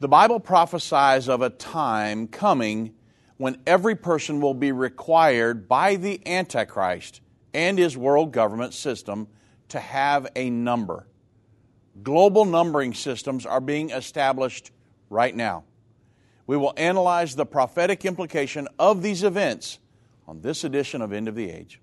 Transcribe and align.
The 0.00 0.06
Bible 0.06 0.38
prophesies 0.38 1.28
of 1.28 1.42
a 1.42 1.50
time 1.50 2.28
coming 2.28 2.94
when 3.36 3.60
every 3.66 3.96
person 3.96 4.40
will 4.40 4.54
be 4.54 4.70
required 4.70 5.68
by 5.68 5.96
the 5.96 6.24
Antichrist 6.24 7.20
and 7.52 7.76
his 7.76 7.96
world 7.96 8.32
government 8.32 8.74
system 8.74 9.26
to 9.70 9.80
have 9.80 10.28
a 10.36 10.50
number. 10.50 11.08
Global 12.00 12.44
numbering 12.44 12.94
systems 12.94 13.44
are 13.44 13.60
being 13.60 13.90
established 13.90 14.70
right 15.10 15.34
now. 15.34 15.64
We 16.46 16.56
will 16.56 16.74
analyze 16.76 17.34
the 17.34 17.44
prophetic 17.44 18.04
implication 18.04 18.68
of 18.78 19.02
these 19.02 19.24
events 19.24 19.80
on 20.28 20.42
this 20.42 20.62
edition 20.62 21.02
of 21.02 21.12
End 21.12 21.26
of 21.26 21.34
the 21.34 21.50
Age. 21.50 21.80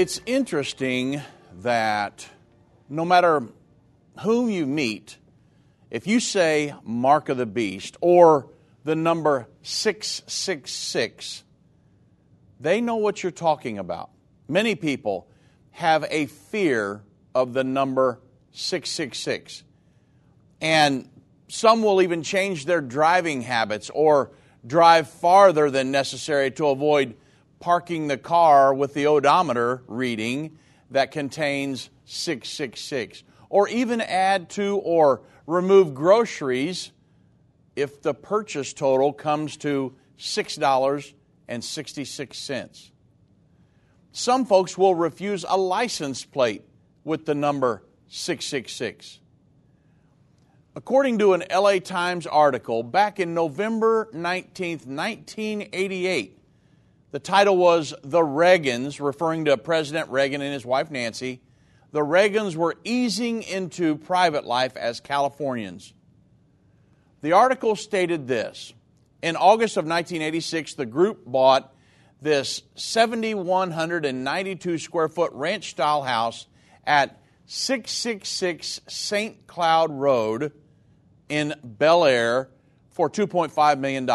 It's 0.00 0.18
interesting 0.24 1.20
that 1.60 2.26
no 2.88 3.04
matter 3.04 3.42
whom 4.20 4.48
you 4.48 4.64
meet, 4.64 5.18
if 5.90 6.06
you 6.06 6.20
say 6.20 6.72
mark 6.84 7.28
of 7.28 7.36
the 7.36 7.44
beast 7.44 7.98
or 8.00 8.48
the 8.82 8.96
number 8.96 9.46
666, 9.60 11.44
they 12.60 12.80
know 12.80 12.96
what 12.96 13.22
you're 13.22 13.30
talking 13.30 13.76
about. 13.76 14.08
Many 14.48 14.74
people 14.74 15.28
have 15.72 16.06
a 16.08 16.24
fear 16.24 17.02
of 17.34 17.52
the 17.52 17.62
number 17.62 18.20
666. 18.52 19.64
And 20.62 21.10
some 21.48 21.82
will 21.82 22.00
even 22.00 22.22
change 22.22 22.64
their 22.64 22.80
driving 22.80 23.42
habits 23.42 23.90
or 23.90 24.30
drive 24.66 25.10
farther 25.10 25.70
than 25.70 25.90
necessary 25.90 26.50
to 26.52 26.68
avoid 26.68 27.16
parking 27.60 28.08
the 28.08 28.18
car 28.18 28.74
with 28.74 28.94
the 28.94 29.06
odometer 29.06 29.84
reading 29.86 30.58
that 30.90 31.12
contains 31.12 31.90
666. 32.06 33.22
Or 33.48 33.68
even 33.68 34.00
add 34.00 34.50
to 34.50 34.78
or 34.78 35.22
remove 35.46 35.94
groceries 35.94 36.90
if 37.76 38.02
the 38.02 38.14
purchase 38.14 38.72
total 38.72 39.12
comes 39.12 39.56
to 39.58 39.94
$6.66. 40.18 42.90
Some 44.12 44.44
folks 44.44 44.76
will 44.76 44.96
refuse 44.96 45.44
a 45.48 45.56
license 45.56 46.24
plate 46.24 46.64
with 47.04 47.26
the 47.26 47.34
number 47.34 47.84
666. 48.08 49.20
According 50.74 51.18
to 51.18 51.34
an 51.34 51.44
LA 51.50 51.78
Times 51.78 52.26
article 52.26 52.82
back 52.82 53.20
in 53.20 53.34
November 53.34 54.08
19, 54.12 54.78
1988, 54.78 56.39
the 57.10 57.18
title 57.18 57.56
was 57.56 57.92
The 58.04 58.20
Reagans, 58.20 59.00
referring 59.00 59.46
to 59.46 59.56
President 59.56 60.10
Reagan 60.10 60.42
and 60.42 60.52
his 60.52 60.64
wife 60.64 60.90
Nancy. 60.90 61.40
The 61.92 62.00
Reagans 62.00 62.54
were 62.54 62.76
easing 62.84 63.42
into 63.42 63.96
private 63.96 64.44
life 64.44 64.76
as 64.76 65.00
Californians. 65.00 65.92
The 67.22 67.32
article 67.32 67.74
stated 67.74 68.28
this 68.28 68.72
In 69.22 69.34
August 69.34 69.76
of 69.76 69.84
1986, 69.84 70.74
the 70.74 70.86
group 70.86 71.24
bought 71.26 71.74
this 72.22 72.62
7,192 72.76 74.78
square 74.78 75.08
foot 75.08 75.32
ranch 75.32 75.70
style 75.70 76.02
house 76.02 76.46
at 76.86 77.20
666 77.46 78.82
St. 78.86 79.46
Cloud 79.48 79.90
Road 79.90 80.52
in 81.28 81.54
Bel 81.64 82.04
Air 82.04 82.50
for 82.90 83.10
$2.5 83.10 83.78
million. 83.80 84.06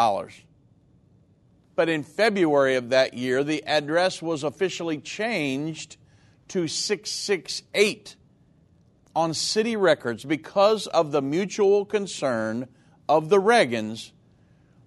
But 1.76 1.90
in 1.90 2.02
February 2.02 2.74
of 2.76 2.88
that 2.88 3.14
year, 3.14 3.44
the 3.44 3.62
address 3.64 4.22
was 4.22 4.42
officially 4.42 4.98
changed 4.98 5.98
to 6.48 6.66
668 6.66 8.16
on 9.14 9.34
city 9.34 9.76
records 9.76 10.24
because 10.24 10.86
of 10.86 11.12
the 11.12 11.22
mutual 11.22 11.84
concern 11.84 12.68
of 13.08 13.28
the 13.28 13.40
Reagans 13.40 14.12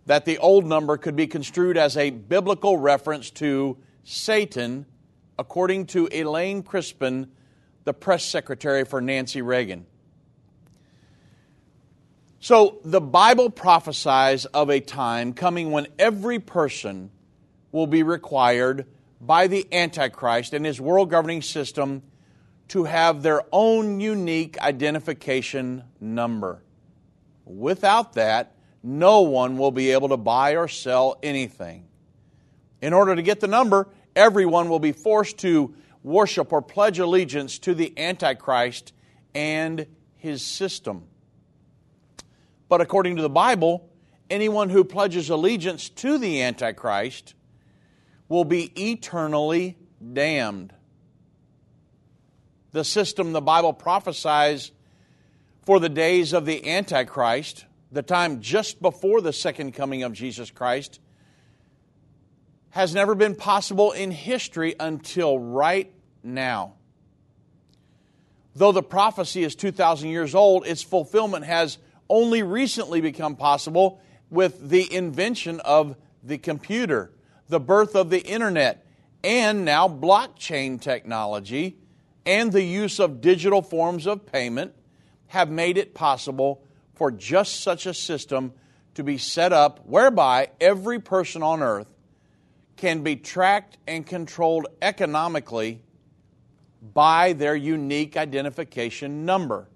that 0.08 0.26
the 0.26 0.40
old 0.40 0.66
number 0.66 0.98
could 0.98 1.16
be 1.16 1.28
construed 1.28 1.78
as 1.78 1.96
a 1.96 2.10
biblical 2.10 2.78
reference 2.78 3.30
to 3.30 3.78
Satan, 4.04 4.88
according 5.38 5.86
to 5.88 6.10
Elaine 6.12 6.64
Crispen, 6.64 7.30
the 7.84 7.94
press 7.94 8.26
secretary 8.26 8.84
for 8.84 9.02
Nancy 9.02 9.44
Reagan. 9.44 9.86
So 12.42 12.80
the 12.86 13.02
Bible 13.02 13.50
prophesies 13.50 14.46
of 14.46 14.70
a 14.70 14.80
time 14.80 15.34
coming 15.34 15.72
when 15.72 15.88
every 15.98 16.40
person 16.40 17.12
will 17.74 17.88
be 17.88 18.02
required 18.02 18.86
by 19.20 19.48
the 19.48 19.68
Antichrist 19.74 20.54
and 20.54 20.66
his 20.66 20.80
world 20.80 21.10
governing 21.10 21.42
system 21.42 22.02
to 22.70 22.86
have 22.86 23.24
their 23.24 23.42
own 23.52 24.00
unique 24.00 24.58
identification 24.62 25.84
number. 26.00 26.64
Without 27.44 28.14
that, 28.14 28.56
no 28.82 29.22
one 29.22 29.58
will 29.58 29.72
be 29.72 29.92
able 29.92 30.10
to 30.10 30.18
buy 30.18 30.56
or 30.56 30.70
sell 30.70 31.20
anything. 31.22 31.88
In 32.82 32.94
order 32.94 33.16
to 33.18 33.22
get 33.22 33.42
the 33.42 33.48
number, 33.48 33.90
everyone 34.16 34.70
will 34.70 34.80
be 34.80 34.94
forced 34.94 35.40
to 35.40 35.76
worship 36.04 36.54
or 36.54 36.62
pledge 36.62 37.00
allegiance 37.00 37.60
to 37.60 37.74
the 37.74 37.92
Antichrist 38.00 38.94
and 39.36 39.86
his 40.16 40.46
system. 40.46 41.04
But 42.70 42.82
according 42.82 43.16
to 43.16 43.22
the 43.24 43.30
Bible, 43.30 43.90
anyone 44.30 44.70
who 44.70 44.84
pledges 44.84 45.30
allegiance 45.30 45.90
to 45.90 46.18
the 46.20 46.44
Antichrist 46.44 47.34
will 48.30 48.46
be 48.46 48.72
eternally 48.92 49.76
damned. 50.14 50.72
The 52.72 52.84
system 52.84 53.34
the 53.34 53.42
Bible 53.42 53.74
prophesies 53.74 54.72
for 55.64 55.80
the 55.80 55.90
days 55.90 56.34
of 56.34 56.46
the 56.46 56.70
Antichrist, 56.70 57.66
the 57.92 58.04
time 58.04 58.42
just 58.42 58.80
before 58.80 59.22
the 59.22 59.34
second 59.34 59.74
coming 59.74 60.04
of 60.04 60.14
Jesus 60.14 60.52
Christ, 60.52 61.00
has 62.70 62.94
never 62.94 63.16
been 63.16 63.36
possible 63.36 63.92
in 63.92 64.12
history 64.12 64.76
until 64.80 65.40
right 65.40 65.92
now. 66.22 66.76
Though 68.56 68.72
the 68.72 68.84
prophecy 68.84 69.44
is 69.44 69.56
2,000 69.56 70.10
years 70.10 70.36
old, 70.36 70.68
its 70.68 70.84
fulfillment 70.84 71.46
has 71.46 71.80
only 72.10 72.44
recently 72.44 73.02
become 73.02 73.36
possible 73.36 74.02
with 74.30 74.70
the 74.70 74.94
invention 74.94 75.60
of 75.62 75.96
the 76.24 76.38
computer, 76.38 77.12
the 77.48 77.60
birth 77.60 77.96
of 77.96 78.10
the 78.10 78.22
internet, 78.22 78.86
and 79.24 79.66
now 79.66 79.88
blockchain 79.88 80.80
technology 80.80 81.78
and 82.26 82.52
the 82.52 82.64
use 82.64 83.00
of 83.00 83.22
digital 83.22 83.62
forms 83.62 84.06
of 84.06 84.26
payment 84.26 84.74
have 85.28 85.50
made 85.50 85.78
it 85.78 85.94
possible 85.94 86.64
for 86.94 87.12
just 87.12 87.62
such 87.62 87.86
a 87.86 87.94
system 87.94 88.54
to 88.94 89.04
be 89.04 89.18
set 89.18 89.54
up 89.54 89.80
whereby 89.86 90.50
every 90.60 91.00
person 91.00 91.42
on 91.42 91.62
earth 91.62 91.88
can 92.76 93.04
be 93.04 93.16
tracked 93.16 93.78
and 93.88 94.06
controlled 94.06 94.68
economically 94.82 95.82
by 96.94 97.32
their 97.32 97.56
unique 97.56 98.18
identification 98.18 99.26
number. 99.26 99.69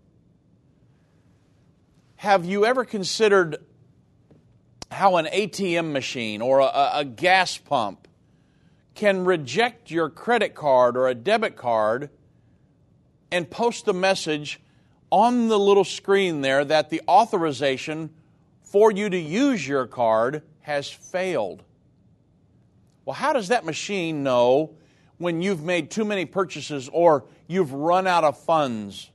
Have 2.24 2.46
you 2.46 2.66
ever 2.66 2.86
considered 2.86 3.58
how 4.90 5.18
an 5.18 5.25
ATM 5.25 5.92
machine 5.92 6.42
or 6.42 6.60
a, 6.60 6.92
a, 6.94 7.04
gas 7.04 7.58
pump 7.58 8.08
can 8.96 9.25
reject 9.25 9.92
your 9.92 10.10
credit 10.10 10.56
card 10.56 10.96
or 10.96 11.10
a 11.10 11.16
debit 11.16 11.58
card 11.58 12.10
and 13.30 13.52
post 13.52 13.84
the 13.84 13.94
message 13.94 14.62
on 15.10 15.50
the 15.50 15.60
little 15.60 15.84
screen 15.84 16.40
there 16.40 16.64
that 16.64 16.90
the 16.90 17.02
authorization 17.10 18.10
for 18.62 18.90
you 18.90 19.10
to 19.10 19.20
use 19.20 19.68
your 19.68 19.86
card 19.86 20.44
has 20.62 20.90
failed? 20.90 21.62
Well, 23.04 23.16
how 23.16 23.34
does 23.34 23.50
that 23.50 23.66
machine 23.66 24.24
know 24.24 24.75
when 25.18 25.42
you've 25.42 25.66
made 25.66 25.92
too 25.92 26.06
many 26.06 26.24
purchases 26.24 26.90
or 26.94 27.25
you've 27.48 27.74
run 27.74 28.08
out 28.08 28.24
of 28.24 28.38
funds? 28.38 29.10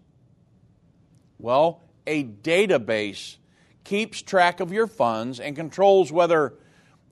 Well, 1.39 1.88
a 2.09 2.25
database 2.25 3.37
keeps 3.85 4.21
track 4.21 4.61
of 4.61 4.73
your 4.73 4.87
funds 4.87 5.39
and 5.39 5.55
controls 5.55 6.11
whether 6.11 6.55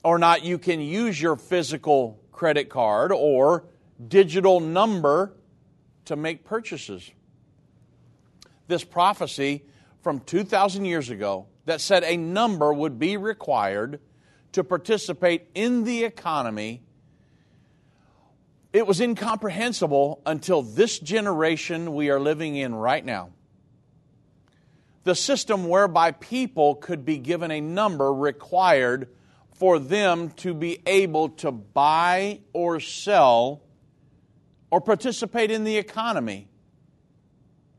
or 0.02 0.18
not 0.18 0.44
you 0.44 0.58
can 0.58 0.80
use 0.80 1.20
your 1.20 1.36
physical 1.36 2.20
credit 2.32 2.68
card 2.68 3.12
or 3.12 3.64
digital 4.08 4.60
number 4.60 5.32
to 6.06 6.16
make 6.16 6.44
purchases. 6.44 7.10
This 8.68 8.84
prophecy 8.84 9.64
from 10.02 10.20
2,000 10.20 10.84
years 10.84 11.10
ago 11.10 11.46
that 11.64 11.80
said 11.80 12.04
a 12.04 12.16
number 12.16 12.72
would 12.72 12.98
be 12.98 13.16
required 13.16 14.00
to 14.52 14.64
participate 14.64 15.48
in 15.54 15.84
the 15.84 16.04
economy, 16.04 16.82
it 18.72 18.86
was 18.86 19.00
incomprehensible 19.00 20.22
until 20.24 20.62
this 20.62 20.98
generation 20.98 21.94
we 21.94 22.10
are 22.10 22.20
living 22.20 22.56
in 22.56 22.74
right 22.74 23.04
now. 23.04 23.30
The 25.06 25.14
system 25.14 25.68
whereby 25.68 26.10
people 26.10 26.74
could 26.74 27.04
be 27.04 27.18
given 27.18 27.52
a 27.52 27.60
number 27.60 28.12
required 28.12 29.06
for 29.54 29.78
them 29.78 30.30
to 30.38 30.52
be 30.52 30.82
able 30.84 31.28
to 31.28 31.52
buy 31.52 32.40
or 32.52 32.80
sell 32.80 33.62
or 34.68 34.80
participate 34.80 35.52
in 35.52 35.62
the 35.62 35.76
economy 35.76 36.48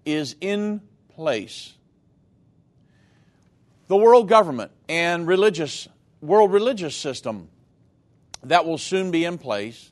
is 0.06 0.38
in 0.40 0.80
place. 1.10 1.74
The 3.90 3.98
world 3.98 4.30
government 4.30 4.72
and 4.88 5.28
religious 5.28 5.90
world 6.22 6.54
religious 6.54 6.96
system 6.96 7.50
that 8.44 8.66
will 8.66 8.78
soon 8.78 9.12
be 9.12 9.26
in 9.26 9.38
place 9.38 9.92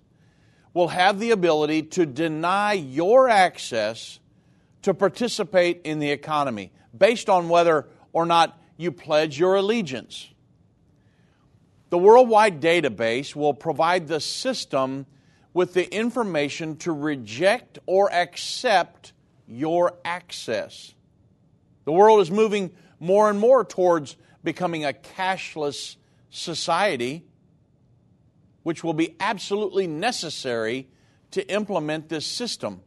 will 0.73 0.87
have 0.87 1.19
the 1.19 1.31
ability 1.31 1.83
to 1.83 2.05
deny 2.05 2.71
your 2.71 3.27
access 3.27 4.21
to 4.85 4.93
participate 4.93 5.81
in 5.83 5.97
the 5.97 6.11
economy 6.11 6.71
based 6.95 7.27
on 7.27 7.49
whether 7.49 7.87
or 8.13 8.23
not 8.23 8.61
you 8.77 8.91
pledge 8.91 9.39
your 9.39 9.55
allegiance. 9.55 10.29
The 11.89 11.97
worldwide 11.97 12.61
database 12.61 13.35
will 13.35 13.55
provide 13.55 14.07
the 14.07 14.19
system 14.19 15.07
with 15.55 15.73
the 15.73 15.91
information 15.91 16.77
to 16.77 16.91
reject 16.91 17.79
or 17.87 18.13
accept 18.13 19.13
your 19.47 19.93
access. 20.05 20.93
The 21.85 21.91
world 21.91 22.21
is 22.21 22.29
moving 22.29 22.69
more 22.99 23.27
and 23.27 23.39
more 23.39 23.65
towards 23.65 24.17
becoming 24.43 24.85
a 24.85 24.93
cashless 24.93 25.95
society, 26.29 27.25
which 28.61 28.83
will 28.83 28.93
be 28.93 29.15
absolutely 29.19 29.87
necessary 29.87 30.89
to 31.31 31.41
implement 31.51 32.07
this 32.07 32.27
system. 32.27 32.81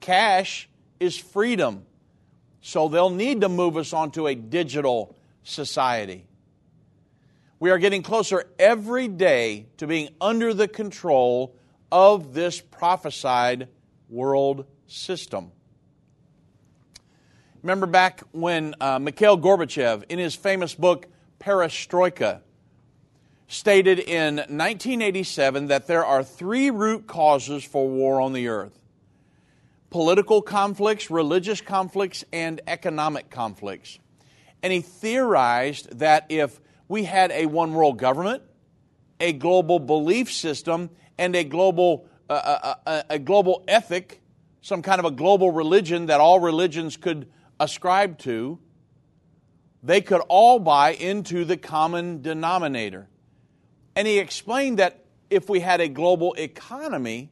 Cash 0.00 0.68
is 1.00 1.16
freedom, 1.16 1.84
so 2.60 2.88
they'll 2.88 3.10
need 3.10 3.40
to 3.42 3.48
move 3.48 3.76
us 3.76 3.92
onto 3.92 4.26
a 4.26 4.34
digital 4.34 5.16
society. 5.42 6.26
We 7.58 7.70
are 7.70 7.78
getting 7.78 8.02
closer 8.02 8.44
every 8.58 9.08
day 9.08 9.66
to 9.78 9.86
being 9.86 10.10
under 10.20 10.52
the 10.52 10.68
control 10.68 11.56
of 11.90 12.34
this 12.34 12.60
prophesied 12.60 13.68
world 14.08 14.66
system. 14.86 15.52
Remember 17.62 17.86
back 17.86 18.22
when 18.32 18.74
uh, 18.80 18.98
Mikhail 18.98 19.38
Gorbachev, 19.38 20.04
in 20.08 20.18
his 20.18 20.34
famous 20.34 20.74
book 20.74 21.06
Perestroika, 21.40 22.40
stated 23.48 23.98
in 23.98 24.36
1987 24.36 25.68
that 25.68 25.86
there 25.86 26.04
are 26.04 26.22
three 26.22 26.70
root 26.70 27.06
causes 27.06 27.64
for 27.64 27.88
war 27.88 28.20
on 28.20 28.32
the 28.32 28.48
earth 28.48 28.78
political 29.90 30.42
conflicts, 30.42 31.10
religious 31.10 31.60
conflicts, 31.60 32.24
and 32.32 32.60
economic 32.66 33.30
conflicts. 33.30 33.98
And 34.62 34.72
he 34.72 34.80
theorized 34.80 35.98
that 35.98 36.26
if 36.28 36.60
we 36.88 37.04
had 37.04 37.30
a 37.30 37.46
one 37.46 37.74
world 37.74 37.98
government, 37.98 38.42
a 39.20 39.32
global 39.32 39.78
belief 39.78 40.32
system, 40.32 40.90
and 41.18 41.34
a 41.34 41.44
global, 41.44 42.06
uh, 42.28 42.34
a, 42.34 42.66
uh, 42.66 42.74
uh, 42.86 43.02
a 43.10 43.18
global 43.18 43.64
ethic, 43.68 44.20
some 44.60 44.82
kind 44.82 44.98
of 44.98 45.04
a 45.04 45.10
global 45.10 45.50
religion 45.50 46.06
that 46.06 46.20
all 46.20 46.40
religions 46.40 46.96
could 46.96 47.28
ascribe 47.60 48.18
to, 48.18 48.58
they 49.82 50.00
could 50.00 50.20
all 50.28 50.58
buy 50.58 50.92
into 50.92 51.44
the 51.44 51.56
common 51.56 52.20
denominator. 52.20 53.08
And 53.94 54.06
he 54.06 54.18
explained 54.18 54.78
that 54.78 55.04
if 55.30 55.48
we 55.48 55.60
had 55.60 55.80
a 55.80 55.88
global 55.88 56.34
economy, 56.34 57.30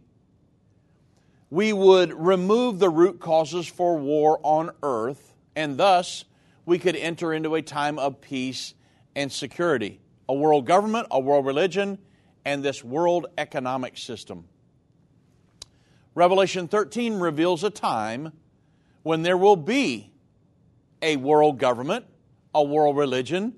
we 1.54 1.72
would 1.72 2.12
remove 2.12 2.80
the 2.80 2.90
root 2.90 3.20
causes 3.20 3.64
for 3.64 3.96
war 3.96 4.40
on 4.42 4.72
earth, 4.82 5.36
and 5.54 5.78
thus 5.78 6.24
we 6.66 6.80
could 6.80 6.96
enter 6.96 7.32
into 7.32 7.54
a 7.54 7.62
time 7.62 7.96
of 7.96 8.20
peace 8.20 8.74
and 9.14 9.30
security 9.30 10.00
a 10.28 10.34
world 10.34 10.66
government, 10.66 11.06
a 11.12 11.20
world 11.20 11.46
religion, 11.46 11.96
and 12.44 12.64
this 12.64 12.82
world 12.82 13.26
economic 13.38 13.96
system. 13.96 14.48
Revelation 16.16 16.66
13 16.66 17.20
reveals 17.20 17.62
a 17.62 17.70
time 17.70 18.32
when 19.04 19.22
there 19.22 19.36
will 19.36 19.54
be 19.54 20.10
a 21.02 21.14
world 21.16 21.58
government, 21.60 22.04
a 22.52 22.64
world 22.64 22.96
religion, 22.96 23.54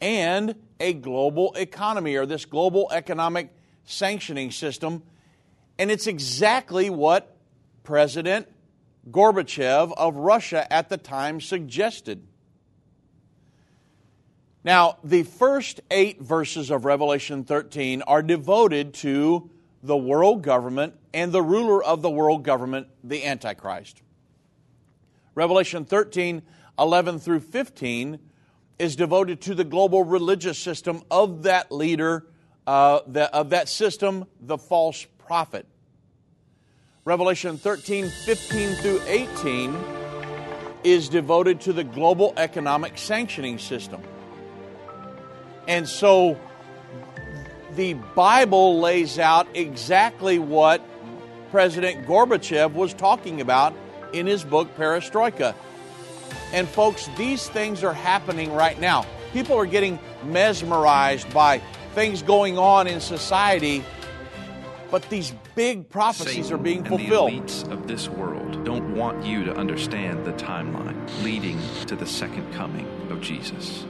and 0.00 0.54
a 0.78 0.92
global 0.92 1.52
economy 1.54 2.14
or 2.14 2.26
this 2.26 2.44
global 2.44 2.88
economic 2.92 3.48
sanctioning 3.84 4.52
system. 4.52 5.02
And 5.78 5.90
it's 5.90 6.06
exactly 6.06 6.90
what 6.90 7.36
President 7.82 8.48
Gorbachev 9.10 9.92
of 9.96 10.16
Russia 10.16 10.72
at 10.72 10.88
the 10.88 10.96
time 10.96 11.40
suggested. 11.40 12.26
Now, 14.62 14.96
the 15.04 15.24
first 15.24 15.82
eight 15.90 16.22
verses 16.22 16.70
of 16.70 16.84
Revelation 16.86 17.44
13 17.44 18.02
are 18.02 18.22
devoted 18.22 18.94
to 18.94 19.50
the 19.82 19.96
world 19.96 20.42
government 20.42 20.94
and 21.12 21.30
the 21.30 21.42
ruler 21.42 21.84
of 21.84 22.00
the 22.00 22.08
world 22.08 22.44
government, 22.44 22.88
the 23.02 23.26
Antichrist. 23.26 24.00
Revelation 25.34 25.84
13, 25.84 26.42
11 26.78 27.18
through 27.18 27.40
15, 27.40 28.18
is 28.78 28.96
devoted 28.96 29.42
to 29.42 29.54
the 29.54 29.64
global 29.64 30.02
religious 30.02 30.58
system 30.58 31.02
of 31.10 31.42
that 31.42 31.70
leader, 31.70 32.26
uh, 32.66 33.00
the, 33.06 33.32
of 33.34 33.50
that 33.50 33.68
system, 33.68 34.24
the 34.40 34.56
false 34.56 35.06
prophet. 35.26 35.66
Revelation 37.04 37.58
13, 37.58 38.08
15 38.08 38.74
through 38.76 39.00
18 39.06 39.76
is 40.84 41.08
devoted 41.08 41.60
to 41.62 41.72
the 41.72 41.84
global 41.84 42.32
economic 42.36 42.98
sanctioning 42.98 43.58
system. 43.58 44.02
And 45.66 45.88
so 45.88 46.38
the 47.74 47.94
Bible 47.94 48.80
lays 48.80 49.18
out 49.18 49.48
exactly 49.54 50.38
what 50.38 50.82
President 51.50 52.06
Gorbachev 52.06 52.72
was 52.72 52.92
talking 52.94 53.40
about 53.40 53.74
in 54.12 54.26
his 54.26 54.44
book 54.44 54.74
Perestroika. 54.76 55.54
And 56.52 56.68
folks, 56.68 57.08
these 57.16 57.48
things 57.48 57.82
are 57.82 57.94
happening 57.94 58.52
right 58.52 58.78
now. 58.80 59.06
People 59.32 59.56
are 59.56 59.66
getting 59.66 59.98
mesmerized 60.24 61.32
by 61.32 61.60
things 61.94 62.22
going 62.22 62.58
on 62.58 62.86
in 62.86 63.00
society, 63.00 63.84
but 64.90 65.08
these 65.10 65.32
big 65.54 65.88
prophecies 65.88 66.46
Satan 66.46 66.52
are 66.52 66.62
being 66.62 66.84
fulfilled. 66.84 67.30
and. 67.30 67.48
The 67.48 67.52
elites 67.52 67.70
of 67.70 67.86
this 67.86 68.08
world 68.08 68.64
don't 68.64 68.94
want 68.94 69.24
you 69.24 69.44
to 69.44 69.54
understand 69.56 70.24
the 70.24 70.32
timeline 70.32 70.96
leading 71.22 71.60
to 71.86 71.96
the 71.96 72.06
second 72.06 72.52
coming 72.52 72.86
of 73.10 73.20
Jesus. 73.20 73.84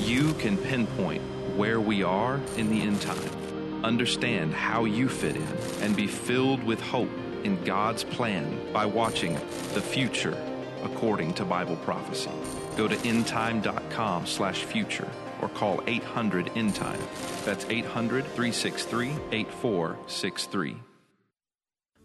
You 0.00 0.34
can 0.34 0.56
pinpoint 0.56 1.22
where 1.56 1.80
we 1.80 2.02
are 2.02 2.40
in 2.56 2.68
the 2.68 2.80
end 2.80 3.00
time, 3.00 3.84
understand 3.84 4.52
how 4.54 4.84
you 4.84 5.08
fit 5.08 5.36
in, 5.36 5.48
and 5.80 5.94
be 5.96 6.06
filled 6.06 6.62
with 6.64 6.80
hope 6.80 7.10
in 7.44 7.62
God's 7.64 8.04
plan 8.04 8.72
by 8.72 8.86
watching 8.86 9.34
The 9.74 9.82
Future 9.82 10.36
According 10.82 11.34
to 11.34 11.44
Bible 11.44 11.76
Prophecy. 11.76 12.30
Go 12.76 12.88
to 12.88 12.96
endtime.com 12.96 14.26
slash 14.26 14.64
future 14.64 15.08
or 15.40 15.48
call 15.48 15.82
800 15.86 16.46
endtime. 16.54 17.00
That's 17.44 17.64
800 17.66 18.24
363 18.24 19.10
8463. 19.32 20.76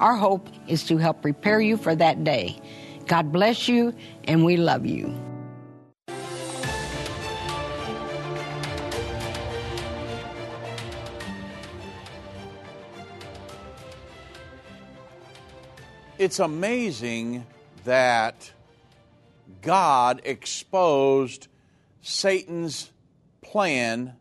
Our 0.00 0.16
hope 0.16 0.48
is 0.66 0.84
to 0.84 0.96
help 0.96 1.20
prepare 1.20 1.60
you 1.60 1.76
for 1.76 1.94
that 1.94 2.24
day. 2.24 2.58
God 3.06 3.30
bless 3.30 3.68
you, 3.68 3.94
and 4.24 4.46
we 4.46 4.56
love 4.56 4.86
you. 4.86 5.14
It's 16.16 16.38
amazing 16.38 17.46
that 17.84 18.52
God 19.60 20.22
exposed 20.24 21.48
Satan's 22.00 22.90
plan 23.42 24.14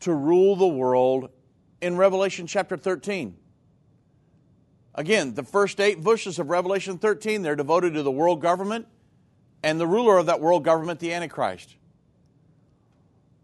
to 0.00 0.12
rule 0.12 0.54
the 0.54 0.66
world 0.66 1.30
in 1.80 1.96
Revelation 1.96 2.46
chapter 2.46 2.76
13. 2.76 3.36
Again, 4.94 5.34
the 5.34 5.42
first 5.42 5.80
eight 5.80 5.98
verses 5.98 6.38
of 6.38 6.50
Revelation 6.50 6.98
13, 6.98 7.42
they're 7.42 7.56
devoted 7.56 7.94
to 7.94 8.02
the 8.02 8.10
world 8.10 8.40
government 8.40 8.86
and 9.62 9.80
the 9.80 9.86
ruler 9.86 10.18
of 10.18 10.26
that 10.26 10.40
world 10.40 10.64
government, 10.64 11.00
the 11.00 11.12
Antichrist. 11.12 11.76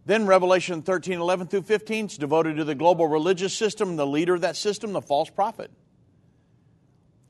Then 0.06 0.26
Revelation 0.26 0.82
13, 0.82 1.18
11 1.18 1.48
through 1.48 1.62
15 1.62 2.06
is 2.06 2.18
devoted 2.18 2.56
to 2.56 2.64
the 2.64 2.74
global 2.74 3.06
religious 3.06 3.54
system, 3.54 3.96
the 3.96 4.06
leader 4.06 4.34
of 4.34 4.42
that 4.42 4.56
system, 4.56 4.92
the 4.92 5.02
false 5.02 5.30
prophet. 5.30 5.70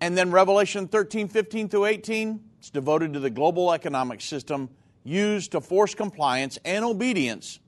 And 0.00 0.16
then 0.16 0.30
Revelation 0.30 0.88
13, 0.88 1.28
15 1.28 1.68
through 1.68 1.86
18 1.86 2.40
is 2.62 2.70
devoted 2.70 3.14
to 3.14 3.20
the 3.20 3.30
global 3.30 3.72
economic 3.72 4.20
system 4.20 4.70
used 5.04 5.52
to 5.52 5.60
force 5.60 5.94
compliance 5.94 6.58
and 6.64 6.84
obedience 6.84 7.58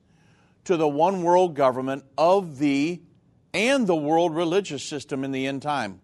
to 0.65 0.77
the 0.77 0.87
one 0.87 1.23
world 1.23 1.55
government 1.55 2.05
of 2.17 2.59
the 2.59 3.01
and 3.53 3.85
the 3.85 3.95
world 3.95 4.35
religious 4.35 4.83
system 4.83 5.23
in 5.23 5.31
the 5.31 5.45
end 5.45 5.61
time. 5.61 6.01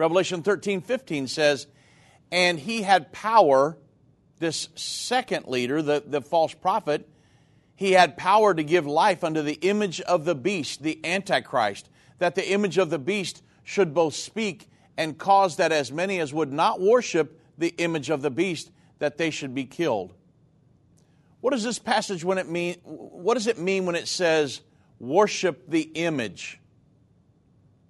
Revelation 0.00 0.42
13 0.42 0.80
15 0.80 1.28
says, 1.28 1.66
And 2.32 2.58
he 2.58 2.80
had 2.80 3.12
power, 3.12 3.76
this 4.38 4.70
second 4.74 5.46
leader, 5.46 5.82
the, 5.82 6.02
the 6.06 6.22
false 6.22 6.54
prophet, 6.54 7.06
he 7.76 7.92
had 7.92 8.16
power 8.16 8.54
to 8.54 8.62
give 8.64 8.86
life 8.86 9.22
unto 9.22 9.42
the 9.42 9.58
image 9.60 10.00
of 10.00 10.24
the 10.24 10.34
beast, 10.34 10.82
the 10.82 10.98
Antichrist, 11.04 11.90
that 12.18 12.34
the 12.34 12.50
image 12.50 12.78
of 12.78 12.88
the 12.88 12.98
beast 12.98 13.42
should 13.62 13.92
both 13.92 14.14
speak 14.14 14.70
and 14.96 15.18
cause 15.18 15.56
that 15.56 15.70
as 15.70 15.92
many 15.92 16.18
as 16.18 16.32
would 16.32 16.50
not 16.50 16.80
worship 16.80 17.38
the 17.58 17.74
image 17.76 18.08
of 18.08 18.22
the 18.22 18.30
beast, 18.30 18.70
that 19.00 19.18
they 19.18 19.28
should 19.28 19.54
be 19.54 19.66
killed. 19.66 20.14
What 21.42 21.50
does 21.50 21.62
this 21.62 21.78
passage 21.78 22.24
when 22.24 22.38
it 22.38 22.48
mean 22.48 22.76
what 22.84 23.34
does 23.34 23.48
it 23.48 23.58
mean 23.58 23.84
when 23.84 23.96
it 23.96 24.08
says 24.08 24.62
worship 24.98 25.68
the 25.68 25.82
image? 25.82 26.58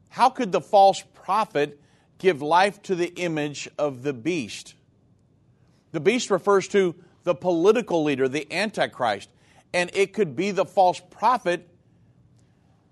How 0.09 0.29
could 0.29 0.51
the 0.51 0.61
false 0.61 1.05
prophet 1.15 1.81
give 2.21 2.41
life 2.41 2.81
to 2.83 2.95
the 2.95 3.13
image 3.17 3.69
of 3.77 4.03
the 4.03 4.13
beast. 4.13 4.75
The 5.91 6.01
beast 6.01 6.31
refers 6.31 6.69
to 6.69 6.95
the 7.25 7.35
political 7.35 8.05
leader, 8.05 8.29
the 8.29 8.47
Antichrist, 8.53 9.29
and 9.75 9.91
it 9.93 10.13
could 10.13 10.37
be 10.37 10.53
the 10.53 10.65
false 10.65 11.01
prophet 11.11 11.67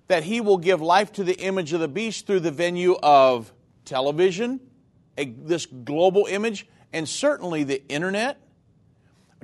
that 0.09 0.25
he 0.25 0.41
will 0.41 0.59
give 0.59 0.81
life 0.81 1.13
to 1.13 1.25
the 1.25 1.39
image 1.39 1.73
of 1.73 1.81
the 1.81 1.89
beast 1.89 2.27
through 2.27 2.41
the 2.41 2.51
venue 2.51 2.97
of 3.03 3.53
television, 3.85 4.59
a, 5.17 5.27
this 5.27 5.67
global 5.67 6.27
image, 6.27 6.67
and 6.93 7.09
certainly 7.09 7.63
the 7.63 7.87
internet. 7.89 8.41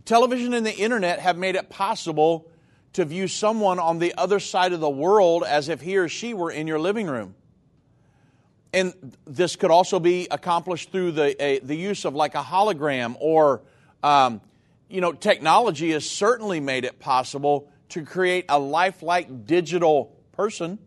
Television 0.07 0.55
and 0.55 0.65
the 0.65 0.75
internet 0.75 1.21
have 1.21 1.37
made 1.37 1.55
it 1.55 1.69
possible 1.69 2.51
to 2.95 3.05
view 3.05 3.29
someone 3.29 3.79
on 3.79 3.99
the 3.99 4.15
other 4.17 4.41
side 4.41 4.73
of 4.73 4.81
the 4.81 4.91
world 4.91 5.45
as 5.45 5.69
if 5.69 5.83
he 5.83 5.97
or 5.97 6.09
she 6.09 6.33
were 6.33 6.51
in 6.51 6.67
your 6.67 6.79
living 6.79 7.07
room 7.07 7.35
and 8.75 9.17
this 9.25 9.55
could 9.55 9.71
also 9.71 10.01
be 10.01 10.27
accomplished 10.31 10.91
through 10.91 11.13
the, 11.13 11.43
a, 11.43 11.61
the 11.61 11.77
use 11.77 12.05
of 12.05 12.15
like 12.15 12.35
a 12.35 12.43
hologram 12.43 13.17
or 13.21 13.63
um, 14.03 14.41
you 14.89 15.01
know 15.01 15.13
technology 15.13 15.93
has 15.93 16.09
certainly 16.09 16.59
made 16.59 16.85
it 16.85 16.99
possible 16.99 17.71
to 17.91 18.05
create 18.05 18.47
a 18.49 18.59
lifelike 18.59 19.47
digital 19.47 20.17
person. 20.33 20.79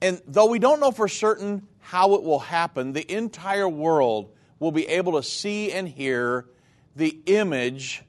And 0.00 0.22
though 0.26 0.46
we 0.46 0.60
don't 0.60 0.78
know 0.78 0.92
for 0.92 1.08
certain 1.08 1.66
how 1.80 2.14
it 2.14 2.22
will 2.22 2.38
happen 2.38 2.92
the 2.92 3.12
entire 3.12 3.68
world 3.68 4.32
will 4.60 4.72
be 4.72 4.86
able 4.86 5.20
to 5.20 5.22
see 5.22 5.72
and 5.72 5.88
hear 5.88 6.46
the 6.94 7.18
image 7.26 8.04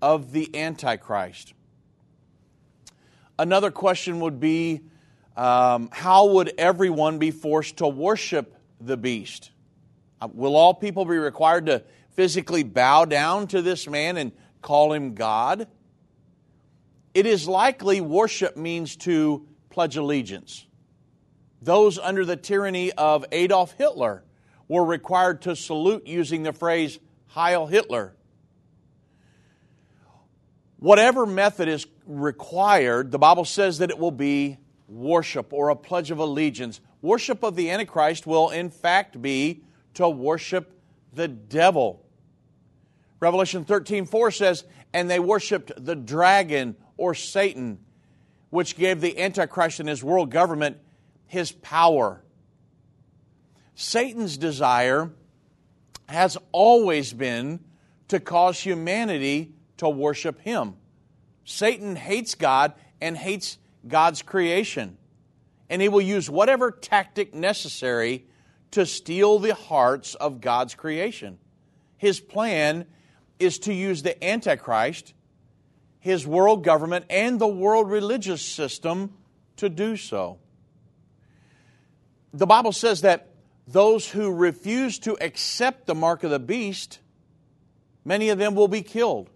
of 0.00 0.32
the 0.32 0.56
antichrist. 0.56 1.52
Another 3.38 3.70
question 3.70 4.20
would 4.20 4.40
be 4.40 4.80
um, 5.36 5.90
how 5.92 6.26
would 6.26 6.52
everyone 6.56 7.18
be 7.18 7.30
forced 7.30 7.78
to 7.78 7.88
worship 7.88 8.56
the 8.80 8.96
beast? 8.96 9.50
Uh, 10.20 10.28
will 10.32 10.56
all 10.56 10.72
people 10.72 11.04
be 11.04 11.16
required 11.16 11.66
to 11.66 11.82
physically 12.12 12.62
bow 12.62 13.04
down 13.04 13.46
to 13.48 13.60
this 13.60 13.86
man 13.86 14.16
and 14.16 14.32
call 14.62 14.92
him 14.92 15.14
God? 15.14 15.68
It 17.12 17.26
is 17.26 17.46
likely 17.46 18.00
worship 18.00 18.56
means 18.56 18.96
to 18.96 19.46
pledge 19.70 19.96
allegiance. 19.96 20.66
Those 21.60 21.98
under 21.98 22.24
the 22.24 22.36
tyranny 22.36 22.92
of 22.92 23.24
Adolf 23.32 23.72
Hitler 23.72 24.24
were 24.68 24.84
required 24.84 25.42
to 25.42 25.56
salute 25.56 26.06
using 26.06 26.42
the 26.42 26.52
phrase 26.52 26.98
Heil 27.26 27.66
Hitler. 27.66 28.14
Whatever 30.78 31.26
method 31.26 31.68
is 31.68 31.86
required, 32.06 33.10
the 33.10 33.18
Bible 33.18 33.44
says 33.44 33.78
that 33.78 33.90
it 33.90 33.98
will 33.98 34.10
be 34.10 34.58
worship 34.88 35.52
or 35.52 35.68
a 35.68 35.76
pledge 35.76 36.10
of 36.10 36.18
allegiance. 36.18 36.80
Worship 37.02 37.42
of 37.42 37.56
the 37.56 37.70
Antichrist 37.70 38.26
will, 38.26 38.50
in 38.50 38.70
fact, 38.70 39.20
be 39.20 39.62
to 39.94 40.08
worship 40.08 40.78
the 41.12 41.28
devil. 41.28 42.04
Revelation 43.20 43.64
13 43.64 44.06
4 44.06 44.30
says, 44.30 44.64
And 44.92 45.10
they 45.10 45.18
worshiped 45.18 45.72
the 45.76 45.96
dragon 45.96 46.76
or 46.96 47.14
Satan, 47.14 47.78
which 48.50 48.76
gave 48.76 49.00
the 49.00 49.18
Antichrist 49.18 49.80
and 49.80 49.88
his 49.88 50.04
world 50.04 50.30
government 50.30 50.78
his 51.26 51.52
power. 51.52 52.22
Satan's 53.74 54.36
desire 54.36 55.10
has 56.08 56.38
always 56.52 57.12
been 57.12 57.60
to 58.08 58.20
cause 58.20 58.60
humanity 58.60 59.52
to 59.78 59.88
worship 59.88 60.40
him. 60.40 60.74
Satan 61.44 61.96
hates 61.96 62.34
God 62.34 62.74
and 63.00 63.16
hates 63.16 63.58
God's 63.88 64.22
creation. 64.22 64.96
And 65.68 65.82
he 65.82 65.88
will 65.88 66.00
use 66.00 66.30
whatever 66.30 66.70
tactic 66.70 67.34
necessary 67.34 68.26
to 68.72 68.86
steal 68.86 69.38
the 69.38 69.54
hearts 69.54 70.14
of 70.14 70.40
God's 70.40 70.74
creation. 70.74 71.38
His 71.96 72.20
plan 72.20 72.86
is 73.38 73.58
to 73.60 73.72
use 73.72 74.02
the 74.02 74.22
Antichrist, 74.24 75.14
his 75.98 76.26
world 76.26 76.62
government, 76.62 77.06
and 77.10 77.38
the 77.38 77.46
world 77.48 77.90
religious 77.90 78.42
system 78.42 79.12
to 79.56 79.68
do 79.68 79.96
so. 79.96 80.38
The 82.32 82.46
Bible 82.46 82.72
says 82.72 83.00
that 83.00 83.30
those 83.66 84.08
who 84.08 84.32
refuse 84.32 84.98
to 85.00 85.16
accept 85.20 85.86
the 85.86 85.94
mark 85.94 86.22
of 86.22 86.30
the 86.30 86.38
beast, 86.38 87.00
many 88.04 88.28
of 88.28 88.38
them 88.38 88.54
will 88.54 88.68
be 88.68 88.82
killed. 88.82 89.30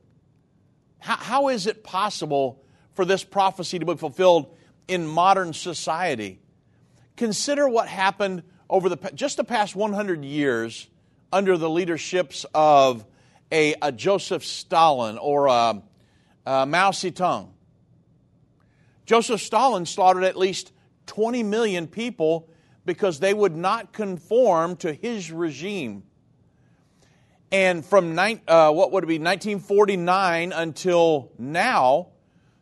how, 0.99 1.17
how 1.17 1.49
is 1.49 1.67
it 1.67 1.83
possible 1.83 2.63
for 3.01 3.07
this 3.07 3.25
prophecy 3.25 3.79
to 3.79 3.87
be 3.87 3.95
fulfilled 3.95 4.55
in 4.87 5.07
modern 5.07 5.55
society. 5.55 6.39
Consider 7.17 7.67
what 7.67 7.89
happened 7.89 8.43
over 8.69 8.91
the 8.91 8.99
just 9.15 9.39
the 9.39 9.45
past 9.45 9.75
100 9.75 10.23
years 10.23 10.87
under 11.33 11.57
the 11.57 11.71
leaderships 11.71 12.45
of 12.53 13.07
a, 13.51 13.75
a 13.81 13.91
Joseph 13.91 14.45
Stalin 14.45 15.17
or 15.17 15.47
a, 15.47 15.83
a 16.45 16.67
Mao 16.67 16.91
Zedong. 16.91 17.49
Joseph 19.07 19.41
Stalin 19.41 19.87
slaughtered 19.87 20.25
at 20.25 20.37
least 20.37 20.71
20 21.07 21.43
million 21.43 21.87
people 21.87 22.51
because 22.85 23.19
they 23.19 23.33
would 23.33 23.57
not 23.57 23.95
conform 23.95 24.77
to 24.77 24.93
his 24.93 25.33
regime. 25.33 26.03
And 27.51 27.83
from 27.83 28.19
uh, 28.19 28.71
what 28.73 28.93
would 28.93 29.05
it 29.05 29.07
be, 29.07 29.19
1949 29.19 30.53
until 30.53 31.33
now, 31.39 32.09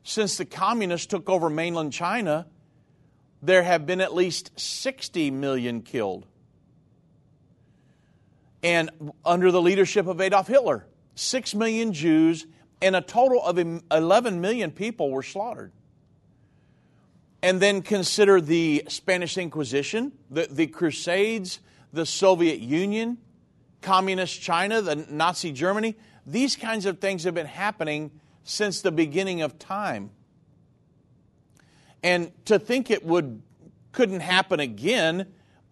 since 0.02 0.36
the 0.36 0.44
communists 0.44 1.06
took 1.06 1.28
over 1.28 1.50
mainland 1.50 1.92
China, 1.92 2.46
there 3.42 3.62
have 3.62 3.86
been 3.86 4.00
at 4.00 4.14
least 4.14 4.58
60 4.58 5.30
million 5.30 5.82
killed. 5.82 6.26
And 8.62 8.90
under 9.24 9.52
the 9.52 9.62
leadership 9.62 10.06
of 10.06 10.20
Adolf 10.20 10.48
Hitler, 10.48 10.86
6 11.14 11.54
million 11.54 11.92
Jews 11.92 12.46
and 12.80 12.96
a 12.96 13.00
total 13.00 13.42
of 13.42 13.58
11 13.90 14.40
million 14.40 14.70
people 14.70 15.10
were 15.10 15.22
slaughtered. 15.22 15.72
And 17.42 17.60
then 17.60 17.82
consider 17.82 18.40
the 18.40 18.84
Spanish 18.88 19.38
Inquisition, 19.38 20.12
the, 20.30 20.48
the 20.50 20.66
Crusades, 20.66 21.60
the 21.92 22.04
Soviet 22.04 22.60
Union, 22.60 23.18
Communist 23.80 24.40
China, 24.40 24.82
the 24.82 24.96
Nazi 24.96 25.52
Germany. 25.52 25.96
These 26.26 26.56
kinds 26.56 26.84
of 26.84 26.98
things 26.98 27.24
have 27.24 27.34
been 27.34 27.46
happening 27.46 28.10
since 28.48 28.80
the 28.80 28.90
beginning 28.90 29.42
of 29.42 29.58
time. 29.58 30.10
And 32.02 32.32
to 32.46 32.58
think 32.58 32.90
it 32.90 33.04
would 33.04 33.42
couldn't 33.92 34.20
happen 34.20 34.58
again 34.58 35.26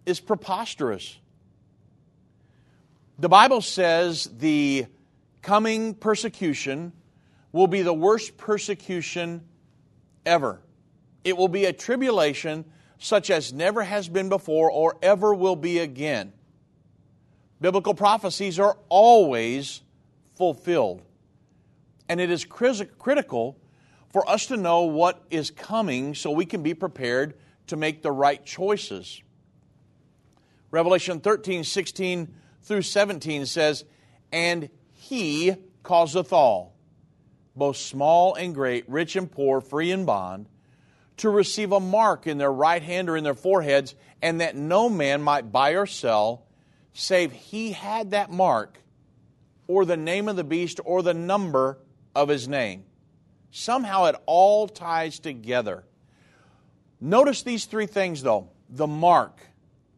is 0.05 0.19
preposterous. 0.19 1.17
The 3.17 3.29
Bible 3.29 3.61
says 3.61 4.25
the 4.37 4.85
coming 5.41 5.95
persecution 5.95 6.91
will 7.51 7.67
be 7.67 7.81
the 7.81 7.93
worst 7.93 8.37
persecution 8.37 9.41
ever. 10.25 10.61
It 11.23 11.35
will 11.35 11.47
be 11.47 11.65
a 11.65 11.73
tribulation 11.73 12.65
such 12.99 13.31
as 13.31 13.53
never 13.53 13.81
has 13.81 14.07
been 14.07 14.29
before 14.29 14.69
or 14.69 14.97
ever 15.01 15.33
will 15.33 15.55
be 15.55 15.79
again. 15.79 16.31
Biblical 17.59 17.95
prophecies 17.95 18.59
are 18.59 18.77
always 18.89 19.81
fulfilled. 20.35 21.01
And 22.09 22.21
it 22.21 22.31
is 22.31 22.45
critical 22.45 23.57
for 24.11 24.27
us 24.29 24.47
to 24.47 24.57
know 24.57 24.83
what 24.83 25.23
is 25.29 25.51
coming 25.51 26.15
so 26.15 26.31
we 26.31 26.45
can 26.45 26.63
be 26.63 26.73
prepared 26.73 27.35
to 27.67 27.75
make 27.75 28.01
the 28.01 28.11
right 28.11 28.43
choices. 28.45 29.21
Revelation 30.71 31.19
13, 31.19 31.63
16 31.63 32.33
through 32.63 32.81
17 32.81 33.45
says, 33.45 33.85
And 34.31 34.69
he 34.91 35.55
causeth 35.83 36.33
all, 36.33 36.75
both 37.55 37.77
small 37.77 38.35
and 38.35 38.53
great, 38.53 38.89
rich 38.89 39.15
and 39.15 39.31
poor, 39.31 39.61
free 39.61 39.91
and 39.91 40.05
bond, 40.05 40.47
to 41.17 41.29
receive 41.29 41.71
a 41.71 41.79
mark 41.79 42.27
in 42.27 42.37
their 42.37 42.51
right 42.51 42.81
hand 42.81 43.09
or 43.09 43.17
in 43.17 43.23
their 43.23 43.33
foreheads, 43.33 43.95
and 44.21 44.41
that 44.41 44.55
no 44.55 44.89
man 44.89 45.21
might 45.21 45.51
buy 45.51 45.71
or 45.71 45.85
sell, 45.85 46.45
save 46.93 47.31
he 47.31 47.71
had 47.71 48.11
that 48.11 48.31
mark, 48.31 48.81
or 49.67 49.85
the 49.85 49.97
name 49.97 50.27
of 50.27 50.35
the 50.35 50.43
beast, 50.43 50.79
or 50.85 51.01
the 51.01 51.13
number 51.13 51.77
of 52.17 52.29
his 52.29 52.47
name. 52.47 52.83
Somehow 53.51 54.05
it 54.05 54.15
all 54.25 54.67
ties 54.67 55.19
together. 55.19 55.83
Notice 56.99 57.43
these 57.43 57.65
three 57.65 57.85
things, 57.85 58.23
though 58.23 58.49
the 58.69 58.87
mark, 58.87 59.39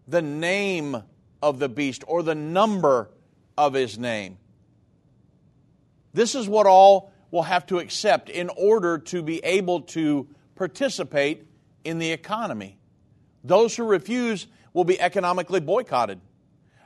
the 0.06 0.22
name 0.22 1.02
of 1.42 1.60
the 1.60 1.70
beast, 1.70 2.04
or 2.08 2.22
the 2.22 2.36
number 2.36 3.10
of 3.58 3.74
his 3.74 3.98
name. 3.98 4.38
This 6.14 6.36
is 6.36 6.48
what 6.50 6.68
all 6.68 7.14
will 7.32 7.44
have 7.44 7.66
to 7.68 7.80
accept 7.80 8.30
in 8.30 8.50
order 8.50 8.98
to 8.98 9.24
be 9.24 9.40
able 9.40 9.82
to 9.82 10.28
participate 10.56 11.48
in 11.86 12.00
the 12.00 12.12
economy. 12.12 12.78
Those 13.46 13.78
who 13.78 13.86
refuse 13.86 14.46
will 14.74 14.84
be 14.84 15.00
economically 15.00 15.62
boycotted. 15.62 16.20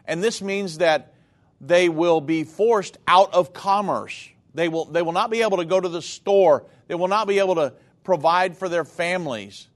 And 0.06 0.24
this 0.24 0.44
means 0.44 0.78
that 0.78 1.16
they 1.60 1.90
will 1.90 2.22
be 2.22 2.44
forced 2.44 3.00
out 3.08 3.34
of 3.34 3.52
commerce. 3.52 4.30
They 4.54 4.70
will, 4.70 4.86
they 4.86 5.02
will 5.02 5.14
not 5.14 5.30
be 5.30 5.42
able 5.42 5.58
to 5.58 5.66
go 5.66 5.80
to 5.80 5.90
the 5.90 6.02
store. 6.02 6.66
They 6.88 6.96
will 6.96 7.08
not 7.08 7.28
be 7.28 7.40
able 7.40 7.56
to 7.56 7.74
provide 8.04 8.58
for 8.58 8.70
their 8.70 8.86
families 8.86 9.68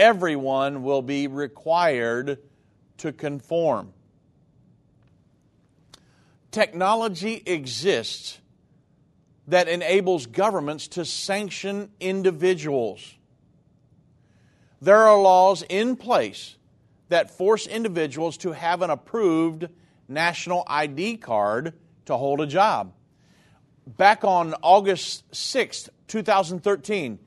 everyone 0.00 0.82
will 0.82 1.02
be 1.02 1.26
required 1.26 2.38
to 2.98 3.12
conform. 3.12 3.92
Technology 6.50 7.42
exists 7.46 8.38
that 9.46 9.68
enables 9.68 10.26
governments 10.26 10.88
to 10.88 11.04
sanction 11.04 11.90
individuals. 12.00 13.14
There 14.80 14.96
are 14.96 15.20
laws 15.20 15.62
in 15.68 15.96
place 15.96 16.56
that 17.10 17.30
force 17.30 17.66
individuals 17.66 18.38
to 18.38 18.52
have 18.52 18.82
an 18.82 18.90
approved 18.90 19.68
national 20.08 20.64
ID 20.66 21.18
card 21.18 21.74
to 22.06 22.16
hold 22.16 22.40
a 22.40 22.46
job. 22.46 22.92
Back 23.96 24.22
on 24.22 24.54
August 24.62 25.24
6, 25.34 25.90
2013, 26.06 27.18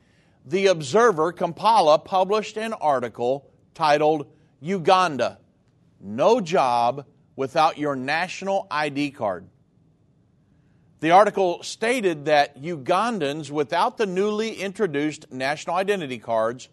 the 0.46 0.68
Observer, 0.68 1.34
Kampala, 1.34 2.00
published 2.00 2.56
an 2.58 2.72
article 2.72 3.50
titled 3.74 4.28
Uganda 4.62 5.40
No 6.00 6.40
Job 6.40 7.06
Without 7.36 7.78
Your 7.78 7.98
National 7.98 8.66
ID 8.72 9.12
Card. 9.12 9.46
The 11.02 11.12
article 11.12 11.62
stated 11.64 12.26
that 12.26 12.62
Ugandans 12.62 13.52
without 13.52 13.98
the 13.98 14.06
newly 14.06 14.54
introduced 14.54 15.34
national 15.34 15.76
identity 15.76 16.18
cards 16.18 16.70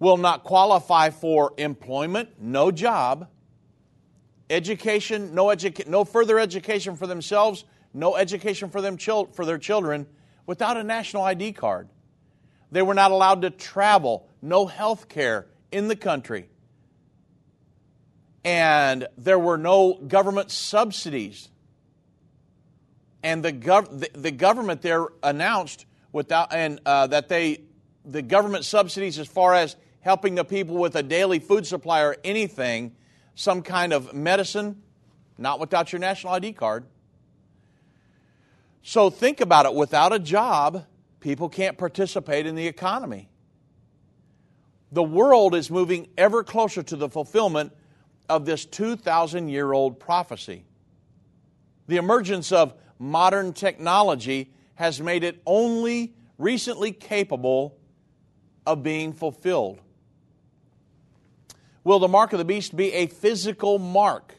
will 0.00 0.16
not 0.16 0.42
qualify 0.42 1.10
for 1.10 1.54
employment, 1.56 2.30
no 2.40 2.72
job, 2.72 3.28
education, 4.50 5.36
no, 5.36 5.46
educa- 5.46 5.86
no 5.86 6.04
further 6.04 6.40
education 6.40 6.96
for 6.96 7.06
themselves, 7.06 7.64
no 7.94 8.16
education 8.16 8.70
for, 8.70 8.80
them 8.80 8.96
for 8.98 9.44
their 9.44 9.58
children 9.58 10.06
without 10.46 10.76
a 10.76 10.82
national 10.82 11.22
ID 11.22 11.52
card. 11.52 11.88
They 12.70 12.82
were 12.82 12.94
not 12.94 13.10
allowed 13.10 13.42
to 13.42 13.50
travel, 13.50 14.28
no 14.40 14.66
health 14.66 15.08
care 15.08 15.46
in 15.70 15.88
the 15.88 15.96
country. 15.96 16.48
And 18.44 19.06
there 19.16 19.38
were 19.38 19.58
no 19.58 19.94
government 19.94 20.50
subsidies. 20.50 21.48
And 23.22 23.44
the, 23.44 23.52
gov- 23.52 24.00
the, 24.00 24.18
the 24.18 24.30
government 24.30 24.82
there 24.82 25.06
announced 25.22 25.86
without, 26.12 26.52
and, 26.52 26.80
uh, 26.84 27.06
that 27.08 27.28
they, 27.28 27.60
the 28.04 28.22
government 28.22 28.64
subsidies 28.64 29.18
as 29.18 29.28
far 29.28 29.54
as 29.54 29.76
helping 30.00 30.34
the 30.34 30.44
people 30.44 30.76
with 30.76 30.96
a 30.96 31.02
daily 31.02 31.38
food 31.38 31.66
supply 31.66 32.02
or 32.02 32.16
anything, 32.24 32.96
some 33.34 33.62
kind 33.62 33.92
of 33.92 34.12
medicine, 34.12 34.82
not 35.38 35.60
without 35.60 35.92
your 35.92 36.00
national 36.00 36.32
ID 36.32 36.54
card. 36.54 36.84
So 38.82 39.10
think 39.10 39.40
about 39.40 39.66
it 39.66 39.74
without 39.74 40.12
a 40.12 40.18
job, 40.18 40.84
people 41.20 41.48
can't 41.48 41.78
participate 41.78 42.46
in 42.46 42.56
the 42.56 42.66
economy. 42.66 43.28
The 44.90 45.02
world 45.02 45.54
is 45.54 45.70
moving 45.70 46.08
ever 46.18 46.44
closer 46.44 46.82
to 46.82 46.96
the 46.96 47.08
fulfillment 47.08 47.72
of 48.28 48.44
this 48.44 48.64
2,000 48.66 49.48
year 49.48 49.72
old 49.72 50.00
prophecy. 50.00 50.64
The 51.86 51.96
emergence 51.96 52.52
of 52.52 52.74
modern 52.98 53.52
technology 53.52 54.52
has 54.74 55.00
made 55.00 55.24
it 55.24 55.40
only 55.46 56.14
recently 56.36 56.92
capable 56.92 57.78
of 58.66 58.82
being 58.82 59.12
fulfilled. 59.12 59.80
Will 61.84 61.98
the 61.98 62.08
mark 62.08 62.32
of 62.32 62.38
the 62.38 62.44
beast 62.44 62.76
be 62.76 62.92
a 62.92 63.06
physical 63.06 63.78
mark? 63.78 64.34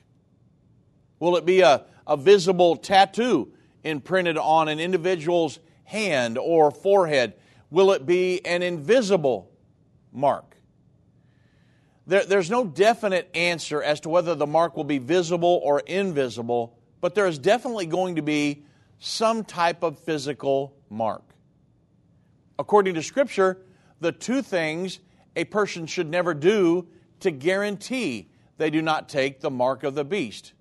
Will 1.20 1.36
it 1.38 1.46
be 1.46 1.62
a, 1.62 1.86
a 2.06 2.18
visible 2.18 2.76
tattoo 2.76 3.54
imprinted 3.84 4.38
on 4.38 4.68
an 4.68 4.80
individual's 4.80 5.60
hand 5.84 6.38
or 6.38 6.72
forehead? 6.72 7.34
Will 7.70 7.92
it 7.92 8.06
be 8.06 8.46
an 8.46 8.62
invisible 8.62 9.52
mark? 10.12 10.56
There, 12.06 12.26
there's 12.26 12.50
no 12.50 12.66
definite 12.66 13.30
answer 13.34 13.82
as 13.82 14.02
to 14.02 14.10
whether 14.10 14.36
the 14.36 14.48
mark 14.48 14.76
will 14.76 14.84
be 14.84 14.98
visible 14.98 15.62
or 15.64 15.80
invisible, 15.80 16.78
but 17.02 17.16
there 17.16 17.28
is 17.28 17.40
definitely 17.40 17.86
going 17.86 18.16
to 18.16 18.22
be 18.22 18.66
some 19.00 19.44
type 19.44 19.84
of 19.84 20.00
physical 20.00 20.76
mark. 20.90 21.24
According 22.60 22.96
to 22.96 23.04
Scripture, 23.04 23.58
the 24.00 24.12
two 24.12 24.42
things 24.42 25.00
a 25.36 25.46
person 25.46 25.86
should 25.88 26.10
never 26.10 26.34
do 26.34 26.88
to 27.22 27.32
guarantee 27.32 28.30
they 28.58 28.70
do 28.70 28.82
not 28.82 29.10
take 29.10 29.40
the 29.40 29.50
mark 29.50 29.84
of 29.84 29.96
the 29.96 30.06
beast. 30.06 30.54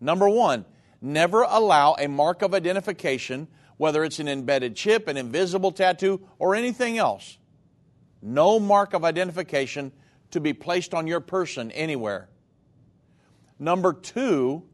Number 0.00 0.28
one, 0.28 0.64
never 1.00 1.42
allow 1.42 1.94
a 1.98 2.08
mark 2.08 2.42
of 2.42 2.54
identification 2.54 3.48
whether 3.78 4.04
it's 4.04 4.18
an 4.18 4.28
embedded 4.28 4.76
chip, 4.76 5.08
an 5.08 5.16
invisible 5.16 5.72
tattoo, 5.72 6.20
or 6.38 6.54
anything 6.54 6.98
else. 6.98 7.38
No 8.20 8.60
mark 8.60 8.92
of 8.92 9.04
identification 9.04 9.92
to 10.32 10.40
be 10.40 10.52
placed 10.52 10.92
on 10.92 11.06
your 11.06 11.20
person 11.20 11.70
anywhere. 11.70 12.28
Number 13.58 13.92
two, 13.92 14.64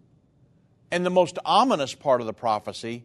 and 0.90 1.06
the 1.06 1.10
most 1.10 1.38
ominous 1.44 1.94
part 1.94 2.20
of 2.20 2.26
the 2.26 2.32
prophecy, 2.32 3.04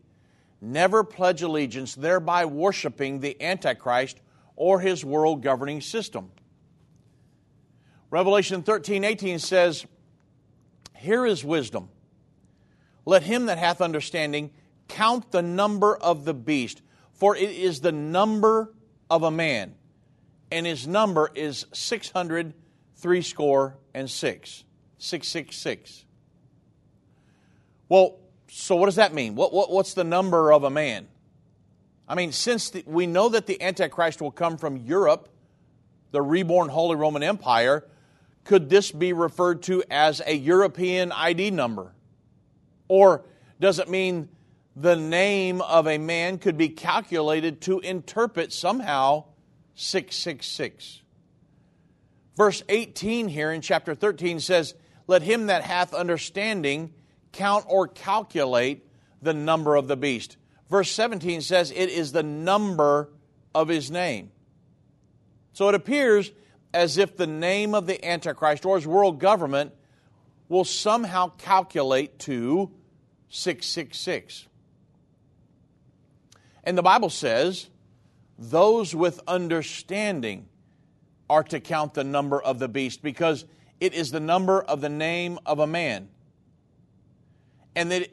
never 0.62 1.04
pledge 1.04 1.42
allegiance, 1.42 1.96
thereby 1.96 2.46
worshiping 2.46 3.20
the 3.20 3.42
Antichrist 3.42 4.20
or 4.56 4.80
his 4.80 5.04
world 5.04 5.44
governing 5.44 5.82
system. 5.82 6.32
Revelation 8.10 8.64
13 8.64 9.04
18 9.04 9.40
says, 9.40 9.86
Here 10.96 11.26
is 11.26 11.44
wisdom. 11.44 11.90
Let 13.10 13.24
him 13.24 13.48
that 13.48 13.58
hath 13.58 13.82
understanding 13.82 14.52
count 14.88 15.32
the 15.32 15.42
number 15.42 15.98
of 15.98 16.26
the 16.26 16.34
beast, 16.36 16.84
for 17.12 17.36
it 17.36 17.50
is 17.50 17.82
the 17.82 17.92
number 17.92 18.72
of 19.10 19.24
a 19.24 19.32
man, 19.32 19.74
and 20.52 20.68
his 20.68 20.88
number 20.88 21.32
is 21.34 21.66
six 21.74 22.12
hundred 22.12 22.54
threescore 22.98 23.78
and 23.96 24.08
six. 24.08 24.64
666. 25.00 26.06
Well, 27.88 28.20
so 28.48 28.76
what 28.76 28.86
does 28.86 28.98
that 28.98 29.14
mean? 29.14 29.34
What, 29.34 29.54
what, 29.54 29.72
what's 29.72 29.96
the 29.96 30.04
number 30.04 30.52
of 30.52 30.64
a 30.64 30.70
man? 30.70 31.08
I 32.08 32.14
mean, 32.14 32.32
since 32.32 32.70
the, 32.70 32.84
we 32.86 33.08
know 33.08 33.30
that 33.30 33.48
the 33.48 33.60
Antichrist 33.60 34.22
will 34.22 34.30
come 34.30 34.58
from 34.58 34.78
Europe, 34.78 35.30
the 36.12 36.22
reborn 36.22 36.70
Holy 36.70 36.96
Roman 36.96 37.24
Empire, 37.24 37.88
could 38.44 38.70
this 38.70 38.92
be 38.92 39.14
referred 39.14 39.64
to 39.64 39.84
as 39.90 40.22
a 40.26 40.36
European 40.36 41.12
ID 41.12 41.50
number? 41.52 41.94
Or 42.90 43.24
does 43.62 43.80
it 43.80 43.90
mean 43.90 44.28
the 44.76 44.98
name 44.98 45.62
of 45.62 45.88
a 45.88 45.98
man 45.98 46.38
could 46.38 46.58
be 46.58 46.70
calculated 46.70 47.62
to 47.62 47.80
interpret 47.80 48.52
somehow 48.52 49.26
666? 49.76 51.02
Verse 52.36 52.64
18 52.68 53.28
here 53.30 53.52
in 53.52 53.62
chapter 53.62 53.96
13 53.96 54.42
says, 54.42 54.74
Let 55.08 55.22
him 55.22 55.48
that 55.48 55.64
hath 55.64 55.94
understanding 55.94 56.94
count 57.32 57.66
or 57.68 57.88
calculate 57.88 58.86
the 59.22 59.34
number 59.34 59.76
of 59.76 59.88
the 59.88 59.98
beast. 59.98 60.38
Verse 60.70 60.92
17 60.92 61.42
says, 61.42 61.72
It 61.72 61.90
is 61.90 62.12
the 62.12 62.24
number 62.24 63.10
of 63.54 63.68
his 63.68 63.92
name. 63.92 64.32
So 65.54 65.68
it 65.70 65.76
appears 65.76 66.32
as 66.74 66.98
if 66.98 67.18
the 67.18 67.28
name 67.28 67.76
of 67.76 67.88
the 67.88 68.04
Antichrist 68.06 68.66
or 68.66 68.76
his 68.76 68.88
world 68.88 69.20
government 69.20 69.74
will 70.48 70.64
somehow 70.64 71.32
calculate 71.38 72.20
to 72.20 72.72
666. 73.30 74.48
And 76.64 76.78
the 76.78 76.82
Bible 76.82 77.10
says, 77.10 77.70
Those 78.38 78.94
with 78.94 79.20
understanding 79.28 80.48
are 81.30 81.44
to 81.44 81.60
count 81.60 81.94
the 81.94 82.04
number 82.04 82.42
of 82.42 82.60
the 82.60 82.68
beast 82.68 83.02
because 83.02 83.46
it 83.80 83.94
is 83.94 84.12
the 84.12 84.20
number 84.20 84.62
of 84.62 84.82
the 84.82 84.90
name 84.90 85.40
of 85.46 85.60
a 85.60 85.68
man. 85.68 86.10
And 87.76 87.92
that 87.92 88.10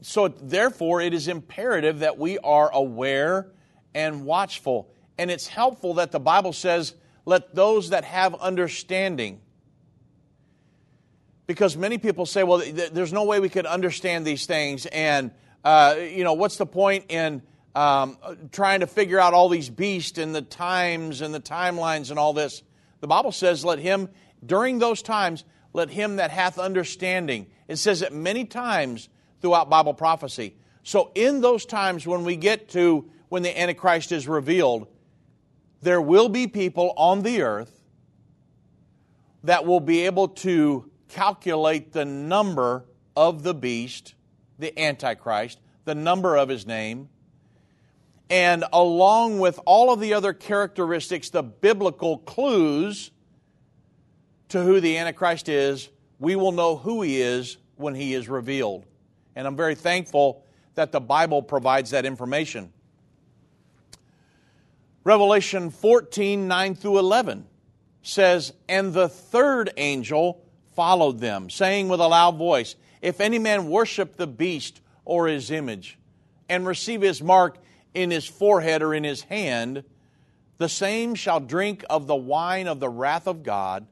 so 0.00 0.28
therefore 0.28 1.00
it 1.00 1.12
is 1.12 1.28
imperative 1.28 1.98
that 1.98 2.16
we 2.16 2.38
are 2.38 2.70
aware 2.72 3.48
and 3.94 4.24
watchful. 4.24 4.92
And 5.18 5.30
it's 5.30 5.46
helpful 5.46 5.94
that 5.94 6.12
the 6.12 6.20
Bible 6.20 6.52
says, 6.52 6.94
let 7.26 7.54
those 7.54 7.90
that 7.90 8.04
have 8.04 8.34
understanding. 8.36 9.40
Because 11.50 11.76
many 11.76 11.98
people 11.98 12.26
say, 12.26 12.44
well, 12.44 12.62
there's 12.92 13.12
no 13.12 13.24
way 13.24 13.40
we 13.40 13.48
could 13.48 13.66
understand 13.66 14.24
these 14.24 14.46
things. 14.46 14.86
And, 14.86 15.32
uh, 15.64 15.96
you 15.98 16.22
know, 16.22 16.34
what's 16.34 16.58
the 16.58 16.64
point 16.64 17.06
in 17.08 17.42
um, 17.74 18.18
trying 18.52 18.80
to 18.80 18.86
figure 18.86 19.18
out 19.18 19.34
all 19.34 19.48
these 19.48 19.68
beasts 19.68 20.16
and 20.16 20.32
the 20.32 20.42
times 20.42 21.22
and 21.22 21.34
the 21.34 21.40
timelines 21.40 22.10
and 22.10 22.20
all 22.20 22.32
this. 22.32 22.62
The 23.00 23.08
Bible 23.08 23.32
says, 23.32 23.64
let 23.64 23.80
him, 23.80 24.10
during 24.46 24.78
those 24.78 25.02
times, 25.02 25.44
let 25.72 25.90
him 25.90 26.16
that 26.16 26.30
hath 26.30 26.56
understanding. 26.56 27.48
It 27.66 27.78
says 27.78 28.00
it 28.00 28.12
many 28.12 28.44
times 28.44 29.08
throughout 29.42 29.68
Bible 29.68 29.94
prophecy. 29.94 30.54
So, 30.84 31.10
in 31.16 31.40
those 31.40 31.66
times 31.66 32.06
when 32.06 32.22
we 32.22 32.36
get 32.36 32.68
to 32.70 33.10
when 33.28 33.42
the 33.42 33.60
Antichrist 33.60 34.12
is 34.12 34.28
revealed, 34.28 34.86
there 35.82 36.00
will 36.00 36.28
be 36.28 36.46
people 36.46 36.94
on 36.96 37.24
the 37.24 37.42
earth 37.42 37.82
that 39.42 39.66
will 39.66 39.80
be 39.80 40.06
able 40.06 40.28
to 40.28 40.89
calculate 41.10 41.92
the 41.92 42.04
number 42.04 42.84
of 43.16 43.42
the 43.42 43.54
beast, 43.54 44.14
the 44.58 44.78
Antichrist, 44.78 45.58
the 45.84 45.94
number 45.94 46.36
of 46.36 46.48
his 46.48 46.66
name, 46.66 47.08
and 48.30 48.64
along 48.72 49.40
with 49.40 49.58
all 49.66 49.92
of 49.92 49.98
the 49.98 50.14
other 50.14 50.32
characteristics, 50.32 51.30
the 51.30 51.42
biblical 51.42 52.18
clues 52.18 53.10
to 54.50 54.62
who 54.62 54.80
the 54.80 54.98
Antichrist 54.98 55.48
is, 55.48 55.88
we 56.20 56.36
will 56.36 56.52
know 56.52 56.76
who 56.76 57.02
he 57.02 57.20
is 57.20 57.56
when 57.76 57.94
he 57.94 58.14
is 58.14 58.28
revealed. 58.28 58.86
And 59.34 59.48
I'm 59.48 59.56
very 59.56 59.74
thankful 59.74 60.44
that 60.74 60.92
the 60.92 61.00
Bible 61.00 61.42
provides 61.42 61.90
that 61.90 62.06
information. 62.06 62.72
Revelation 65.02 65.70
14 65.70 66.46
9 66.46 66.74
through 66.76 66.98
11 66.98 67.46
says, 68.02 68.52
And 68.68 68.92
the 68.92 69.08
third 69.08 69.72
angel 69.76 70.44
followed 70.80 71.18
them, 71.18 71.50
saying 71.50 71.90
with 71.90 72.00
a 72.00 72.08
loud 72.08 72.38
voice, 72.38 72.74
If 73.02 73.20
any 73.20 73.38
man 73.38 73.68
worship 73.68 74.16
the 74.16 74.26
beast 74.26 74.80
or 75.04 75.26
his 75.28 75.50
image, 75.50 75.98
and 76.48 76.66
receive 76.66 77.02
his 77.02 77.22
mark 77.22 77.58
in 77.92 78.10
his 78.10 78.26
forehead 78.26 78.80
or 78.80 78.94
in 78.94 79.04
his 79.04 79.20
hand, 79.24 79.84
the 80.56 80.70
same 80.70 81.14
shall 81.14 81.38
drink 81.38 81.84
of 81.90 82.06
the 82.06 82.16
wine 82.16 82.66
of 82.66 82.80
the 82.80 82.88
wrath 82.88 83.26
of 83.26 83.42
God, 83.42 83.86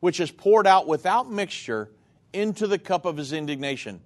which 0.00 0.18
is 0.18 0.32
poured 0.32 0.66
out 0.66 0.88
without 0.88 1.30
mixture 1.30 1.92
into 2.32 2.66
the 2.66 2.76
cup 2.76 3.04
of 3.04 3.16
his 3.16 3.32
indignation. 3.32 4.00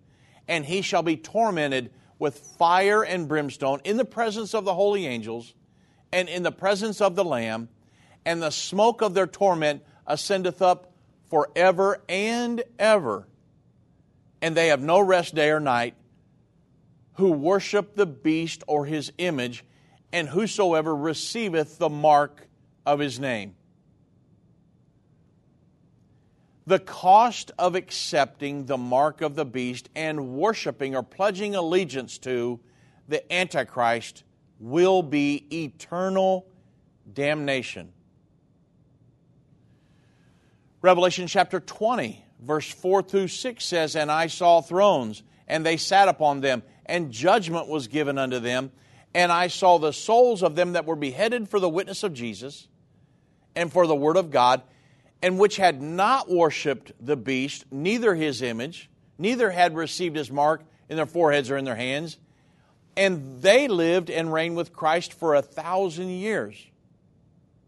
And 0.47 0.63
he 0.67 0.83
shall 0.83 1.03
be 1.03 1.17
tormented 1.17 1.91
with 2.19 2.39
fire 2.39 3.03
and 3.03 3.27
brimstone 3.27 3.81
in 3.83 3.97
the 3.97 4.05
presence 4.05 4.53
of 4.53 4.67
the 4.67 4.75
holy 4.75 5.07
angels 5.07 5.55
and 6.13 6.29
in 6.29 6.43
the 6.43 6.53
presence 6.53 7.01
of 7.01 7.17
the 7.17 7.25
Lamb, 7.25 7.71
and 8.27 8.43
the 8.43 8.51
smoke 8.51 9.01
of 9.01 9.15
their 9.15 9.27
torment 9.27 9.83
ascendeth 10.07 10.61
up 10.61 10.93
forever 11.31 12.03
and 12.09 12.63
ever. 12.79 13.27
And 14.43 14.57
they 14.57 14.69
have 14.69 14.81
no 14.81 15.01
rest 15.01 15.35
day 15.35 15.51
or 15.51 15.61
night 15.61 15.95
who 17.15 17.33
worship 17.33 17.95
the 17.95 18.07
beast 18.07 18.63
or 18.67 18.85
his 18.85 19.11
image, 19.19 19.65
and 20.13 20.29
whosoever 20.29 20.95
receiveth 20.95 21.79
the 21.79 21.89
mark 21.89 22.47
of 22.85 22.99
his 22.99 23.19
name. 23.19 23.55
The 26.67 26.79
cost 26.79 27.53
of 27.59 27.75
accepting 27.75 28.67
the 28.67 28.77
mark 28.77 29.21
of 29.21 29.35
the 29.35 29.45
beast 29.45 29.89
and 29.95 30.35
worshiping 30.35 30.95
or 30.95 31.03
pledging 31.03 31.55
allegiance 31.55 32.19
to 32.19 32.61
the 33.09 33.33
Antichrist 33.33 34.25
will 34.59 35.03
be 35.03 35.47
eternal 35.51 36.47
damnation. 37.13 37.93
Revelation 40.87 41.27
chapter 41.27 41.59
20, 41.59 42.25
verse 42.41 42.71
4 42.71 43.03
through 43.03 43.27
6 43.27 43.65
says, 43.65 43.97
And 43.97 44.09
I 44.09 44.29
saw 44.29 44.61
thrones, 44.61 45.25
and 45.49 45.67
they 45.67 45.79
sat 45.79 46.07
upon 46.07 46.43
them 46.43 46.63
and 46.85 47.11
judgment 47.11 47.67
was 47.67 47.89
given 47.89 48.19
unto 48.19 48.39
them. 48.39 48.71
And 49.13 49.33
I 49.33 49.49
saw 49.49 49.79
the 49.79 49.93
souls 49.93 50.45
of 50.45 50.55
them 50.55 50.75
that 50.75 50.87
were 50.87 50.95
beheaded 50.95 51.49
for 51.49 51.59
the 51.59 51.69
witness 51.69 52.05
of 52.05 52.15
Jesus 52.15 52.69
and 53.57 53.73
for 53.73 53.89
the 53.89 53.97
word 53.97 54.17
of 54.17 54.31
God, 54.31 54.63
and 55.21 55.41
which 55.41 55.57
had 55.57 55.83
not 55.83 56.31
worshipped 56.31 56.93
the 57.05 57.17
beast, 57.17 57.65
neither 57.73 58.15
his 58.15 58.41
image, 58.41 58.89
neither 59.19 59.51
had 59.51 59.75
received 59.75 60.15
his 60.15 60.31
mark 60.31 60.63
in 60.89 60.95
their 60.95 61.07
foreheads 61.07 61.51
or 61.51 61.57
in 61.57 61.65
their 61.65 61.75
hands. 61.75 62.17
And 62.97 63.43
they 63.43 63.67
lived 63.67 64.09
and 64.09 64.33
reigned 64.33 64.57
with 64.57 64.73
Christ 64.73 65.15
for 65.15 65.35
a 65.35 65.43
thousand 65.43 66.11
years. 66.11 66.65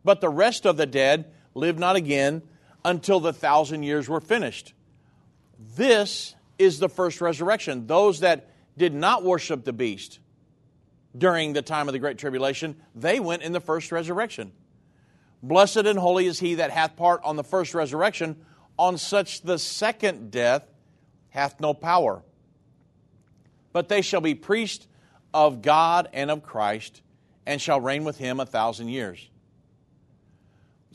But 0.04 0.20
the 0.20 0.28
rest 0.28 0.66
of 0.66 0.76
the 0.76 0.86
dead 0.86 1.32
lived 1.52 1.80
not 1.80 1.96
again 1.96 2.42
until 2.88 3.20
the 3.20 3.34
thousand 3.34 3.82
years 3.82 4.08
were 4.08 4.20
finished. 4.20 4.72
This 5.76 6.34
is 6.58 6.78
the 6.78 6.88
first 6.88 7.20
resurrection. 7.20 7.86
Those 7.86 8.20
that 8.20 8.50
did 8.78 8.94
not 8.94 9.24
worship 9.24 9.64
the 9.64 9.74
beast 9.74 10.20
during 11.16 11.52
the 11.52 11.60
time 11.60 11.86
of 11.88 11.92
the 11.92 11.98
Great 11.98 12.16
Tribulation, 12.16 12.76
they 12.94 13.20
went 13.20 13.42
in 13.42 13.52
the 13.52 13.60
first 13.60 13.92
resurrection. 13.92 14.52
Blessed 15.42 15.84
and 15.84 15.98
holy 15.98 16.26
is 16.26 16.40
he 16.40 16.54
that 16.56 16.70
hath 16.70 16.96
part 16.96 17.20
on 17.24 17.36
the 17.36 17.44
first 17.44 17.74
resurrection, 17.74 18.36
on 18.78 18.96
such 18.96 19.42
the 19.42 19.58
second 19.58 20.30
death 20.30 20.64
hath 21.28 21.60
no 21.60 21.74
power. 21.74 22.22
But 23.72 23.90
they 23.90 24.00
shall 24.00 24.22
be 24.22 24.34
priests 24.34 24.88
of 25.34 25.60
God 25.60 26.08
and 26.14 26.30
of 26.30 26.42
Christ, 26.42 27.02
and 27.44 27.60
shall 27.60 27.80
reign 27.80 28.04
with 28.04 28.16
him 28.16 28.40
a 28.40 28.46
thousand 28.46 28.88
years. 28.88 29.28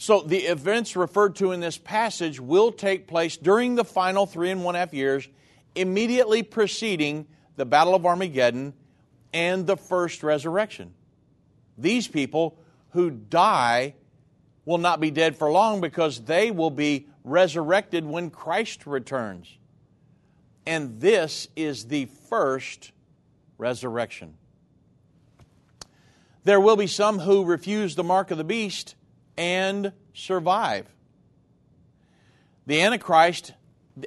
So 0.03 0.19
the 0.19 0.39
events 0.39 0.97
referred 0.97 1.37
to 1.37 1.53
in 1.53 1.61
this 1.61 1.77
passage 1.77 2.37
will 2.37 2.73
take 2.73 3.07
place 3.07 3.37
during 3.37 3.75
the 3.75 3.85
final 3.85 4.25
three 4.25 4.51
and 4.51 4.61
one 4.61 4.75
half 4.75 4.93
years, 4.93 5.29
immediately 5.75 6.43
preceding 6.43 7.25
the 7.55 7.63
Battle 7.63 7.95
of 7.95 8.05
Armageddon, 8.05 8.73
and 9.33 9.65
the 9.65 9.77
first 9.77 10.21
resurrection. 10.21 10.93
These 11.77 12.09
people 12.09 12.57
who 12.89 13.11
die 13.11 13.95
will 14.65 14.77
not 14.77 14.99
be 14.99 15.09
dead 15.09 15.37
for 15.37 15.49
long 15.49 15.79
because 15.79 16.25
they 16.25 16.51
will 16.51 16.69
be 16.69 17.07
resurrected 17.23 18.05
when 18.05 18.29
Christ 18.29 18.85
returns. 18.85 19.57
And 20.65 20.99
this 20.99 21.47
is 21.55 21.85
the 21.85 22.07
first 22.27 22.91
resurrection. 23.57 24.33
There 26.43 26.59
will 26.59 26.75
be 26.75 26.87
some 26.87 27.19
who 27.19 27.45
refuse 27.45 27.95
the 27.95 28.03
mark 28.03 28.31
of 28.31 28.37
the 28.37 28.43
beast 28.43 28.95
and 29.37 29.91
survive. 30.13 30.87
The 32.65 32.81
Antichrist 32.81 33.53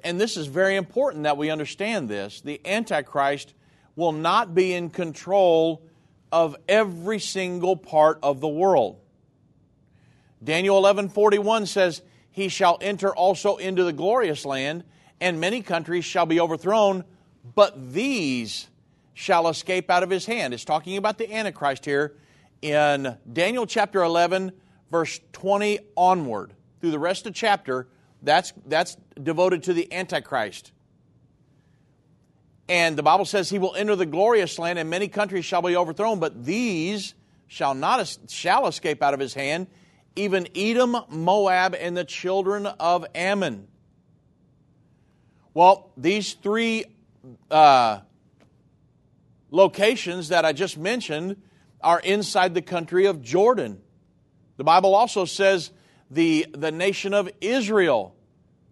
and 0.02 0.20
this 0.20 0.36
is 0.36 0.46
very 0.46 0.76
important 0.76 1.24
that 1.24 1.36
we 1.36 1.50
understand 1.50 2.08
this, 2.08 2.40
the 2.40 2.60
Antichrist 2.64 3.54
will 3.94 4.12
not 4.12 4.54
be 4.54 4.72
in 4.72 4.90
control 4.90 5.82
of 6.32 6.56
every 6.68 7.18
single 7.18 7.76
part 7.76 8.18
of 8.22 8.40
the 8.40 8.48
world. 8.48 8.98
Daniel 10.42 10.76
11:41 10.76 11.66
says, 11.66 12.02
"He 12.30 12.48
shall 12.48 12.78
enter 12.80 13.14
also 13.14 13.56
into 13.56 13.84
the 13.84 13.92
glorious 13.92 14.44
land, 14.44 14.84
and 15.20 15.40
many 15.40 15.62
countries 15.62 16.04
shall 16.04 16.26
be 16.26 16.40
overthrown, 16.40 17.04
but 17.54 17.92
these 17.92 18.68
shall 19.14 19.48
escape 19.48 19.90
out 19.90 20.02
of 20.02 20.10
his 20.10 20.26
hand." 20.26 20.52
It's 20.52 20.64
talking 20.64 20.96
about 20.96 21.16
the 21.16 21.32
Antichrist 21.32 21.84
here 21.84 22.16
in 22.60 23.16
Daniel 23.32 23.66
chapter 23.66 24.02
11 24.02 24.52
verse 24.90 25.20
20 25.32 25.80
onward. 25.96 26.52
Through 26.80 26.90
the 26.90 26.98
rest 26.98 27.26
of 27.26 27.32
the 27.32 27.38
chapter, 27.38 27.88
that's 28.22 28.52
that's 28.66 28.96
devoted 29.20 29.64
to 29.64 29.72
the 29.72 29.92
Antichrist. 29.92 30.72
And 32.68 32.96
the 32.96 33.02
Bible 33.02 33.24
says 33.24 33.48
he 33.48 33.58
will 33.58 33.74
enter 33.76 33.94
the 33.94 34.06
glorious 34.06 34.58
land, 34.58 34.78
and 34.78 34.90
many 34.90 35.08
countries 35.08 35.44
shall 35.44 35.62
be 35.62 35.76
overthrown, 35.76 36.18
but 36.18 36.44
these 36.44 37.14
shall 37.46 37.74
not 37.74 38.18
shall 38.28 38.66
escape 38.66 39.02
out 39.02 39.14
of 39.14 39.20
his 39.20 39.34
hand, 39.34 39.68
even 40.16 40.48
Edom, 40.54 40.96
Moab, 41.08 41.74
and 41.74 41.96
the 41.96 42.04
children 42.04 42.66
of 42.66 43.06
Ammon. 43.14 43.68
Well, 45.54 45.90
these 45.96 46.34
three 46.34 46.84
uh, 47.50 48.00
locations 49.50 50.28
that 50.28 50.44
I 50.44 50.52
just 50.52 50.76
mentioned 50.76 51.40
are 51.80 52.00
inside 52.00 52.52
the 52.52 52.62
country 52.62 53.06
of 53.06 53.22
Jordan. 53.22 53.80
The 54.56 54.64
Bible 54.64 54.94
also 54.94 55.24
says 55.24 55.70
the, 56.10 56.46
the 56.52 56.72
nation 56.72 57.14
of 57.14 57.30
Israel 57.40 58.14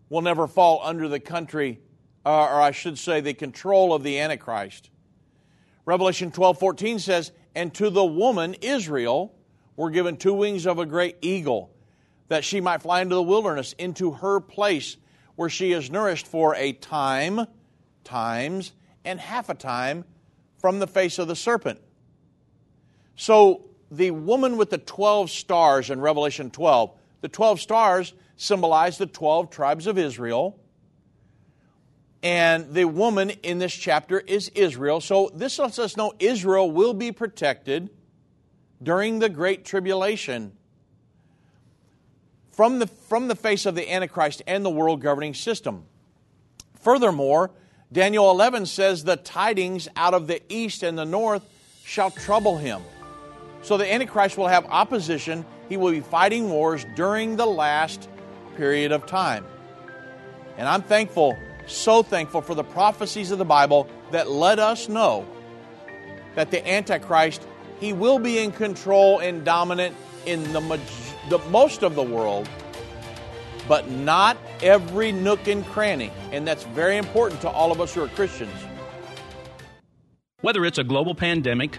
will 0.09 0.23
never 0.23 0.47
fall 0.47 0.81
under 0.83 1.09
the 1.09 1.20
country 1.20 1.81
uh, 2.25 2.31
or 2.31 2.61
I 2.61 2.70
should 2.70 2.99
say, 2.99 3.20
the 3.20 3.35
control 3.35 3.92
of 3.92 4.03
the 4.03 4.18
Antichrist. 4.18 4.90
Revelation 5.85 6.31
12 6.31 6.59
14 6.59 6.99
says, 6.99 7.33
And 7.55 7.75
to 7.75 7.90
the 7.90 8.05
woman, 8.05 8.55
Israel, 8.62 9.35
were 9.77 9.90
given 9.90 10.16
two 10.16 10.33
wings 10.33 10.66
of 10.66 10.79
a 10.79 10.87
great 10.87 11.16
eagle, 11.20 11.70
that 12.29 12.44
she 12.44 12.61
might 12.61 12.83
fly 12.83 13.03
into 13.03 13.14
the 13.14 13.23
wilderness, 13.23 13.75
into 13.75 14.12
her 14.12 14.40
place 14.40 14.97
where 15.37 15.51
she 15.51 15.73
is 15.73 15.90
nourished 15.90 16.27
for 16.27 16.55
a 16.55 16.73
time, 16.73 17.47
times, 18.05 18.73
and 19.05 19.20
half 19.20 19.51
a 19.51 19.55
time 19.55 20.05
from 20.59 20.79
the 20.79 20.87
face 20.87 21.18
of 21.18 21.29
the 21.29 21.37
serpent. 21.37 21.81
So, 23.16 23.66
the 23.96 24.11
woman 24.11 24.57
with 24.57 24.70
the 24.70 24.78
12 24.78 25.30
stars 25.30 25.90
in 25.90 26.00
Revelation 26.00 26.50
12, 26.50 26.92
the 27.20 27.28
12 27.28 27.61
stars 27.61 28.12
symbolize 28.37 28.98
the 28.98 29.07
12 29.07 29.50
tribes 29.50 29.87
of 29.87 29.98
Israel. 29.98 30.59
And 32.22 32.72
the 32.72 32.87
woman 32.87 33.30
in 33.30 33.59
this 33.59 33.74
chapter 33.74 34.18
is 34.18 34.48
Israel. 34.54 35.00
So 35.00 35.30
this 35.35 35.59
lets 35.59 35.78
us 35.78 35.96
know 35.96 36.14
Israel 36.18 36.70
will 36.70 36.94
be 36.94 37.12
protected 37.12 37.90
during 38.83 39.18
the 39.18 39.28
Great 39.28 39.64
Tribulation 39.64 40.52
from 42.50 42.78
the, 42.78 42.87
from 42.87 43.28
the 43.28 43.35
face 43.35 43.66
of 43.66 43.74
the 43.74 43.92
Antichrist 43.92 44.42
and 44.46 44.64
the 44.64 44.70
world 44.70 45.00
governing 45.02 45.35
system. 45.35 45.85
Furthermore, 46.80 47.50
Daniel 47.92 48.30
11 48.30 48.66
says, 48.66 49.04
The 49.04 49.16
tidings 49.16 49.88
out 49.96 50.14
of 50.14 50.26
the 50.26 50.40
east 50.48 50.83
and 50.83 50.96
the 50.96 51.04
north 51.04 51.42
shall 51.85 52.11
trouble 52.11 52.57
him. 52.57 52.83
So 53.64 53.79
the 53.79 53.90
Antichrist 53.90 54.37
will 54.37 54.46
have 54.46 54.66
opposition. 54.66 55.44
He 55.68 55.77
will 55.77 55.90
be 55.90 56.00
fighting 56.00 56.50
wars 56.50 56.85
during 56.94 57.37
the 57.37 57.46
last 57.46 58.09
period 58.57 58.92
of 58.92 59.07
time. 59.07 59.44
And 60.57 60.68
I'm 60.68 60.83
thankful 60.83 61.37
so 61.66 62.03
thankful 62.03 62.42
for 62.42 62.55
the 62.55 62.64
prophecies 62.64 63.31
of 63.31 63.38
the 63.38 63.44
Bible 63.44 63.88
that 64.11 64.31
let 64.31 64.59
us 64.59 64.88
know 64.88 65.27
that 66.35 66.50
the 66.50 66.66
Antichrist, 66.68 67.46
he 67.81 67.92
will 67.92 68.18
be 68.18 68.38
in 68.38 68.53
control 68.53 69.20
and 69.20 69.44
dominant 69.44 69.96
in 70.27 70.42
the, 70.53 70.81
the 71.31 71.38
most 71.50 71.83
of 71.83 71.94
the 71.94 72.03
world, 72.03 72.48
but 73.68 73.90
not 73.90 74.37
every 74.62 75.12
nook 75.12 75.48
and 75.48 75.64
cranny. 75.66 76.11
And 76.33 76.46
that's 76.46 76.64
very 76.64 76.96
important 76.96 77.40
to 77.42 77.48
all 77.48 77.72
of 77.72 77.81
us 77.81 77.94
who 77.94 78.03
are 78.03 78.09
Christians. 78.09 78.53
Whether 80.42 80.64
it's 80.66 80.79
a 80.79 80.85
global 80.85 81.14
pandemic, 81.14 81.79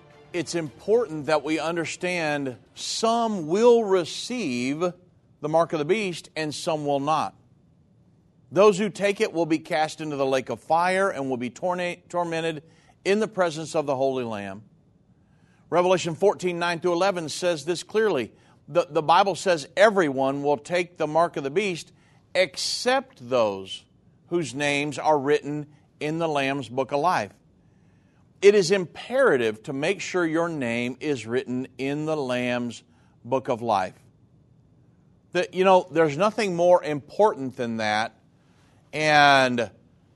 it's 0.33 0.55
important 0.55 1.25
that 1.25 1.43
we 1.43 1.59
understand 1.59 2.57
some 2.73 3.47
will 3.47 3.83
receive 3.83 4.93
the 5.41 5.49
mark 5.49 5.73
of 5.73 5.79
the 5.79 5.85
beast 5.85 6.29
and 6.35 6.53
some 6.53 6.85
will 6.85 6.99
not. 6.99 7.35
Those 8.51 8.77
who 8.77 8.89
take 8.89 9.21
it 9.21 9.33
will 9.33 9.45
be 9.45 9.59
cast 9.59 10.01
into 10.01 10.15
the 10.15 10.25
lake 10.25 10.49
of 10.49 10.59
fire 10.59 11.09
and 11.09 11.29
will 11.29 11.37
be 11.37 11.49
tormented 11.49 12.63
in 13.05 13.19
the 13.19 13.27
presence 13.27 13.75
of 13.75 13.85
the 13.85 13.95
Holy 13.95 14.23
Lamb. 14.23 14.63
Revelation 15.69 16.15
14, 16.15 16.59
9 16.59 16.79
through 16.81 16.93
11 16.93 17.29
says 17.29 17.63
this 17.63 17.81
clearly. 17.81 18.33
The, 18.67 18.87
the 18.89 19.01
Bible 19.01 19.35
says 19.35 19.67
everyone 19.75 20.43
will 20.43 20.57
take 20.57 20.97
the 20.97 21.07
mark 21.07 21.37
of 21.37 21.43
the 21.43 21.49
beast 21.49 21.93
except 22.35 23.29
those 23.29 23.83
whose 24.27 24.53
names 24.53 24.99
are 24.99 25.17
written 25.17 25.67
in 25.99 26.19
the 26.19 26.27
Lamb's 26.27 26.67
book 26.69 26.91
of 26.91 26.99
life 26.99 27.31
it 28.41 28.55
is 28.55 28.71
imperative 28.71 29.63
to 29.63 29.73
make 29.73 30.01
sure 30.01 30.25
your 30.25 30.49
name 30.49 30.97
is 30.99 31.27
written 31.27 31.67
in 31.77 32.05
the 32.05 32.17
Lamb's 32.17 32.83
book 33.23 33.49
of 33.49 33.61
life. 33.61 33.93
That, 35.33 35.53
you 35.53 35.63
know, 35.63 35.87
there's 35.91 36.17
nothing 36.17 36.55
more 36.55 36.83
important 36.83 37.55
than 37.55 37.77
that. 37.77 38.15
And, 38.91 39.69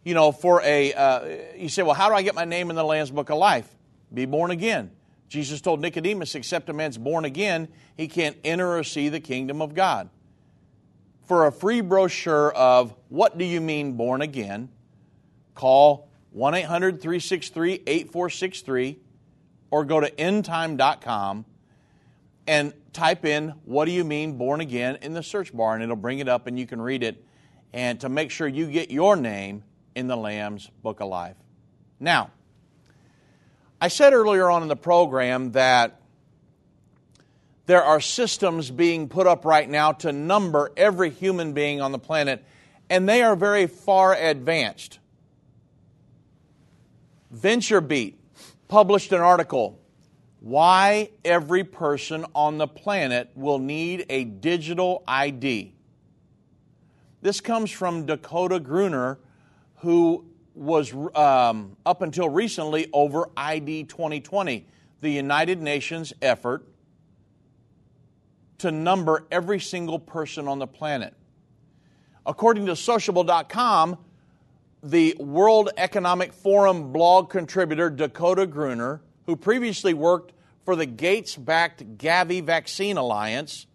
you 0.03 0.13
know, 0.13 0.31
for 0.31 0.61
a, 0.63 0.93
uh, 0.93 1.25
you 1.55 1.69
say, 1.69 1.83
well, 1.83 1.93
how 1.93 2.09
do 2.09 2.15
I 2.15 2.23
get 2.23 2.35
my 2.35 2.45
name 2.45 2.69
in 2.69 2.75
the 2.75 2.83
Lamb's 2.83 3.11
book 3.11 3.29
of 3.29 3.38
life? 3.38 3.69
Be 4.13 4.25
born 4.25 4.51
again. 4.51 4.91
Jesus 5.29 5.61
told 5.61 5.79
Nicodemus, 5.79 6.35
except 6.35 6.69
a 6.69 6.73
man's 6.73 6.97
born 6.97 7.25
again, 7.25 7.67
he 7.95 8.07
can't 8.07 8.38
enter 8.43 8.77
or 8.77 8.83
see 8.83 9.09
the 9.09 9.19
kingdom 9.19 9.61
of 9.61 9.73
God. 9.73 10.09
For 11.23 11.47
a 11.47 11.51
free 11.51 11.81
brochure 11.81 12.51
of 12.51 12.93
what 13.09 13.38
do 13.38 13.45
you 13.45 13.61
mean 13.61 13.93
born 13.93 14.21
again, 14.21 14.69
call 15.55 16.09
1 16.36 16.54
800 16.54 17.02
363 17.02 17.84
8463 17.88 19.00
or 19.71 19.86
go 19.86 20.02
to 20.02 20.12
endtime.com 20.12 21.45
and 22.45 22.74
type 22.91 23.24
in 23.24 23.54
what 23.63 23.86
do 23.86 23.91
you 23.91 24.04
mean 24.04 24.38
born 24.38 24.60
again 24.60 24.98
in 25.02 25.13
the 25.13 25.24
search 25.24 25.56
bar 25.56 25.76
and 25.76 25.82
it'll 25.82 25.95
bring 25.95 26.19
it 26.19 26.28
up 26.28 26.45
and 26.45 26.60
you 26.60 26.67
can 26.67 26.82
read 26.82 27.04
it 27.04 27.24
and 27.71 28.02
to 28.02 28.10
make 28.10 28.32
sure 28.32 28.50
you 28.50 28.69
get 28.69 28.91
your 28.91 29.15
name 29.15 29.63
in 29.95 30.08
the 30.08 30.17
Lamb's 30.17 30.69
Book 30.84 31.00
of 31.00 31.08
Life. 31.08 31.38
Now, 32.02 32.32
I 33.80 33.88
said 33.88 34.12
earlier 34.12 34.50
on 34.50 34.62
in 34.62 34.67
the 34.67 34.76
program 34.76 35.54
that 35.54 36.02
there 37.65 37.82
are 37.82 38.02
systems 38.02 38.69
being 38.69 39.08
put 39.08 39.26
up 39.26 39.45
right 39.45 39.69
now 39.69 39.93
to 39.93 40.12
number 40.12 40.69
every 40.76 41.12
human 41.12 41.54
being 41.54 41.80
on 41.80 41.93
the 41.93 42.00
planet, 42.00 42.43
and 42.89 43.08
they 43.08 43.24
are 43.24 43.38
very 43.38 43.67
far 43.67 44.13
advanced. 44.13 45.00
VentureBeat 47.36 48.15
published 48.67 49.12
an 49.12 49.21
article 49.21 49.80
why 50.39 51.10
every 51.24 51.63
person 51.63 52.26
on 52.36 52.58
the 52.58 52.67
planet 52.67 53.32
will 53.36 53.58
need 53.58 54.06
a 54.10 54.24
digital 54.26 55.04
ID. 55.08 55.74
This 57.21 57.41
comes 57.41 57.71
from 57.71 58.06
Dakota 58.06 58.60
Gruener, 58.60 59.17
who 59.78 60.26
was 60.54 60.93
um, 61.15 61.76
up 61.86 62.04
until 62.04 62.30
recently 62.30 62.88
over 62.93 63.28
ID 63.36 63.86
2020, 63.86 64.67
the 65.02 65.10
United 65.10 65.62
Nations 65.62 66.13
effort 66.21 66.67
to 68.60 68.71
number 68.71 69.26
every 69.32 69.60
single 69.60 70.00
person 70.00 70.48
on 70.48 70.60
the 70.60 70.67
planet. 70.67 71.13
According 72.26 72.67
to 72.67 72.76
Sociable.com, 72.76 73.98
the 74.86 75.15
World 75.19 75.71
Economic 75.78 76.32
Forum 76.32 76.91
blog 76.91 77.32
contributor 77.32 77.89
Dakota 77.89 78.45
Gruener, 78.45 79.02
who 79.26 79.36
previously 79.36 79.95
worked 79.95 80.32
for 80.63 80.76
the 80.76 80.86
Gates 80.86 81.36
backed 81.36 81.98
Gavi 81.98 82.43
Vaccine 82.43 82.98
Alliance, 82.98 83.65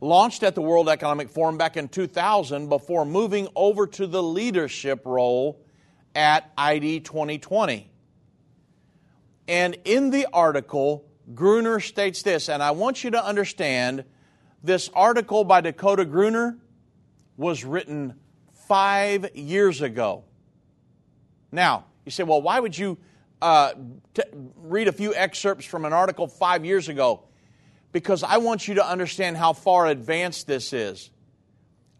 launched 0.00 0.44
at 0.44 0.54
the 0.54 0.62
World 0.62 0.88
Economic 0.88 1.30
Forum 1.30 1.58
back 1.58 1.76
in 1.76 1.88
2000 1.88 2.68
before 2.68 3.04
moving 3.04 3.48
over 3.56 3.88
to 3.88 4.06
the 4.06 4.22
leadership 4.22 5.02
role 5.04 5.60
at 6.14 6.48
ID 6.56 7.00
2020. 7.00 7.90
And 9.48 9.76
in 9.84 10.10
the 10.10 10.28
article, 10.32 11.04
Gruener 11.34 11.80
states 11.80 12.22
this, 12.22 12.48
and 12.48 12.62
I 12.62 12.70
want 12.70 13.02
you 13.02 13.10
to 13.10 13.24
understand 13.24 14.04
this 14.62 14.90
article 14.94 15.42
by 15.42 15.60
Dakota 15.60 16.04
Gruener 16.04 16.56
was 17.36 17.64
written 17.64 18.19
five 18.70 19.34
years 19.34 19.82
ago. 19.82 20.22
Now, 21.50 21.86
you 22.04 22.12
say, 22.12 22.22
well, 22.22 22.40
why 22.40 22.60
would 22.60 22.78
you 22.78 22.98
uh, 23.42 23.72
t- 24.14 24.22
read 24.62 24.86
a 24.86 24.92
few 24.92 25.12
excerpts 25.12 25.66
from 25.66 25.84
an 25.84 25.92
article 25.92 26.28
five 26.28 26.64
years 26.64 26.88
ago 26.88 27.24
because 27.90 28.22
I 28.22 28.36
want 28.36 28.68
you 28.68 28.74
to 28.74 28.86
understand 28.86 29.36
how 29.36 29.54
far 29.54 29.88
advanced 29.88 30.46
this 30.46 30.72
is. 30.72 31.10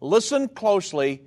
Listen 0.01 0.47
closely 0.47 1.23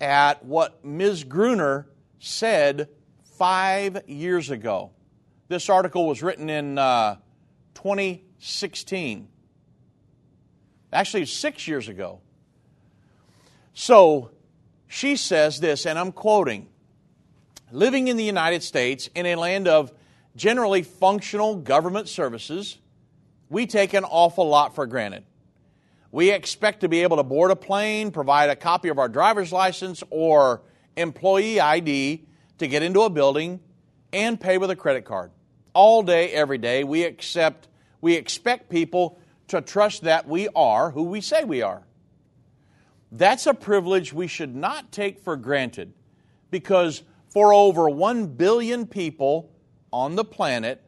at 0.00 0.44
what 0.44 0.84
Ms. 0.84 1.24
Gruener 1.24 1.86
said 2.20 2.88
five 3.36 4.08
years 4.08 4.50
ago. 4.50 4.92
This 5.48 5.68
article 5.68 6.06
was 6.06 6.22
written 6.22 6.48
in 6.48 6.78
uh, 6.78 7.16
2016, 7.74 9.26
actually, 10.92 11.26
six 11.26 11.66
years 11.66 11.88
ago. 11.88 12.20
So 13.72 14.30
she 14.94 15.16
says 15.16 15.58
this, 15.58 15.86
and 15.86 15.98
I'm 15.98 16.12
quoting 16.12 16.68
living 17.72 18.06
in 18.06 18.16
the 18.16 18.24
United 18.24 18.62
States 18.62 19.10
in 19.16 19.26
a 19.26 19.34
land 19.34 19.66
of 19.66 19.92
generally 20.36 20.82
functional 20.82 21.56
government 21.56 22.08
services, 22.08 22.78
we 23.50 23.66
take 23.66 23.92
an 23.92 24.04
awful 24.04 24.48
lot 24.48 24.76
for 24.76 24.86
granted. 24.86 25.24
We 26.12 26.30
expect 26.30 26.82
to 26.82 26.88
be 26.88 27.02
able 27.02 27.16
to 27.16 27.24
board 27.24 27.50
a 27.50 27.56
plane, 27.56 28.12
provide 28.12 28.50
a 28.50 28.56
copy 28.56 28.88
of 28.88 29.00
our 29.00 29.08
driver's 29.08 29.52
license 29.52 30.04
or 30.10 30.62
employee 30.96 31.58
ID 31.58 32.24
to 32.58 32.68
get 32.68 32.84
into 32.84 33.00
a 33.00 33.10
building, 33.10 33.58
and 34.12 34.40
pay 34.40 34.58
with 34.58 34.70
a 34.70 34.76
credit 34.76 35.04
card. 35.04 35.32
All 35.72 36.04
day, 36.04 36.30
every 36.30 36.58
day, 36.58 36.84
we 36.84 37.02
accept 37.02 37.66
we 38.00 38.14
expect 38.14 38.68
people 38.68 39.18
to 39.48 39.60
trust 39.60 40.02
that 40.02 40.28
we 40.28 40.46
are 40.54 40.92
who 40.92 41.02
we 41.02 41.20
say 41.20 41.42
we 41.42 41.62
are. 41.62 41.82
That's 43.16 43.46
a 43.46 43.54
privilege 43.54 44.12
we 44.12 44.26
should 44.26 44.56
not 44.56 44.90
take 44.90 45.20
for 45.20 45.36
granted 45.36 45.94
because 46.50 47.00
for 47.28 47.54
over 47.54 47.88
1 47.88 48.26
billion 48.26 48.88
people 48.88 49.52
on 49.92 50.16
the 50.16 50.24
planet, 50.24 50.82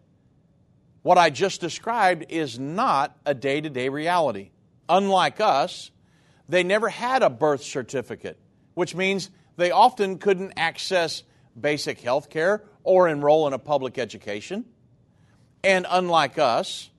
what 1.03 1.19
I 1.19 1.31
just 1.31 1.61
described 1.61 2.27
is 2.29 2.59
not 2.59 3.17
a 3.25 3.33
day 3.33 3.61
to 3.61 3.71
day 3.71 3.89
reality. 3.91 4.51
Unlike 4.89 5.41
us, 5.41 5.93
they 6.49 6.65
never 6.65 6.89
had 6.89 7.23
a 7.23 7.31
birth 7.31 7.63
certificate, 7.63 8.41
which 8.75 8.93
means 8.93 9.31
they 9.57 9.71
often 9.71 10.19
couldn't 10.19 10.55
access 10.57 11.23
basic 11.59 12.01
health 12.01 12.29
care 12.29 12.65
or 12.83 13.07
enroll 13.07 13.47
in 13.47 13.53
a 13.53 13.59
public 13.59 13.99
education. 13.99 14.65
And 15.63 15.87
unlike 15.89 16.39
us, 16.39 16.91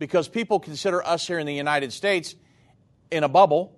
because 0.00 0.26
people 0.26 0.58
consider 0.58 1.06
us 1.06 1.24
here 1.24 1.38
in 1.38 1.46
the 1.46 1.54
United 1.54 1.92
States 1.92 2.34
in 3.12 3.22
a 3.22 3.28
bubble, 3.28 3.75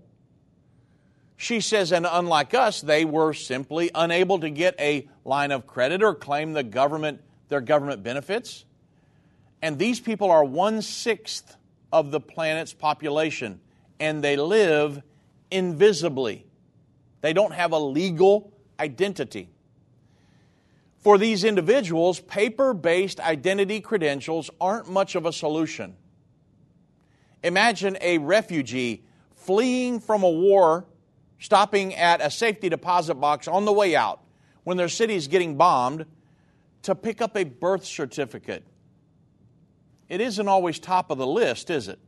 she 1.40 1.60
says, 1.60 1.92
and 1.92 2.04
unlike 2.04 2.52
us, 2.52 2.80
they 2.80 3.04
were 3.04 3.32
simply 3.32 3.92
unable 3.94 4.40
to 4.40 4.50
get 4.50 4.74
a 4.80 5.08
line 5.24 5.52
of 5.52 5.68
credit 5.68 6.02
or 6.02 6.12
claim 6.12 6.52
the 6.52 6.64
government, 6.64 7.22
their 7.48 7.60
government 7.60 8.02
benefits. 8.02 8.64
And 9.62 9.78
these 9.78 10.00
people 10.00 10.32
are 10.32 10.44
one 10.44 10.82
sixth 10.82 11.56
of 11.92 12.10
the 12.10 12.18
planet's 12.18 12.72
population, 12.72 13.60
and 14.00 14.22
they 14.22 14.34
live 14.36 15.00
invisibly. 15.48 16.44
They 17.20 17.32
don't 17.32 17.54
have 17.54 17.70
a 17.70 17.78
legal 17.78 18.52
identity. 18.80 19.48
For 20.98 21.18
these 21.18 21.44
individuals, 21.44 22.18
paper 22.18 22.74
based 22.74 23.20
identity 23.20 23.80
credentials 23.80 24.50
aren't 24.60 24.90
much 24.90 25.14
of 25.14 25.24
a 25.24 25.32
solution. 25.32 25.94
Imagine 27.44 27.96
a 28.00 28.18
refugee 28.18 29.04
fleeing 29.36 30.00
from 30.00 30.24
a 30.24 30.28
war 30.28 30.84
stopping 31.38 31.94
at 31.94 32.20
a 32.20 32.30
safety 32.30 32.68
deposit 32.68 33.14
box 33.14 33.48
on 33.48 33.64
the 33.64 33.72
way 33.72 33.94
out 33.94 34.20
when 34.64 34.76
their 34.76 34.88
city 34.88 35.14
is 35.14 35.28
getting 35.28 35.56
bombed 35.56 36.04
to 36.82 36.94
pick 36.94 37.20
up 37.20 37.36
a 37.36 37.44
birth 37.44 37.84
certificate. 37.84 38.64
It 40.08 40.20
isn't 40.20 40.48
always 40.48 40.78
top 40.78 41.10
of 41.10 41.18
the 41.18 41.26
list, 41.26 41.70
is 41.70 41.88
it? 41.88 41.98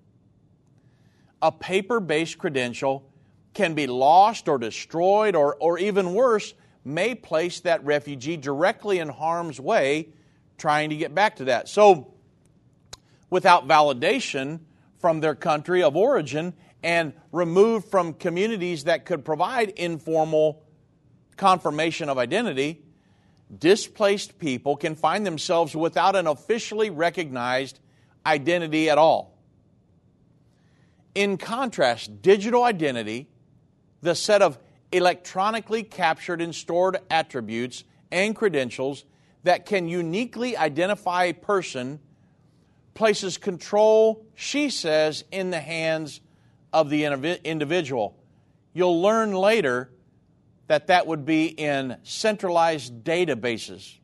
A 1.42 1.52
paper 1.52 2.00
based 2.00 2.38
credential 2.38 3.10
can 3.54 3.74
be 3.74 3.86
lost 3.86 4.48
or 4.48 4.58
destroyed, 4.58 5.34
or, 5.34 5.56
or 5.56 5.78
even 5.78 6.14
worse, 6.14 6.54
may 6.84 7.14
place 7.14 7.60
that 7.60 7.84
refugee 7.84 8.36
directly 8.36 8.98
in 8.98 9.08
harm's 9.08 9.60
way 9.60 10.08
trying 10.56 10.90
to 10.90 10.96
get 10.96 11.14
back 11.14 11.36
to 11.36 11.44
that. 11.44 11.68
So, 11.68 12.14
without 13.28 13.66
validation 13.66 14.60
from 14.98 15.20
their 15.20 15.34
country 15.34 15.82
of 15.82 15.96
origin, 15.96 16.54
and 16.82 17.12
removed 17.32 17.88
from 17.88 18.14
communities 18.14 18.84
that 18.84 19.04
could 19.04 19.24
provide 19.24 19.70
informal 19.70 20.62
confirmation 21.36 22.08
of 22.08 22.18
identity, 22.18 22.82
displaced 23.56 24.38
people 24.38 24.76
can 24.76 24.94
find 24.94 25.26
themselves 25.26 25.74
without 25.74 26.16
an 26.16 26.26
officially 26.26 26.90
recognized 26.90 27.80
identity 28.24 28.88
at 28.88 28.98
all. 28.98 29.36
In 31.14 31.36
contrast, 31.36 32.22
digital 32.22 32.64
identity, 32.64 33.28
the 34.00 34.14
set 34.14 34.42
of 34.42 34.58
electronically 34.92 35.82
captured 35.82 36.40
and 36.40 36.54
stored 36.54 36.98
attributes 37.10 37.84
and 38.10 38.34
credentials 38.34 39.04
that 39.42 39.66
can 39.66 39.88
uniquely 39.88 40.56
identify 40.56 41.24
a 41.24 41.34
person, 41.34 42.00
places 42.94 43.38
control, 43.38 44.24
she 44.34 44.70
says, 44.70 45.24
in 45.30 45.50
the 45.50 45.60
hands 45.60 46.20
of 46.72 46.90
the 46.90 47.04
individual. 47.44 48.16
You'll 48.72 49.02
learn 49.02 49.32
later 49.32 49.90
that 50.68 50.86
that 50.86 51.06
would 51.06 51.24
be 51.24 51.46
in 51.46 51.96
centralized 52.02 53.02
databases. 53.02 53.98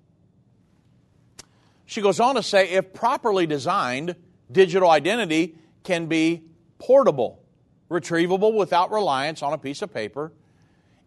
She 1.84 2.00
goes 2.00 2.18
on 2.18 2.34
to 2.34 2.42
say 2.42 2.70
if 2.70 2.92
properly 2.92 3.46
designed, 3.46 4.16
digital 4.50 4.90
identity 4.90 5.56
can 5.84 6.06
be 6.06 6.42
portable, 6.78 7.40
retrievable 7.88 8.54
without 8.54 8.90
reliance 8.90 9.42
on 9.42 9.52
a 9.52 9.58
piece 9.58 9.82
of 9.82 9.94
paper. 9.94 10.32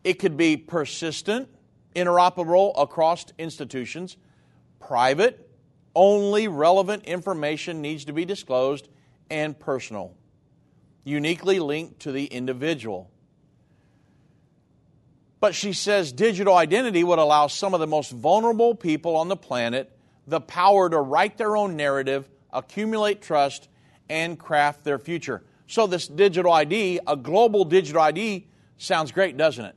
It 0.05 0.13
could 0.19 0.37
be 0.37 0.55
persistent, 0.55 1.49
interoperable 1.93 2.71
across 2.81 3.25
institutions, 3.37 4.15
private, 4.79 5.49
Only 5.95 6.47
relevant 6.47 7.05
information 7.05 7.81
needs 7.81 8.05
to 8.05 8.13
be 8.13 8.25
disclosed 8.25 8.87
and 9.29 9.59
personal, 9.59 10.15
uniquely 11.03 11.59
linked 11.59 12.01
to 12.01 12.11
the 12.11 12.25
individual. 12.25 13.09
But 15.39 15.55
she 15.55 15.73
says 15.73 16.11
digital 16.11 16.55
identity 16.55 17.03
would 17.03 17.19
allow 17.19 17.47
some 17.47 17.73
of 17.73 17.79
the 17.79 17.87
most 17.87 18.11
vulnerable 18.11 18.75
people 18.75 19.15
on 19.15 19.27
the 19.27 19.37
planet 19.37 19.95
the 20.27 20.41
power 20.41 20.87
to 20.87 20.99
write 20.99 21.37
their 21.37 21.57
own 21.57 21.75
narrative, 21.75 22.29
accumulate 22.53 23.19
trust, 23.21 23.67
and 24.09 24.37
craft 24.37 24.83
their 24.83 24.99
future. 24.99 25.43
So, 25.65 25.87
this 25.87 26.07
digital 26.07 26.51
ID, 26.51 26.99
a 27.07 27.15
global 27.15 27.65
digital 27.65 28.01
ID, 28.01 28.47
sounds 28.77 29.11
great, 29.11 29.37
doesn't 29.37 29.65
it? 29.65 29.75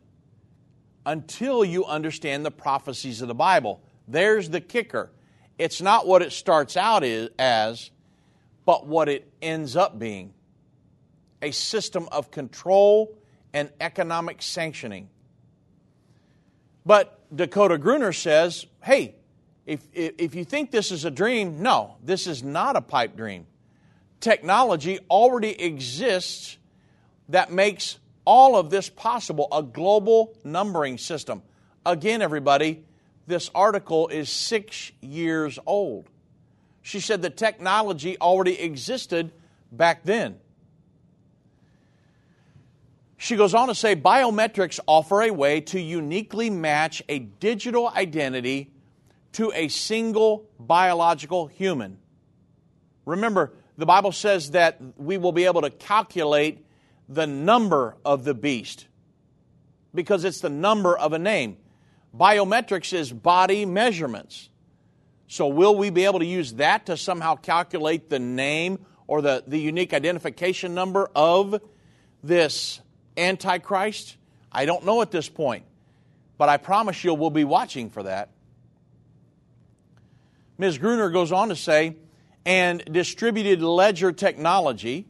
Until 1.06 1.64
you 1.64 1.86
understand 1.86 2.44
the 2.44 2.50
prophecies 2.50 3.22
of 3.22 3.28
the 3.28 3.34
Bible. 3.34 3.82
There's 4.06 4.50
the 4.50 4.60
kicker. 4.60 5.10
It's 5.58 5.80
not 5.80 6.06
what 6.06 6.22
it 6.22 6.32
starts 6.32 6.76
out 6.76 7.02
as, 7.02 7.90
but 8.66 8.86
what 8.86 9.08
it 9.08 9.32
ends 9.40 9.76
up 9.76 9.98
being 9.98 10.34
a 11.42 11.50
system 11.50 12.08
of 12.12 12.30
control 12.30 13.14
and 13.52 13.70
economic 13.80 14.40
sanctioning. 14.40 15.08
But 16.86 17.20
Dakota 17.34 17.78
Gruener 17.78 18.14
says, 18.14 18.66
hey, 18.82 19.14
if, 19.66 19.80
if 19.92 20.34
you 20.34 20.44
think 20.44 20.70
this 20.70 20.90
is 20.90 21.04
a 21.04 21.10
dream, 21.10 21.62
no, 21.62 21.96
this 22.02 22.26
is 22.26 22.42
not 22.42 22.76
a 22.76 22.80
pipe 22.80 23.16
dream. 23.16 23.46
Technology 24.20 24.98
already 25.10 25.60
exists 25.60 26.56
that 27.28 27.52
makes 27.52 27.98
all 28.24 28.56
of 28.56 28.70
this 28.70 28.88
possible 28.88 29.48
a 29.52 29.62
global 29.62 30.36
numbering 30.44 30.98
system. 30.98 31.42
Again, 31.84 32.22
everybody, 32.22 32.84
this 33.26 33.50
article 33.54 34.08
is 34.08 34.28
six 34.28 34.92
years 35.00 35.58
old. 35.66 36.08
She 36.82 37.00
said 37.00 37.22
the 37.22 37.30
technology 37.30 38.18
already 38.20 38.60
existed 38.60 39.32
back 39.70 40.02
then. 40.04 40.38
She 43.22 43.36
goes 43.36 43.54
on 43.54 43.68
to 43.68 43.74
say 43.76 43.94
biometrics 43.94 44.80
offer 44.84 45.22
a 45.22 45.30
way 45.30 45.60
to 45.60 45.80
uniquely 45.80 46.50
match 46.50 47.04
a 47.08 47.20
digital 47.20 47.88
identity 47.88 48.72
to 49.34 49.52
a 49.54 49.68
single 49.68 50.48
biological 50.58 51.46
human. 51.46 51.98
Remember, 53.06 53.52
the 53.78 53.86
Bible 53.86 54.10
says 54.10 54.50
that 54.50 54.80
we 54.96 55.18
will 55.18 55.30
be 55.30 55.44
able 55.44 55.60
to 55.60 55.70
calculate 55.70 56.66
the 57.08 57.28
number 57.28 57.96
of 58.04 58.24
the 58.24 58.34
beast 58.34 58.88
because 59.94 60.24
it's 60.24 60.40
the 60.40 60.50
number 60.50 60.98
of 60.98 61.12
a 61.12 61.18
name. 61.20 61.58
Biometrics 62.12 62.92
is 62.92 63.12
body 63.12 63.64
measurements. 63.64 64.50
So, 65.28 65.46
will 65.46 65.76
we 65.76 65.90
be 65.90 66.06
able 66.06 66.18
to 66.18 66.26
use 66.26 66.54
that 66.54 66.86
to 66.86 66.96
somehow 66.96 67.36
calculate 67.36 68.10
the 68.10 68.18
name 68.18 68.84
or 69.06 69.22
the, 69.22 69.44
the 69.46 69.60
unique 69.60 69.94
identification 69.94 70.74
number 70.74 71.08
of 71.14 71.60
this 72.24 72.81
Antichrist? 73.16 74.16
I 74.50 74.66
don't 74.66 74.84
know 74.84 75.02
at 75.02 75.10
this 75.10 75.28
point, 75.28 75.64
but 76.38 76.48
I 76.48 76.56
promise 76.56 77.02
you 77.04 77.14
we'll 77.14 77.30
be 77.30 77.44
watching 77.44 77.90
for 77.90 78.02
that. 78.02 78.30
Ms. 80.58 80.78
Gruener 80.78 81.10
goes 81.12 81.32
on 81.32 81.48
to 81.48 81.56
say, 81.56 81.96
and 82.44 82.84
distributed 82.90 83.62
ledger 83.62 84.12
technology, 84.12 85.06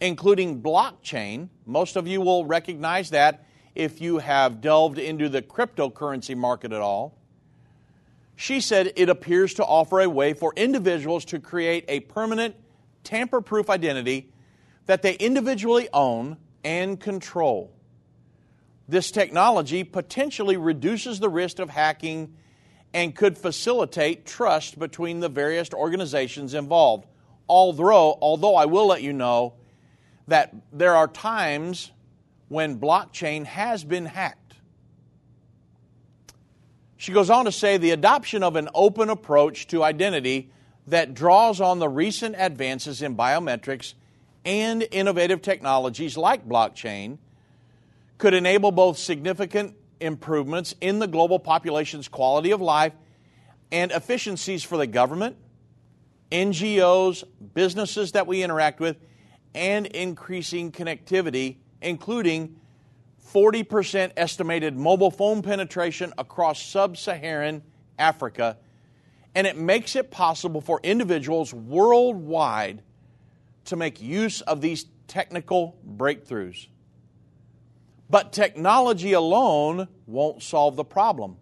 including 0.00 0.62
blockchain, 0.62 1.48
most 1.66 1.96
of 1.96 2.06
you 2.08 2.20
will 2.20 2.44
recognize 2.44 3.10
that 3.10 3.46
if 3.74 4.00
you 4.00 4.18
have 4.18 4.60
delved 4.60 4.98
into 4.98 5.28
the 5.28 5.42
cryptocurrency 5.42 6.36
market 6.36 6.72
at 6.72 6.80
all. 6.80 7.16
She 8.36 8.60
said 8.60 8.92
it 8.96 9.08
appears 9.08 9.54
to 9.54 9.64
offer 9.64 10.00
a 10.00 10.08
way 10.08 10.34
for 10.34 10.52
individuals 10.56 11.24
to 11.26 11.38
create 11.38 11.84
a 11.88 12.00
permanent, 12.00 12.56
tamper 13.04 13.40
proof 13.40 13.70
identity 13.70 14.30
that 14.86 15.02
they 15.02 15.14
individually 15.14 15.88
own 15.92 16.36
and 16.64 16.98
control. 16.98 17.72
This 18.88 19.10
technology 19.10 19.84
potentially 19.84 20.56
reduces 20.56 21.20
the 21.20 21.28
risk 21.28 21.58
of 21.58 21.70
hacking 21.70 22.34
and 22.92 23.14
could 23.14 23.38
facilitate 23.38 24.26
trust 24.26 24.78
between 24.78 25.20
the 25.20 25.28
various 25.28 25.72
organizations 25.72 26.54
involved. 26.54 27.06
Although, 27.48 28.18
although 28.20 28.54
I 28.54 28.66
will 28.66 28.86
let 28.86 29.02
you 29.02 29.12
know 29.12 29.54
that 30.28 30.54
there 30.72 30.94
are 30.94 31.08
times 31.08 31.90
when 32.48 32.78
blockchain 32.78 33.46
has 33.46 33.82
been 33.82 34.06
hacked. 34.06 34.54
She 36.96 37.12
goes 37.12 37.30
on 37.30 37.46
to 37.46 37.52
say 37.52 37.78
the 37.78 37.90
adoption 37.90 38.42
of 38.42 38.56
an 38.56 38.68
open 38.74 39.08
approach 39.08 39.66
to 39.68 39.82
identity 39.82 40.50
that 40.86 41.14
draws 41.14 41.60
on 41.60 41.78
the 41.78 41.88
recent 41.88 42.36
advances 42.38 43.02
in 43.02 43.16
biometrics 43.16 43.94
and 44.44 44.86
innovative 44.90 45.42
technologies 45.42 46.16
like 46.16 46.48
blockchain 46.48 47.18
could 48.18 48.34
enable 48.34 48.70
both 48.70 48.98
significant 48.98 49.74
improvements 50.00 50.74
in 50.80 50.98
the 50.98 51.06
global 51.06 51.38
population's 51.38 52.08
quality 52.08 52.50
of 52.50 52.60
life 52.60 52.92
and 53.70 53.90
efficiencies 53.92 54.62
for 54.62 54.76
the 54.76 54.86
government, 54.86 55.36
NGOs, 56.30 57.24
businesses 57.54 58.12
that 58.12 58.26
we 58.26 58.42
interact 58.42 58.80
with, 58.80 58.96
and 59.54 59.86
increasing 59.86 60.72
connectivity, 60.72 61.56
including 61.80 62.56
40% 63.32 64.12
estimated 64.16 64.76
mobile 64.76 65.10
phone 65.10 65.42
penetration 65.42 66.12
across 66.18 66.62
sub 66.62 66.96
Saharan 66.96 67.62
Africa. 67.98 68.58
And 69.34 69.46
it 69.46 69.56
makes 69.56 69.96
it 69.96 70.10
possible 70.10 70.60
for 70.60 70.80
individuals 70.82 71.54
worldwide 71.54 72.82
to 73.66 73.76
make 73.76 74.00
use 74.00 74.40
of 74.42 74.60
these 74.60 74.86
technical 75.06 75.76
breakthroughs. 75.86 76.66
But 78.10 78.32
technology 78.32 79.12
alone 79.12 79.88
won't 80.06 80.42
solve 80.42 80.76
the 80.76 80.84
problem. 80.84 81.36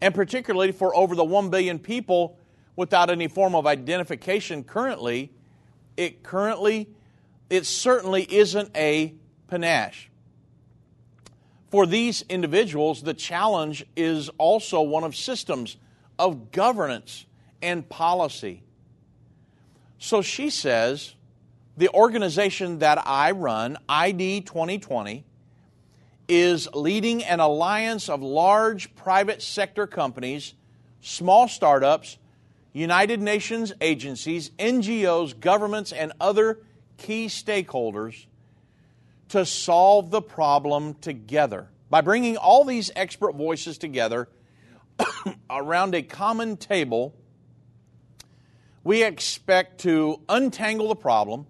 And 0.00 0.14
particularly 0.14 0.72
for 0.72 0.94
over 0.94 1.14
the 1.14 1.24
1 1.24 1.50
billion 1.50 1.78
people 1.78 2.38
without 2.76 3.10
any 3.10 3.28
form 3.28 3.54
of 3.54 3.66
identification 3.66 4.64
currently, 4.64 5.32
it 5.96 6.22
currently, 6.22 6.88
it 7.50 7.66
certainly 7.66 8.22
isn't 8.32 8.70
a 8.76 9.14
panache. 9.48 10.10
For 11.70 11.86
these 11.86 12.22
individuals, 12.28 13.02
the 13.02 13.14
challenge 13.14 13.84
is 13.96 14.28
also 14.38 14.82
one 14.82 15.02
of 15.02 15.16
systems, 15.16 15.76
of 16.18 16.52
governance, 16.52 17.26
and 17.60 17.88
policy. 17.88 18.62
So 19.98 20.22
she 20.22 20.50
says 20.50 21.14
the 21.76 21.88
organization 21.90 22.78
that 22.78 23.02
I 23.06 23.32
run, 23.32 23.78
ID 23.88 24.42
2020, 24.42 25.24
is 26.28 26.68
leading 26.72 27.24
an 27.24 27.40
alliance 27.40 28.08
of 28.08 28.22
large 28.22 28.94
private 28.94 29.42
sector 29.42 29.86
companies, 29.86 30.54
small 31.00 31.48
startups, 31.48 32.18
United 32.72 33.20
Nations 33.20 33.72
agencies, 33.80 34.50
NGOs, 34.58 35.38
governments, 35.38 35.92
and 35.92 36.12
other 36.20 36.60
key 36.96 37.26
stakeholders 37.26 38.26
to 39.28 39.44
solve 39.44 40.10
the 40.10 40.22
problem 40.22 40.94
together. 40.94 41.68
By 41.90 42.00
bringing 42.00 42.36
all 42.36 42.64
these 42.64 42.90
expert 42.96 43.34
voices 43.34 43.78
together 43.78 44.28
around 45.50 45.94
a 45.94 46.02
common 46.02 46.56
table, 46.56 47.14
we 48.82 49.02
expect 49.02 49.80
to 49.80 50.20
untangle 50.28 50.88
the 50.88 50.96
problem 50.96 51.46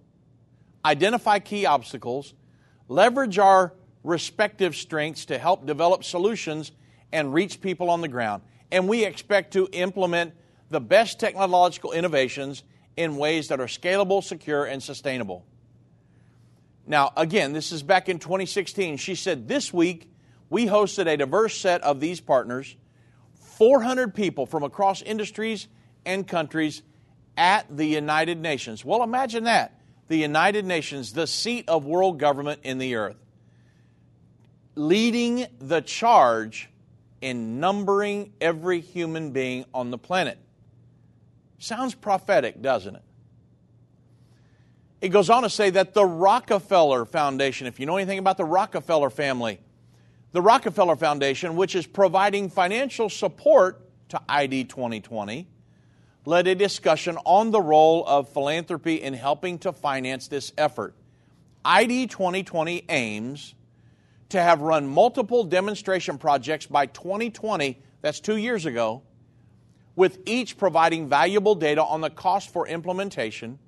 identify 0.84 1.38
key 1.38 1.66
obstacles, 1.66 2.34
leverage 2.88 3.38
our 3.38 3.72
respective 4.02 4.76
strengths 4.76 5.26
to 5.26 5.38
help 5.38 5.66
develop 5.66 6.04
solutions 6.04 6.72
and 7.12 7.32
reach 7.32 7.60
people 7.60 7.90
on 7.90 8.00
the 8.00 8.08
ground. 8.08 8.42
And 8.70 8.88
we 8.88 9.04
expect 9.04 9.52
to 9.54 9.68
implement 9.72 10.34
the 10.70 10.80
best 10.80 11.18
technological 11.18 11.92
innovations 11.92 12.62
in 12.96 13.16
ways 13.16 13.48
that 13.48 13.60
are 13.60 13.66
scalable, 13.66 14.22
secure, 14.22 14.64
and 14.64 14.82
sustainable. 14.82 15.44
Now, 16.86 17.12
again, 17.16 17.52
this 17.52 17.72
is 17.72 17.82
back 17.82 18.08
in 18.08 18.18
2016. 18.18 18.98
She 18.98 19.14
said, 19.14 19.48
This 19.48 19.72
week 19.72 20.10
we 20.50 20.66
hosted 20.66 21.06
a 21.06 21.16
diverse 21.16 21.56
set 21.56 21.80
of 21.82 22.00
these 22.00 22.20
partners, 22.20 22.76
400 23.56 24.14
people 24.14 24.44
from 24.44 24.62
across 24.62 25.00
industries 25.00 25.68
and 26.04 26.26
countries 26.26 26.82
at 27.36 27.74
the 27.74 27.86
United 27.86 28.38
Nations. 28.38 28.84
Well, 28.84 29.02
imagine 29.02 29.44
that 29.44 29.80
the 30.08 30.16
United 30.16 30.64
Nations, 30.64 31.12
the 31.12 31.26
seat 31.26 31.68
of 31.68 31.84
world 31.84 32.18
government 32.18 32.60
in 32.62 32.78
the 32.78 32.96
earth, 32.96 33.16
leading 34.74 35.46
the 35.60 35.80
charge 35.80 36.68
in 37.20 37.58
numbering 37.58 38.32
every 38.40 38.80
human 38.80 39.30
being 39.30 39.64
on 39.72 39.90
the 39.90 39.98
planet. 39.98 40.38
Sounds 41.58 41.94
prophetic, 41.94 42.60
doesn't 42.60 42.96
it? 42.96 43.02
It 45.00 45.08
goes 45.08 45.30
on 45.30 45.42
to 45.42 45.50
say 45.50 45.70
that 45.70 45.94
the 45.94 46.04
Rockefeller 46.04 47.04
Foundation, 47.04 47.66
if 47.66 47.78
you 47.80 47.86
know 47.86 47.96
anything 47.96 48.18
about 48.18 48.36
the 48.36 48.44
Rockefeller 48.44 49.10
family, 49.10 49.60
the 50.32 50.42
Rockefeller 50.42 50.96
Foundation, 50.96 51.56
which 51.56 51.74
is 51.74 51.86
providing 51.86 52.50
financial 52.50 53.08
support 53.08 53.80
to 54.08 54.20
ID 54.28 54.64
2020, 54.64 55.46
led 56.26 56.46
a 56.46 56.54
discussion 56.54 57.18
on 57.24 57.50
the 57.50 57.60
role 57.60 58.04
of 58.06 58.28
philanthropy 58.30 59.02
in 59.02 59.14
helping 59.14 59.58
to 59.58 59.72
finance 59.72 60.28
this 60.28 60.52
effort. 60.56 60.94
ID 61.64 62.06
2020 62.06 62.84
aims 62.88 63.54
to 64.30 64.40
have 64.40 64.60
run 64.60 64.86
multiple 64.86 65.44
demonstration 65.44 66.18
projects 66.18 66.66
by 66.66 66.86
2020, 66.86 67.80
that's 68.00 68.20
two 68.20 68.36
years 68.36 68.66
ago, 68.66 69.02
with 69.96 70.18
each 70.26 70.56
providing 70.56 71.08
valuable 71.08 71.54
data 71.54 71.82
on 71.82 72.00
the 72.00 72.10
cost 72.10 72.52
for 72.52 72.66
implementation 72.66 73.58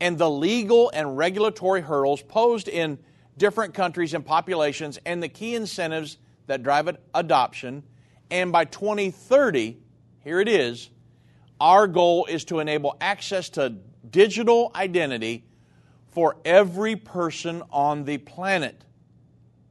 and 0.00 0.18
the 0.18 0.28
legal 0.28 0.90
and 0.92 1.16
regulatory 1.16 1.80
hurdles 1.80 2.22
posed 2.22 2.68
in 2.68 2.98
different 3.38 3.74
countries 3.74 4.14
and 4.14 4.24
populations 4.24 4.98
and 5.06 5.22
the 5.22 5.28
key 5.28 5.54
incentives 5.54 6.18
that 6.46 6.62
drive 6.62 6.96
adoption. 7.14 7.82
And 8.30 8.52
by 8.52 8.64
2030, 8.64 9.78
here 10.22 10.40
it 10.40 10.48
is, 10.48 10.90
our 11.60 11.86
goal 11.86 12.26
is 12.26 12.44
to 12.46 12.60
enable 12.60 12.96
access 13.00 13.48
to 13.50 13.76
digital 14.10 14.70
identity 14.74 15.44
for 16.08 16.36
every 16.44 16.96
person 16.96 17.62
on 17.70 18.04
the 18.04 18.18
planet. 18.18 18.84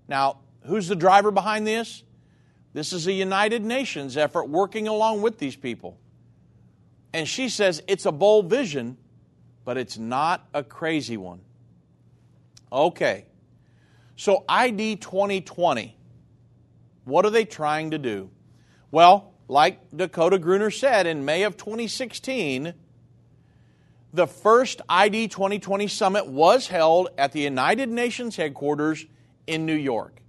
Now, 0.07 0.39
who's 0.65 0.87
the 0.87 0.95
driver 0.95 1.31
behind 1.31 1.65
this? 1.65 2.03
This 2.73 2.91
is 2.93 3.07
a 3.07 3.13
United 3.13 3.63
Nations 3.63 4.17
effort 4.17 4.49
working 4.49 4.87
along 4.87 5.21
with 5.21 5.37
these 5.37 5.55
people. 5.55 5.97
And 7.13 7.27
she 7.27 7.49
says 7.49 7.81
it's 7.87 8.05
a 8.05 8.11
bold 8.11 8.49
vision, 8.49 8.97
but 9.63 9.77
it's 9.77 9.97
not 9.97 10.47
a 10.53 10.63
crazy 10.63 11.17
one. 11.17 11.39
Okay. 12.71 13.25
So, 14.17 14.43
ID 14.47 14.97
2020, 14.97 15.95
what 17.05 17.25
are 17.25 17.29
they 17.29 17.45
trying 17.45 17.91
to 17.91 17.97
do? 17.97 18.29
Well, 18.91 19.33
like 19.47 19.79
Dakota 19.95 20.39
Gruener 20.39 20.71
said 20.71 21.07
in 21.07 21.25
May 21.25 21.43
of 21.43 21.57
2016, 21.57 22.73
the 24.13 24.27
first 24.27 24.81
ID 24.87 25.27
2020 25.27 25.87
summit 25.87 26.27
was 26.27 26.67
held 26.67 27.09
at 27.17 27.31
the 27.31 27.41
United 27.41 27.89
Nations 27.89 28.35
headquarters 28.35 29.05
in 29.45 29.65
New 29.65 29.75
York. 29.75 30.21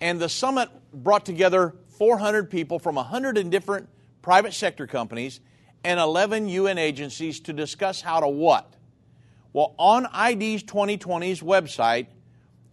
And 0.00 0.20
the 0.20 0.28
summit 0.28 0.68
brought 0.92 1.24
together 1.24 1.74
400 1.98 2.50
people 2.50 2.78
from 2.78 2.96
100 2.96 3.48
different 3.50 3.88
private 4.20 4.52
sector 4.52 4.86
companies 4.86 5.40
and 5.84 5.98
11 5.98 6.48
UN 6.48 6.78
agencies 6.78 7.40
to 7.40 7.52
discuss 7.52 8.00
how 8.00 8.20
to 8.20 8.28
what? 8.28 8.74
Well, 9.52 9.74
on 9.78 10.06
ID's 10.06 10.62
2020's 10.62 11.40
website, 11.40 12.06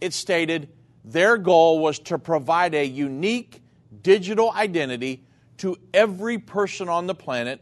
it 0.00 0.14
stated 0.14 0.68
their 1.04 1.36
goal 1.36 1.80
was 1.80 1.98
to 2.00 2.18
provide 2.18 2.74
a 2.74 2.84
unique 2.84 3.62
digital 4.02 4.52
identity 4.52 5.24
to 5.60 5.76
every 5.92 6.38
person 6.38 6.88
on 6.88 7.06
the 7.06 7.14
planet, 7.14 7.60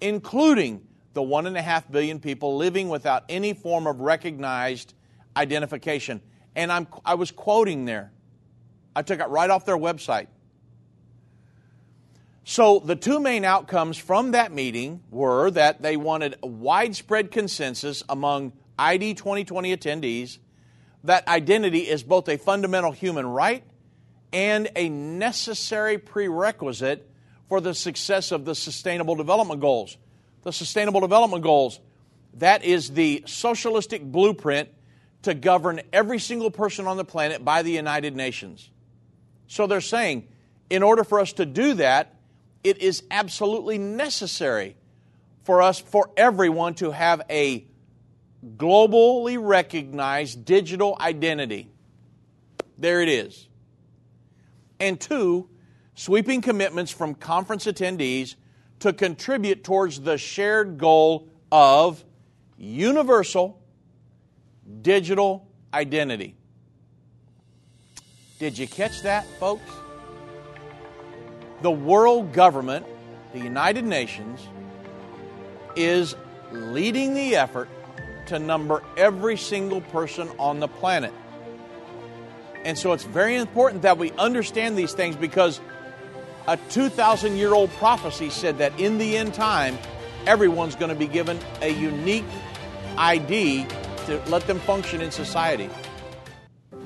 including 0.00 0.86
the 1.14 1.22
one 1.22 1.46
and 1.46 1.56
a 1.56 1.62
half 1.62 1.90
billion 1.90 2.20
people 2.20 2.56
living 2.56 2.88
without 2.88 3.24
any 3.28 3.54
form 3.54 3.86
of 3.86 4.00
recognized 4.00 4.94
identification. 5.36 6.20
And 6.54 6.70
I'm, 6.70 6.86
I 7.04 7.14
was 7.14 7.30
quoting 7.30 7.86
there. 7.86 8.12
I 8.94 9.02
took 9.02 9.20
it 9.20 9.28
right 9.28 9.48
off 9.48 9.64
their 9.64 9.76
website. 9.76 10.26
So, 12.44 12.80
the 12.80 12.96
two 12.96 13.20
main 13.20 13.44
outcomes 13.44 13.96
from 13.96 14.32
that 14.32 14.52
meeting 14.52 15.02
were 15.10 15.50
that 15.52 15.82
they 15.82 15.96
wanted 15.96 16.36
widespread 16.42 17.30
consensus 17.30 18.02
among 18.08 18.52
ID 18.78 19.14
2020 19.14 19.76
attendees 19.76 20.38
that 21.04 21.26
identity 21.28 21.80
is 21.80 22.02
both 22.02 22.28
a 22.28 22.36
fundamental 22.36 22.92
human 22.92 23.26
right 23.26 23.62
and 24.32 24.68
a 24.76 24.88
necessary 24.88 25.96
prerequisite 25.96 27.09
for 27.50 27.60
the 27.60 27.74
success 27.74 28.30
of 28.30 28.44
the 28.44 28.54
Sustainable 28.54 29.16
Development 29.16 29.60
Goals. 29.60 29.98
The 30.44 30.52
Sustainable 30.52 31.00
Development 31.00 31.42
Goals, 31.42 31.80
that 32.34 32.64
is 32.64 32.90
the 32.90 33.24
socialistic 33.26 34.04
blueprint 34.04 34.68
to 35.22 35.34
govern 35.34 35.80
every 35.92 36.20
single 36.20 36.52
person 36.52 36.86
on 36.86 36.96
the 36.96 37.04
planet 37.04 37.44
by 37.44 37.62
the 37.62 37.72
United 37.72 38.14
Nations. 38.14 38.70
So 39.48 39.66
they're 39.66 39.80
saying, 39.80 40.28
in 40.70 40.84
order 40.84 41.02
for 41.02 41.18
us 41.18 41.32
to 41.34 41.44
do 41.44 41.74
that, 41.74 42.14
it 42.62 42.78
is 42.78 43.02
absolutely 43.10 43.78
necessary 43.78 44.76
for 45.42 45.60
us, 45.60 45.80
for 45.80 46.08
everyone, 46.16 46.74
to 46.74 46.92
have 46.92 47.20
a 47.28 47.66
globally 48.56 49.36
recognized 49.40 50.44
digital 50.44 50.96
identity. 51.00 51.68
There 52.78 53.02
it 53.02 53.08
is. 53.08 53.48
And 54.78 55.00
two, 55.00 55.48
sweeping 55.94 56.40
commitments 56.40 56.90
from 56.90 57.14
conference 57.14 57.66
attendees 57.66 58.36
to 58.80 58.92
contribute 58.92 59.62
towards 59.62 60.00
the 60.00 60.16
shared 60.16 60.78
goal 60.78 61.28
of 61.52 62.04
universal 62.56 63.60
digital 64.82 65.46
identity. 65.74 66.34
Did 68.38 68.56
you 68.56 68.66
catch 68.66 69.02
that, 69.02 69.26
folks? 69.38 69.70
The 71.62 71.70
world 71.70 72.32
government, 72.32 72.86
the 73.34 73.38
United 73.38 73.84
Nations, 73.84 74.40
is 75.76 76.16
leading 76.50 77.14
the 77.14 77.36
effort 77.36 77.68
to 78.26 78.38
number 78.38 78.82
every 78.96 79.36
single 79.36 79.80
person 79.82 80.30
on 80.38 80.60
the 80.60 80.68
planet. 80.68 81.12
And 82.64 82.78
so 82.78 82.92
it's 82.92 83.04
very 83.04 83.36
important 83.36 83.82
that 83.82 83.98
we 83.98 84.12
understand 84.12 84.76
these 84.76 84.92
things 84.92 85.16
because 85.16 85.60
a 86.46 86.56
2,000 86.70 87.36
year 87.36 87.54
old 87.54 87.70
prophecy 87.74 88.30
said 88.30 88.58
that 88.58 88.78
in 88.78 88.98
the 88.98 89.16
end 89.16 89.34
time, 89.34 89.78
everyone's 90.26 90.74
going 90.74 90.90
to 90.90 90.94
be 90.94 91.06
given 91.06 91.38
a 91.62 91.68
unique 91.68 92.24
ID 92.96 93.66
to 94.06 94.22
let 94.26 94.46
them 94.46 94.58
function 94.60 95.00
in 95.00 95.10
society. 95.10 95.70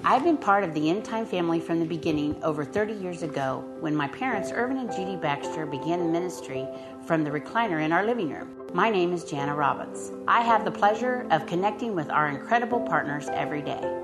I've 0.07 0.23
been 0.23 0.37
part 0.37 0.65
of 0.65 0.75
the 0.75 0.91
End 0.91 1.03
Time 1.03 1.25
family 1.25 1.61
from 1.61 1.81
the 1.81 1.87
beginning 1.87 2.37
over 2.45 2.63
30 2.63 2.93
years 2.93 3.23
ago 3.23 3.65
when 3.81 3.97
my 3.97 4.07
parents, 4.09 4.53
Irvin 4.53 4.77
and 4.77 4.93
Judy 4.93 5.17
Baxter, 5.17 5.65
began 5.65 5.99
the 6.01 6.05
ministry 6.05 6.69
from 7.07 7.25
the 7.25 7.31
recliner 7.31 7.83
in 7.83 7.91
our 7.91 8.05
living 8.05 8.31
room. 8.31 8.69
My 8.75 8.91
name 8.91 9.15
is 9.15 9.25
Jana 9.25 9.55
Robbins. 9.55 10.13
I 10.29 10.43
have 10.43 10.67
the 10.67 10.71
pleasure 10.71 11.27
of 11.31 11.47
connecting 11.47 11.95
with 11.95 12.11
our 12.11 12.29
incredible 12.29 12.81
partners 12.81 13.29
every 13.33 13.63
day. 13.63 14.04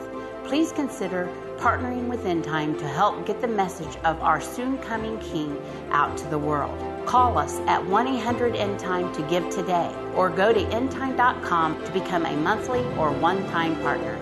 please 0.45 0.71
consider 0.71 1.29
partnering 1.57 2.07
with 2.07 2.25
End 2.25 2.43
Time 2.43 2.77
to 2.79 2.87
help 2.87 3.25
get 3.25 3.39
the 3.41 3.47
message 3.47 3.95
of 4.03 4.19
our 4.21 4.41
soon 4.41 4.77
coming 4.79 5.17
King 5.19 5.59
out 5.91 6.17
to 6.17 6.27
the 6.27 6.37
world. 6.37 6.77
Call 7.05 7.37
us 7.37 7.59
at 7.67 7.85
1 7.85 8.07
800 8.07 8.55
End 8.55 8.79
Time 8.79 9.13
to 9.13 9.21
give 9.23 9.49
today, 9.49 9.93
or 10.15 10.29
go 10.29 10.51
to 10.51 10.59
endtime.com 10.59 11.83
to 11.85 11.91
become 11.91 12.25
a 12.25 12.35
monthly 12.37 12.81
or 12.97 13.11
one 13.11 13.47
time 13.49 13.75
partner. 13.81 14.19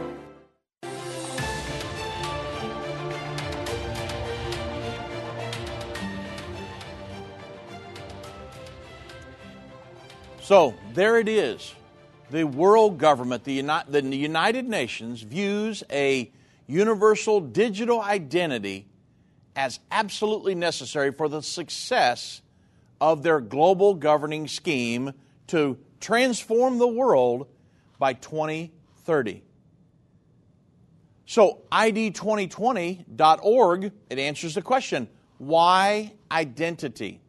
So 10.42 10.74
there 10.94 11.20
it 11.20 11.30
is 11.30 11.76
the 12.30 12.46
world 12.46 12.98
government, 12.98 13.44
the, 13.44 13.62
the 13.90 14.16
United 14.16 14.66
Nations, 14.68 15.22
views 15.22 15.84
a 15.92 16.32
universal 16.68 17.42
digital 17.42 18.02
identity 18.02 18.88
as 19.56 19.80
absolutely 19.92 20.54
necessary 20.56 21.12
for 21.12 21.28
the 21.28 21.42
success 21.42 22.42
of 23.02 23.24
their 23.24 23.42
global 23.42 23.96
governing 23.96 24.48
scheme 24.48 25.12
to 25.48 25.78
transform 26.00 26.78
the 26.78 26.88
world 26.88 27.48
by 27.98 28.14
2030. 28.14 29.42
So, 31.26 31.64
ID2020.org, 31.72 33.92
it 34.10 34.20
answers 34.20 34.56
the 34.56 34.62
question 34.62 35.10
why 35.38 36.14
identity? 36.32 37.20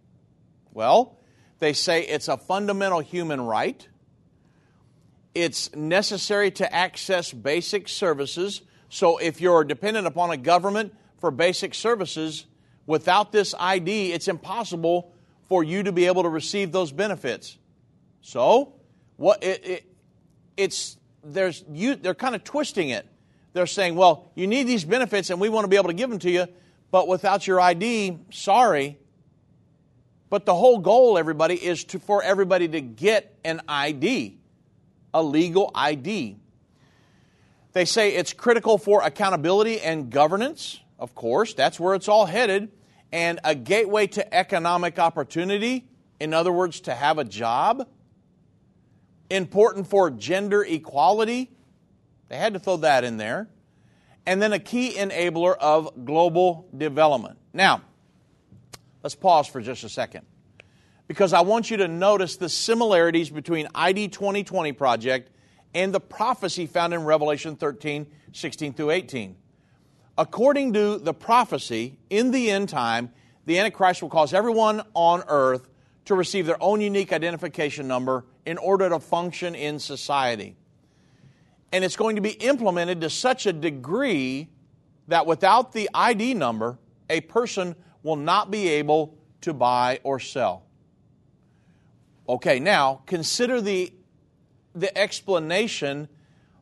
Well, 0.72 1.18
they 1.58 1.72
say 1.72 2.02
it's 2.02 2.28
a 2.28 2.36
fundamental 2.36 3.00
human 3.00 3.40
right 3.40 3.88
it's 5.34 5.74
necessary 5.74 6.50
to 6.52 6.72
access 6.72 7.32
basic 7.32 7.88
services. 7.88 8.62
So 8.88 9.18
if 9.18 9.40
you're 9.40 9.64
dependent 9.64 10.06
upon 10.06 10.30
a 10.30 10.36
government 10.36 10.94
for 11.18 11.30
basic 11.30 11.74
services, 11.74 12.46
without 12.86 13.32
this 13.32 13.54
ID, 13.58 14.12
it's 14.12 14.28
impossible 14.28 15.12
for 15.48 15.62
you 15.62 15.82
to 15.84 15.92
be 15.92 16.06
able 16.06 16.22
to 16.24 16.28
receive 16.28 16.72
those 16.72 16.92
benefits. 16.92 17.58
So, 18.20 18.74
what 19.16 19.42
it, 19.42 19.64
it 19.64 19.96
it's 20.56 20.96
there's 21.24 21.64
you 21.72 21.96
they're 21.96 22.14
kind 22.14 22.34
of 22.34 22.44
twisting 22.44 22.90
it. 22.90 23.06
They're 23.52 23.66
saying, 23.66 23.96
well, 23.96 24.30
you 24.34 24.46
need 24.46 24.64
these 24.64 24.84
benefits 24.84 25.30
and 25.30 25.40
we 25.40 25.48
want 25.48 25.64
to 25.64 25.68
be 25.68 25.76
able 25.76 25.88
to 25.88 25.94
give 25.94 26.08
them 26.08 26.20
to 26.20 26.30
you, 26.30 26.46
but 26.90 27.08
without 27.08 27.46
your 27.46 27.60
ID, 27.60 28.18
sorry. 28.30 28.98
But 30.28 30.46
the 30.46 30.54
whole 30.54 30.78
goal, 30.78 31.18
everybody, 31.18 31.54
is 31.54 31.82
to, 31.86 31.98
for 31.98 32.22
everybody 32.22 32.68
to 32.68 32.80
get 32.80 33.36
an 33.44 33.60
ID, 33.66 34.39
a 35.12 35.22
legal 35.22 35.70
ID. 35.74 36.36
They 37.72 37.84
say 37.84 38.14
it's 38.14 38.32
critical 38.32 38.78
for 38.78 39.02
accountability 39.02 39.80
and 39.80 40.10
governance, 40.10 40.80
of 40.98 41.14
course, 41.14 41.54
that's 41.54 41.78
where 41.78 41.94
it's 41.94 42.08
all 42.08 42.26
headed, 42.26 42.70
and 43.12 43.40
a 43.44 43.54
gateway 43.54 44.06
to 44.08 44.34
economic 44.34 44.98
opportunity, 44.98 45.88
in 46.18 46.34
other 46.34 46.52
words, 46.52 46.80
to 46.82 46.94
have 46.94 47.18
a 47.18 47.24
job. 47.24 47.88
Important 49.30 49.86
for 49.86 50.10
gender 50.10 50.64
equality, 50.64 51.50
they 52.28 52.36
had 52.36 52.54
to 52.54 52.58
throw 52.58 52.78
that 52.78 53.04
in 53.04 53.16
there. 53.16 53.48
And 54.26 54.42
then 54.42 54.52
a 54.52 54.58
key 54.58 54.94
enabler 54.96 55.56
of 55.56 56.04
global 56.04 56.68
development. 56.76 57.38
Now, 57.52 57.82
let's 59.02 59.14
pause 59.14 59.46
for 59.46 59.60
just 59.60 59.82
a 59.84 59.88
second 59.88 60.26
because 61.10 61.32
I 61.32 61.40
want 61.40 61.72
you 61.72 61.78
to 61.78 61.88
notice 61.88 62.36
the 62.36 62.48
similarities 62.48 63.30
between 63.30 63.66
ID 63.74 64.06
2020 64.10 64.70
project 64.74 65.28
and 65.74 65.92
the 65.92 65.98
prophecy 65.98 66.66
found 66.66 66.94
in 66.94 67.02
Revelation 67.02 67.56
13, 67.56 68.06
16 68.32 68.74
through 68.74 68.92
18. 68.92 69.34
According 70.16 70.72
to 70.74 70.98
the 70.98 71.12
prophecy, 71.12 71.98
in 72.10 72.30
the 72.30 72.48
end 72.48 72.68
time, 72.68 73.10
the 73.44 73.58
Antichrist 73.58 74.02
will 74.02 74.08
cause 74.08 74.32
everyone 74.32 74.82
on 74.94 75.24
earth 75.26 75.68
to 76.04 76.14
receive 76.14 76.46
their 76.46 76.62
own 76.62 76.80
unique 76.80 77.12
identification 77.12 77.88
number 77.88 78.24
in 78.46 78.56
order 78.56 78.88
to 78.88 79.00
function 79.00 79.56
in 79.56 79.80
society. 79.80 80.54
And 81.72 81.82
it's 81.82 81.96
going 81.96 82.14
to 82.14 82.22
be 82.22 82.34
implemented 82.34 83.00
to 83.00 83.10
such 83.10 83.46
a 83.46 83.52
degree 83.52 84.48
that 85.08 85.26
without 85.26 85.72
the 85.72 85.90
ID 85.92 86.34
number, 86.34 86.78
a 87.08 87.20
person 87.22 87.74
will 88.04 88.14
not 88.14 88.52
be 88.52 88.68
able 88.68 89.18
to 89.40 89.52
buy 89.52 89.98
or 90.04 90.20
sell. 90.20 90.66
Okay, 92.30 92.60
now 92.60 93.02
consider 93.06 93.60
the 93.60 93.92
the 94.72 94.96
explanation 94.96 96.08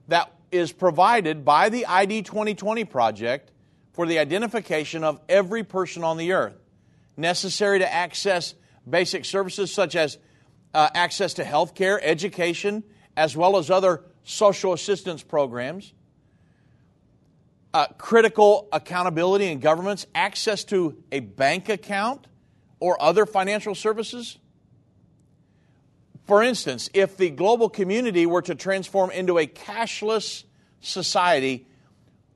that 0.09 0.33
is 0.51 0.73
provided 0.73 1.45
by 1.45 1.69
the 1.69 1.85
ID 1.85 2.23
2020 2.23 2.87
project 2.87 3.51
for 3.93 4.07
the 4.07 4.19
identification 4.19 5.05
of 5.05 5.21
every 5.29 5.63
person 5.63 6.05
on 6.05 6.17
the 6.17 6.33
earth, 6.33 6.57
necessary 7.19 7.81
to 7.81 7.93
access 7.93 8.55
basic 8.89 9.27
services 9.27 9.71
such 9.71 9.95
as 9.95 10.17
uh, 10.73 10.89
access 10.95 11.35
to 11.35 11.45
health 11.45 11.75
care, 11.75 12.03
education, 12.03 12.83
as 13.15 13.37
well 13.37 13.59
as 13.59 13.71
other 13.71 14.05
social 14.25 14.73
assistance 14.73 15.23
programs, 15.23 15.93
uh, 17.75 17.89
critical 17.99 18.69
accountability 18.73 19.45
in 19.45 19.61
governments, 19.61 20.07
access 20.15 20.65
to 20.65 20.97
a 21.13 21.21
bank 21.21 21.69
account 21.69 22.27
or 22.81 23.01
other 23.03 23.27
financial 23.27 23.75
services, 23.75 24.39
for 26.29 26.43
instance, 26.43 26.91
if 26.93 27.17
the 27.17 27.31
global 27.31 27.71
community 27.71 28.27
were 28.27 28.43
to 28.43 28.55
transform 28.55 29.11
into 29.11 29.39
a 29.39 29.47
cashless 29.47 30.45
society, 30.83 31.67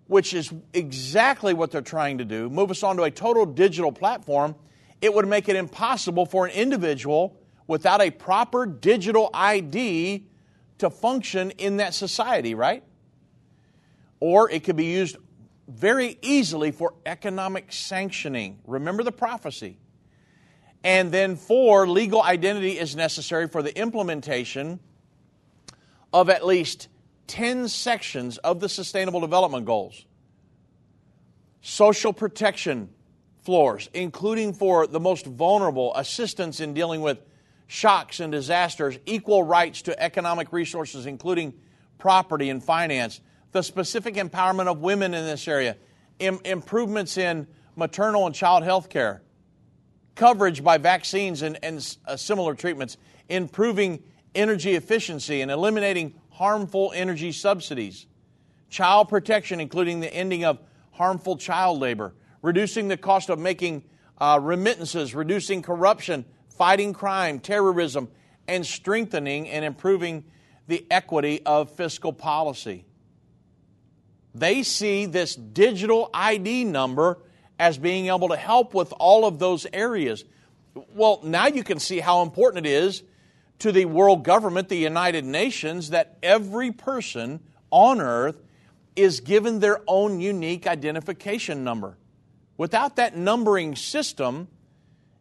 which 0.07 0.33
is 0.33 0.51
exactly 0.73 1.53
what 1.53 1.71
they're 1.71 1.83
trying 1.83 2.17
to 2.17 2.25
do, 2.25 2.49
move 2.49 2.71
us 2.71 2.83
onto 2.83 3.03
a 3.03 3.11
total 3.11 3.45
digital 3.45 3.93
platform, 3.93 4.55
it 5.03 5.13
would 5.13 5.29
make 5.29 5.51
it 5.51 5.57
impossible 5.57 6.25
for 6.25 6.47
an 6.47 6.53
individual 6.53 7.39
without 7.67 8.01
a 8.01 8.11
proper 8.11 8.65
digital 8.65 9.29
ID 9.35 10.27
to 10.79 10.89
function 10.89 11.51
in 11.53 11.77
that 11.77 11.93
society, 11.93 12.55
right? 12.55 12.83
Or 14.21 14.51
it 14.51 14.65
could 14.65 14.77
be 14.77 14.87
used 14.87 15.19
very 15.69 16.17
easily 16.23 16.71
for 16.71 16.95
economic 17.05 17.71
sanctioning. 17.75 18.59
Remember 18.67 19.03
the 19.03 19.13
prophecy. 19.13 19.77
And 20.85 21.13
then, 21.13 21.37
four, 21.37 21.89
legal 21.89 22.23
identity 22.23 22.79
is 22.79 22.97
necessary 22.97 23.49
for 23.49 23.63
the 23.63 23.77
implementation 23.79 24.81
of 26.13 26.29
at 26.29 26.45
least 26.45 26.89
10 27.29 27.69
sections 27.69 28.39
of 28.39 28.61
the 28.61 28.69
Sustainable 28.69 29.21
Development 29.21 29.65
Goals. 29.65 30.05
Social 31.61 32.13
protection 32.13 32.91
floors, 33.43 33.89
including 33.95 34.53
for 34.53 34.87
the 34.87 34.99
most 34.99 35.27
vulnerable, 35.27 35.95
assistance 35.95 36.59
in 36.61 36.75
dealing 36.75 37.01
with 37.01 37.19
shocks 37.69 38.19
and 38.19 38.33
disasters, 38.33 38.99
equal 39.07 39.45
rights 39.45 39.83
to 39.83 40.03
economic 40.03 40.53
resources, 40.53 41.07
including 41.07 41.55
property 41.99 42.51
and 42.51 42.63
finance, 42.63 43.21
the 43.53 43.63
specific 43.63 44.17
empowerment 44.17 44.67
of 44.67 44.81
women 44.81 45.15
in 45.15 45.25
this 45.25 45.47
area, 45.47 45.77
Im- 46.19 46.41
improvements 46.45 47.17
in 47.17 47.47
maternal 47.77 48.27
and 48.27 48.35
child 48.35 48.65
health 48.65 48.89
care 48.89 49.23
coverage 50.15 50.63
by 50.63 50.79
vaccines 50.79 51.43
and, 51.43 51.59
and 51.63 51.97
uh, 52.07 52.17
similar 52.17 52.55
treatments, 52.55 52.97
improving 53.29 54.03
energy 54.35 54.75
efficiency 54.75 55.41
and 55.41 55.51
eliminating 55.51 56.15
harmful 56.31 56.93
energy 56.95 57.33
subsidies, 57.33 58.07
child 58.69 59.09
protection, 59.09 59.61
including 59.61 60.01
the 60.01 60.13
ending 60.13 60.45
of 60.45 60.59
harmful 60.93 61.37
child 61.37 61.79
labor, 61.81 62.15
reducing 62.43 62.89
the 62.89 62.97
cost 62.97 63.31
of 63.31 63.39
making 63.39 63.85
uh, 64.19 64.39
remittances, 64.41 65.15
reducing 65.15 65.63
corruption, 65.63 66.25
fighting 66.49 66.93
crime, 66.93 67.41
terrorism, 67.41 68.09
and 68.49 68.67
strengthening 68.67 69.49
and 69.49 69.65
improving 69.65 70.25
the 70.69 70.87
equity 70.91 71.43
of 71.45 71.71
fiscal 71.71 72.13
policy. 72.13 72.85
They 74.35 74.63
see 74.63 75.07
this 75.07 75.35
digital 75.35 76.09
ID 76.15 76.65
number 76.65 77.19
as 77.63 77.79
being 77.79 78.09
able 78.09 78.29
to 78.31 78.37
help 78.37 78.75
with 78.75 78.93
all 78.99 79.25
of 79.25 79.39
those 79.39 79.69
areas. 79.73 80.25
Well, 80.97 81.21
now 81.23 81.47
you 81.47 81.63
can 81.63 81.79
see 81.79 82.01
how 82.01 82.23
important 82.23 82.67
it 82.67 82.69
is 82.69 83.05
to 83.61 83.71
the 83.71 83.85
world 83.85 84.25
government, 84.25 84.69
the 84.69 84.75
United 84.75 85.25
Nations, 85.25 85.91
that 85.91 86.19
every 86.25 86.73
person 86.73 87.39
on 87.71 88.01
earth 88.01 88.43
is 88.97 89.21
given 89.21 89.61
their 89.61 89.81
own 89.87 90.19
unique 90.19 90.67
identification 90.67 91.63
number. 91.63 91.97
Without 92.57 92.97
that 92.97 93.17
numbering 93.17 93.77
system, 93.77 94.49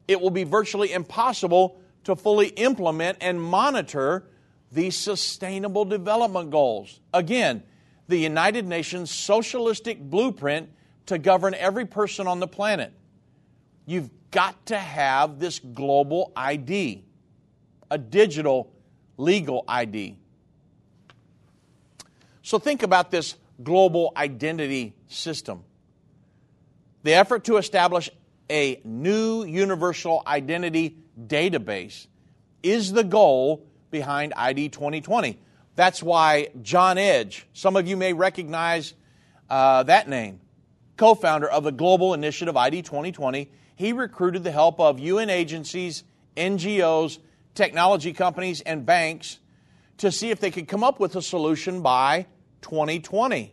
it 0.08 0.20
will 0.20 0.32
be 0.32 0.44
virtually 0.44 0.92
impossible 0.94 1.80
to 2.06 2.16
fully 2.16 2.48
implement 2.48 3.20
and 3.22 3.40
monitor 3.40 4.26
the 4.72 4.90
sustainable 4.90 5.86
development 5.86 6.50
goals. 6.50 7.02
Again, 7.14 7.62
the 8.08 8.18
United 8.18 8.66
Nations 8.66 9.12
socialistic 9.12 10.02
blueprint 10.02 10.72
to 11.08 11.18
govern 11.18 11.54
every 11.54 11.86
person 11.86 12.28
on 12.28 12.40
the 12.40 12.48
planet. 12.48 12.94
You've 13.86 14.10
got 14.32 14.66
to 14.68 14.78
have 14.78 15.40
this 15.40 15.60
global 15.60 16.32
ID, 16.36 17.04
a 17.90 17.98
digital 17.98 18.72
legal 19.18 19.64
ID. 19.68 20.18
So 22.42 22.60
think 22.60 22.84
about 22.84 23.12
this 23.12 23.36
global 23.62 24.14
identity 24.16 24.96
system. 25.08 25.64
The 27.04 27.14
effort 27.14 27.46
to 27.46 27.58
establish 27.58 28.10
a 28.50 28.82
new 28.84 29.44
universal 29.44 30.24
identity 30.26 30.98
database 31.20 32.08
is 32.64 32.92
the 32.92 33.04
goal 33.04 33.66
behind 33.90 34.34
ID 34.36 34.70
2020. 34.70 35.40
That's 35.76 36.04
why 36.04 36.50
John 36.62 36.98
Edge, 36.98 37.48
some 37.54 37.76
of 37.76 37.88
you 37.88 37.98
may 37.98 38.14
recognize 38.14 38.94
uh, 39.50 39.84
that 39.84 40.08
name 40.08 40.42
co 41.02 41.16
founder 41.16 41.50
of 41.50 41.64
the 41.64 41.72
global 41.72 42.14
initiative 42.14 42.56
ID 42.56 42.84
2020, 42.84 43.50
he 43.76 43.92
recruited 43.92 44.44
the 44.44 44.52
help 44.52 44.80
of 44.80 45.00
UN 45.00 45.32
agencies, 45.32 46.04
NGOs, 46.38 47.18
technology 47.56 48.14
companies, 48.14 48.62
and 48.62 48.86
banks 48.86 49.40
to 49.98 50.12
see 50.12 50.30
if 50.30 50.40
they 50.40 50.52
could 50.52 50.68
come 50.68 50.84
up 50.84 51.00
with 51.00 51.16
a 51.16 51.22
solution 51.24 51.82
by 51.82 52.28
2020. 52.62 53.52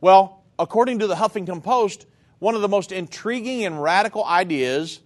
Well, 0.00 0.42
according 0.58 0.98
to 0.98 1.06
the 1.06 1.14
Huffington 1.14 1.62
Post, 1.62 2.06
one 2.40 2.56
of 2.56 2.60
the 2.60 2.68
most 2.68 2.90
intriguing 2.90 3.64
and 3.64 3.80
radical 3.80 4.24
ideas 4.24 4.98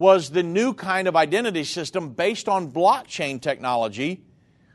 was 0.00 0.30
the 0.30 0.42
new 0.42 0.74
kind 0.74 1.06
of 1.06 1.14
identity 1.14 1.62
system 1.62 2.14
based 2.14 2.48
on 2.48 2.72
blockchain 2.72 3.40
technology, 3.40 4.24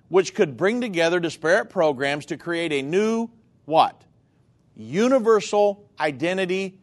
which 0.08 0.34
could 0.34 0.56
bring 0.56 0.80
together 0.80 1.20
disparate 1.20 1.70
programs 1.70 2.28
to 2.28 2.38
create 2.38 2.72
a 2.72 2.82
new 2.82 3.30
what? 3.66 4.02
Universal 4.76 5.90
identity 6.00 6.80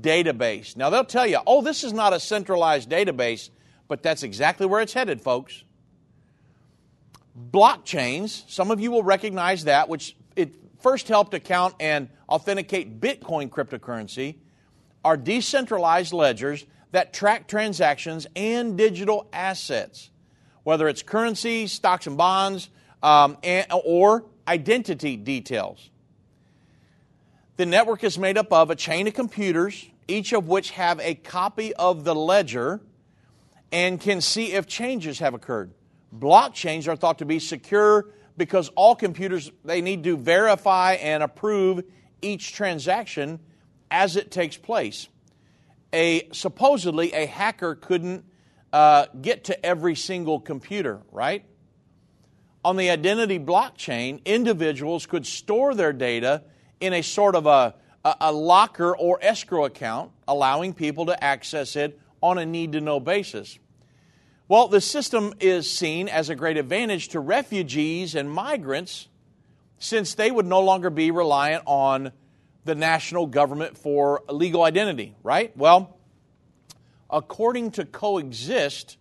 database. 0.00 0.76
Now, 0.76 0.90
they'll 0.90 1.04
tell 1.04 1.26
you, 1.26 1.38
oh, 1.46 1.62
this 1.62 1.84
is 1.84 1.92
not 1.92 2.12
a 2.12 2.20
centralized 2.20 2.88
database, 2.88 3.50
but 3.88 4.02
that's 4.02 4.22
exactly 4.22 4.66
where 4.66 4.80
it's 4.80 4.92
headed, 4.92 5.20
folks. 5.20 5.64
Blockchains, 7.50 8.48
some 8.48 8.70
of 8.70 8.80
you 8.80 8.90
will 8.90 9.02
recognize 9.02 9.64
that, 9.64 9.88
which 9.88 10.16
it 10.36 10.54
first 10.80 11.08
helped 11.08 11.34
account 11.34 11.74
and 11.80 12.08
authenticate 12.28 13.00
Bitcoin 13.00 13.48
cryptocurrency, 13.48 14.36
are 15.04 15.16
decentralized 15.16 16.12
ledgers 16.12 16.64
that 16.92 17.12
track 17.12 17.48
transactions 17.48 18.26
and 18.36 18.76
digital 18.76 19.28
assets, 19.32 20.10
whether 20.62 20.88
it's 20.88 21.02
currency, 21.02 21.66
stocks 21.66 22.06
and 22.06 22.16
bonds, 22.16 22.68
um, 23.02 23.36
and, 23.42 23.66
or 23.84 24.24
identity 24.46 25.16
details. 25.16 25.90
The 27.56 27.66
network 27.66 28.02
is 28.02 28.18
made 28.18 28.38
up 28.38 28.52
of 28.52 28.70
a 28.70 28.76
chain 28.76 29.06
of 29.06 29.14
computers, 29.14 29.86
each 30.08 30.32
of 30.32 30.48
which 30.48 30.70
have 30.70 30.98
a 31.00 31.14
copy 31.14 31.74
of 31.74 32.04
the 32.04 32.14
ledger 32.14 32.80
and 33.70 34.00
can 34.00 34.20
see 34.20 34.52
if 34.52 34.66
changes 34.66 35.18
have 35.18 35.34
occurred. 35.34 35.72
Blockchains 36.16 36.88
are 36.88 36.96
thought 36.96 37.18
to 37.18 37.26
be 37.26 37.38
secure 37.38 38.10
because 38.36 38.70
all 38.70 38.94
computers 38.94 39.50
they 39.64 39.82
need 39.82 40.04
to 40.04 40.16
verify 40.16 40.94
and 40.94 41.22
approve 41.22 41.84
each 42.22 42.52
transaction 42.54 43.38
as 43.90 44.16
it 44.16 44.30
takes 44.30 44.56
place. 44.56 45.08
A 45.92 46.28
supposedly 46.32 47.12
a 47.12 47.26
hacker 47.26 47.74
couldn't 47.74 48.24
uh, 48.72 49.06
get 49.20 49.44
to 49.44 49.66
every 49.66 49.94
single 49.94 50.40
computer, 50.40 51.02
right? 51.10 51.44
On 52.64 52.76
the 52.76 52.88
identity 52.88 53.38
blockchain, 53.38 54.24
individuals 54.24 55.04
could 55.04 55.26
store 55.26 55.74
their 55.74 55.92
data 55.92 56.44
in 56.82 56.92
a 56.92 57.02
sort 57.02 57.36
of 57.36 57.46
a, 57.46 57.74
a, 58.04 58.32
locker 58.32 58.96
or 58.96 59.16
escrow 59.22 59.64
account, 59.66 60.10
allowing 60.26 60.74
people 60.74 61.06
to 61.06 61.24
access 61.24 61.76
it 61.76 61.98
on 62.20 62.38
a 62.38 62.44
need 62.44 62.72
to 62.72 62.80
know 62.80 62.98
basis. 62.98 63.58
Well, 64.48 64.66
the 64.66 64.80
system 64.80 65.32
is 65.38 65.70
seen 65.70 66.08
as 66.08 66.28
a 66.28 66.34
great 66.34 66.56
advantage 66.56 67.08
to 67.10 67.20
refugees 67.20 68.16
and 68.16 68.28
migrants 68.28 69.08
since 69.78 70.14
they 70.14 70.30
would 70.30 70.44
no 70.44 70.60
longer 70.60 70.90
be 70.90 71.12
reliant 71.12 71.62
on 71.66 72.10
the 72.64 72.74
national 72.74 73.26
government 73.26 73.78
for 73.78 74.22
legal 74.28 74.64
identity, 74.64 75.14
right? 75.22 75.56
Well, 75.56 75.96
according 77.08 77.72
to 77.72 77.84
Coexist, 77.84 78.96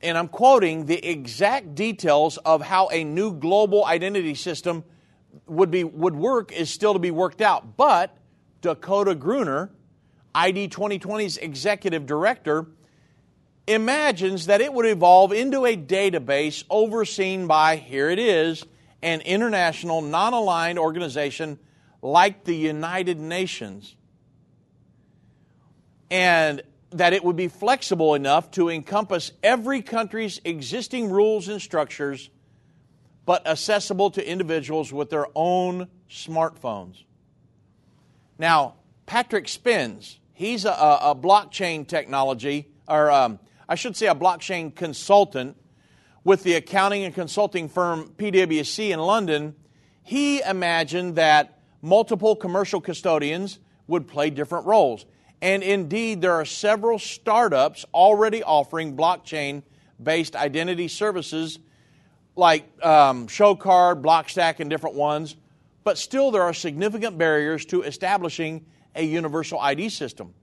and 0.00 0.16
I'm 0.16 0.28
quoting 0.28 0.86
the 0.86 1.06
exact 1.06 1.74
details 1.74 2.38
of 2.38 2.62
how 2.62 2.88
a 2.88 3.04
new 3.04 3.34
global 3.34 3.84
identity 3.84 4.34
system 4.34 4.82
would 5.46 5.70
be 5.70 5.84
would 5.84 6.16
work 6.16 6.52
is 6.52 6.70
still 6.70 6.92
to 6.92 6.98
be 6.98 7.10
worked 7.10 7.40
out. 7.40 7.76
But 7.76 8.16
Dakota 8.60 9.14
Gruener, 9.14 9.70
ID 10.34 10.68
2020's 10.68 11.36
executive 11.38 12.06
director, 12.06 12.66
imagines 13.66 14.46
that 14.46 14.60
it 14.60 14.72
would 14.72 14.86
evolve 14.86 15.32
into 15.32 15.66
a 15.66 15.76
database 15.76 16.64
overseen 16.70 17.46
by 17.46 17.76
here 17.76 18.10
it 18.10 18.18
is 18.18 18.64
an 19.02 19.20
international 19.20 20.02
non-aligned 20.02 20.78
organization 20.78 21.58
like 22.02 22.44
the 22.44 22.54
United 22.54 23.18
Nations. 23.18 23.94
And 26.10 26.62
that 26.90 27.12
it 27.12 27.24
would 27.24 27.36
be 27.36 27.48
flexible 27.48 28.14
enough 28.14 28.50
to 28.52 28.68
encompass 28.68 29.32
every 29.42 29.82
country's 29.82 30.40
existing 30.44 31.10
rules 31.10 31.48
and 31.48 31.60
structures, 31.60 32.30
but 33.26 33.46
accessible 33.46 34.10
to 34.12 34.26
individuals 34.26 34.92
with 34.92 35.10
their 35.10 35.26
own 35.34 35.88
smartphones. 36.08 37.02
Now, 38.38 38.74
Patrick 39.04 39.48
Spence, 39.48 40.18
he's 40.32 40.64
a, 40.64 40.70
a 40.70 41.14
blockchain 41.14 41.86
technology, 41.86 42.68
or 42.88 43.10
um, 43.10 43.40
I 43.68 43.74
should 43.74 43.96
say 43.96 44.06
a 44.06 44.14
blockchain 44.14 44.74
consultant 44.74 45.56
with 46.22 46.44
the 46.44 46.54
accounting 46.54 47.04
and 47.04 47.14
consulting 47.14 47.68
firm 47.68 48.12
PwC 48.16 48.90
in 48.90 49.00
London. 49.00 49.54
He 50.02 50.40
imagined 50.40 51.16
that 51.16 51.58
multiple 51.82 52.36
commercial 52.36 52.80
custodians 52.80 53.58
would 53.88 54.06
play 54.06 54.30
different 54.30 54.66
roles. 54.66 55.04
And 55.42 55.62
indeed, 55.62 56.20
there 56.20 56.32
are 56.32 56.44
several 56.44 56.98
startups 56.98 57.84
already 57.92 58.42
offering 58.42 58.96
blockchain 58.96 59.62
based 60.02 60.36
identity 60.36 60.88
services 60.88 61.58
like 62.36 62.64
um, 62.84 63.26
ShoCard, 63.26 64.02
Blockstack, 64.02 64.60
and 64.60 64.70
different 64.70 64.96
ones. 64.96 65.36
But 65.84 65.98
still, 65.98 66.30
there 66.30 66.42
are 66.42 66.52
significant 66.54 67.18
barriers 67.18 67.64
to 67.66 67.82
establishing 67.82 68.66
a 68.94 69.02
universal 69.02 69.58
ID 69.58 69.88
system. 69.88 70.34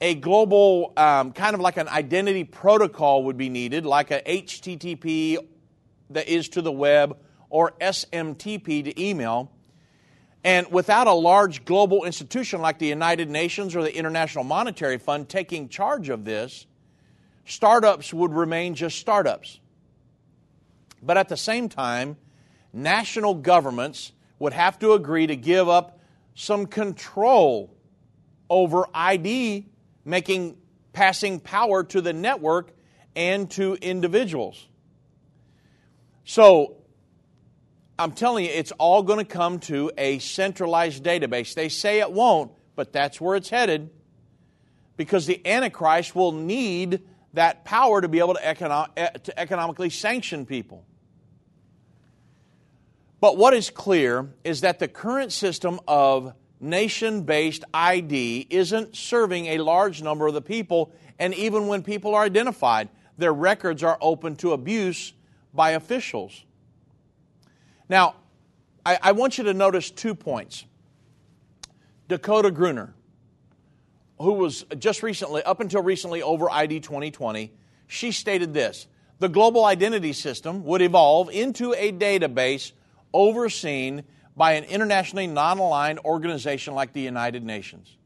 A 0.00 0.14
global, 0.14 0.92
um, 0.96 1.32
kind 1.32 1.54
of 1.54 1.60
like 1.60 1.76
an 1.76 1.88
identity 1.88 2.44
protocol, 2.44 3.24
would 3.24 3.36
be 3.36 3.48
needed, 3.48 3.84
like 3.84 4.10
a 4.10 4.22
HTTP 4.22 5.36
that 6.10 6.28
is 6.28 6.48
to 6.50 6.62
the 6.62 6.72
web 6.72 7.18
or 7.50 7.72
SMTP 7.80 8.84
to 8.84 9.02
email 9.02 9.50
and 10.42 10.70
without 10.72 11.06
a 11.06 11.12
large 11.12 11.64
global 11.64 12.04
institution 12.04 12.62
like 12.62 12.78
the 12.78 12.86
United 12.86 13.28
Nations 13.28 13.76
or 13.76 13.82
the 13.82 13.94
International 13.94 14.42
Monetary 14.42 14.96
Fund 14.96 15.28
taking 15.28 15.68
charge 15.68 16.08
of 16.08 16.24
this, 16.24 16.66
startups 17.44 18.14
would 18.14 18.32
remain 18.32 18.74
just 18.74 18.98
startups. 18.98 19.60
But 21.02 21.16
at 21.16 21.28
the 21.28 21.36
same 21.36 21.68
time, 21.68 22.16
national 22.72 23.34
governments 23.34 24.12
would 24.38 24.52
have 24.52 24.78
to 24.80 24.92
agree 24.92 25.26
to 25.26 25.36
give 25.36 25.68
up 25.68 26.00
some 26.34 26.66
control 26.66 27.74
over 28.48 28.86
ID, 28.94 29.66
making 30.04 30.56
passing 30.92 31.40
power 31.40 31.84
to 31.84 32.00
the 32.00 32.12
network 32.12 32.72
and 33.14 33.50
to 33.52 33.74
individuals. 33.74 34.66
So 36.24 36.76
I'm 37.98 38.12
telling 38.12 38.44
you, 38.44 38.50
it's 38.50 38.72
all 38.72 39.02
going 39.02 39.18
to 39.18 39.30
come 39.30 39.58
to 39.60 39.92
a 39.98 40.18
centralized 40.20 41.04
database. 41.04 41.54
They 41.54 41.68
say 41.68 42.00
it 42.00 42.10
won't, 42.10 42.52
but 42.74 42.92
that's 42.92 43.20
where 43.20 43.36
it's 43.36 43.50
headed 43.50 43.90
because 44.96 45.26
the 45.26 45.46
Antichrist 45.46 46.14
will 46.14 46.32
need 46.32 47.02
that 47.34 47.64
power 47.64 48.00
to 48.00 48.08
be 48.08 48.18
able 48.18 48.34
to, 48.34 48.40
econo- 48.40 48.88
eh, 48.96 49.08
to 49.08 49.38
economically 49.38 49.90
sanction 49.90 50.46
people. 50.46 50.84
But 53.20 53.36
what 53.36 53.52
is 53.52 53.68
clear 53.70 54.30
is 54.44 54.62
that 54.62 54.78
the 54.78 54.88
current 54.88 55.32
system 55.32 55.78
of 55.86 56.32
nation 56.58 57.22
based 57.22 57.64
ID 57.72 58.46
isn't 58.50 58.96
serving 58.96 59.46
a 59.46 59.58
large 59.58 60.02
number 60.02 60.26
of 60.26 60.34
the 60.34 60.42
people, 60.42 60.92
and 61.18 61.34
even 61.34 61.66
when 61.66 61.82
people 61.82 62.14
are 62.14 62.24
identified, 62.24 62.88
their 63.18 63.32
records 63.32 63.82
are 63.82 63.98
open 64.00 64.36
to 64.36 64.52
abuse 64.52 65.12
by 65.52 65.72
officials. 65.72 66.44
Now, 67.88 68.14
I, 68.86 68.98
I 69.02 69.12
want 69.12 69.36
you 69.36 69.44
to 69.44 69.54
notice 69.54 69.90
two 69.90 70.14
points. 70.14 70.64
Dakota 72.08 72.50
Gruener, 72.50 72.94
who 74.18 74.32
was 74.32 74.64
just 74.78 75.02
recently, 75.02 75.42
up 75.42 75.60
until 75.60 75.82
recently, 75.82 76.22
over 76.22 76.50
ID 76.50 76.80
2020, 76.80 77.52
she 77.86 78.12
stated 78.12 78.54
this 78.54 78.86
The 79.18 79.28
global 79.28 79.64
identity 79.64 80.12
system 80.12 80.64
would 80.64 80.80
evolve 80.80 81.30
into 81.30 81.74
a 81.74 81.92
database 81.92 82.72
overseen 83.12 84.04
by 84.36 84.52
an 84.52 84.64
internationally 84.64 85.26
non 85.26 85.58
aligned 85.58 85.98
organization 86.00 86.74
like 86.74 86.92
the 86.92 87.00
United 87.00 87.44
Nations. 87.44 87.96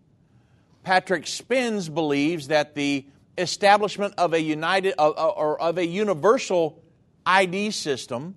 Patrick 0.83 1.27
Spence 1.27 1.89
believes 1.89 2.49
that 2.49 2.75
the 2.75 3.07
establishment 3.39 4.15
of 4.19 4.33
a 4.33 4.41
united 4.41 4.95
uh, 4.99 5.11
uh, 5.11 5.29
or 5.29 5.61
of 5.61 5.79
a 5.79 5.87
universal 5.87 6.83
ID 7.27 7.71
system 7.71 8.37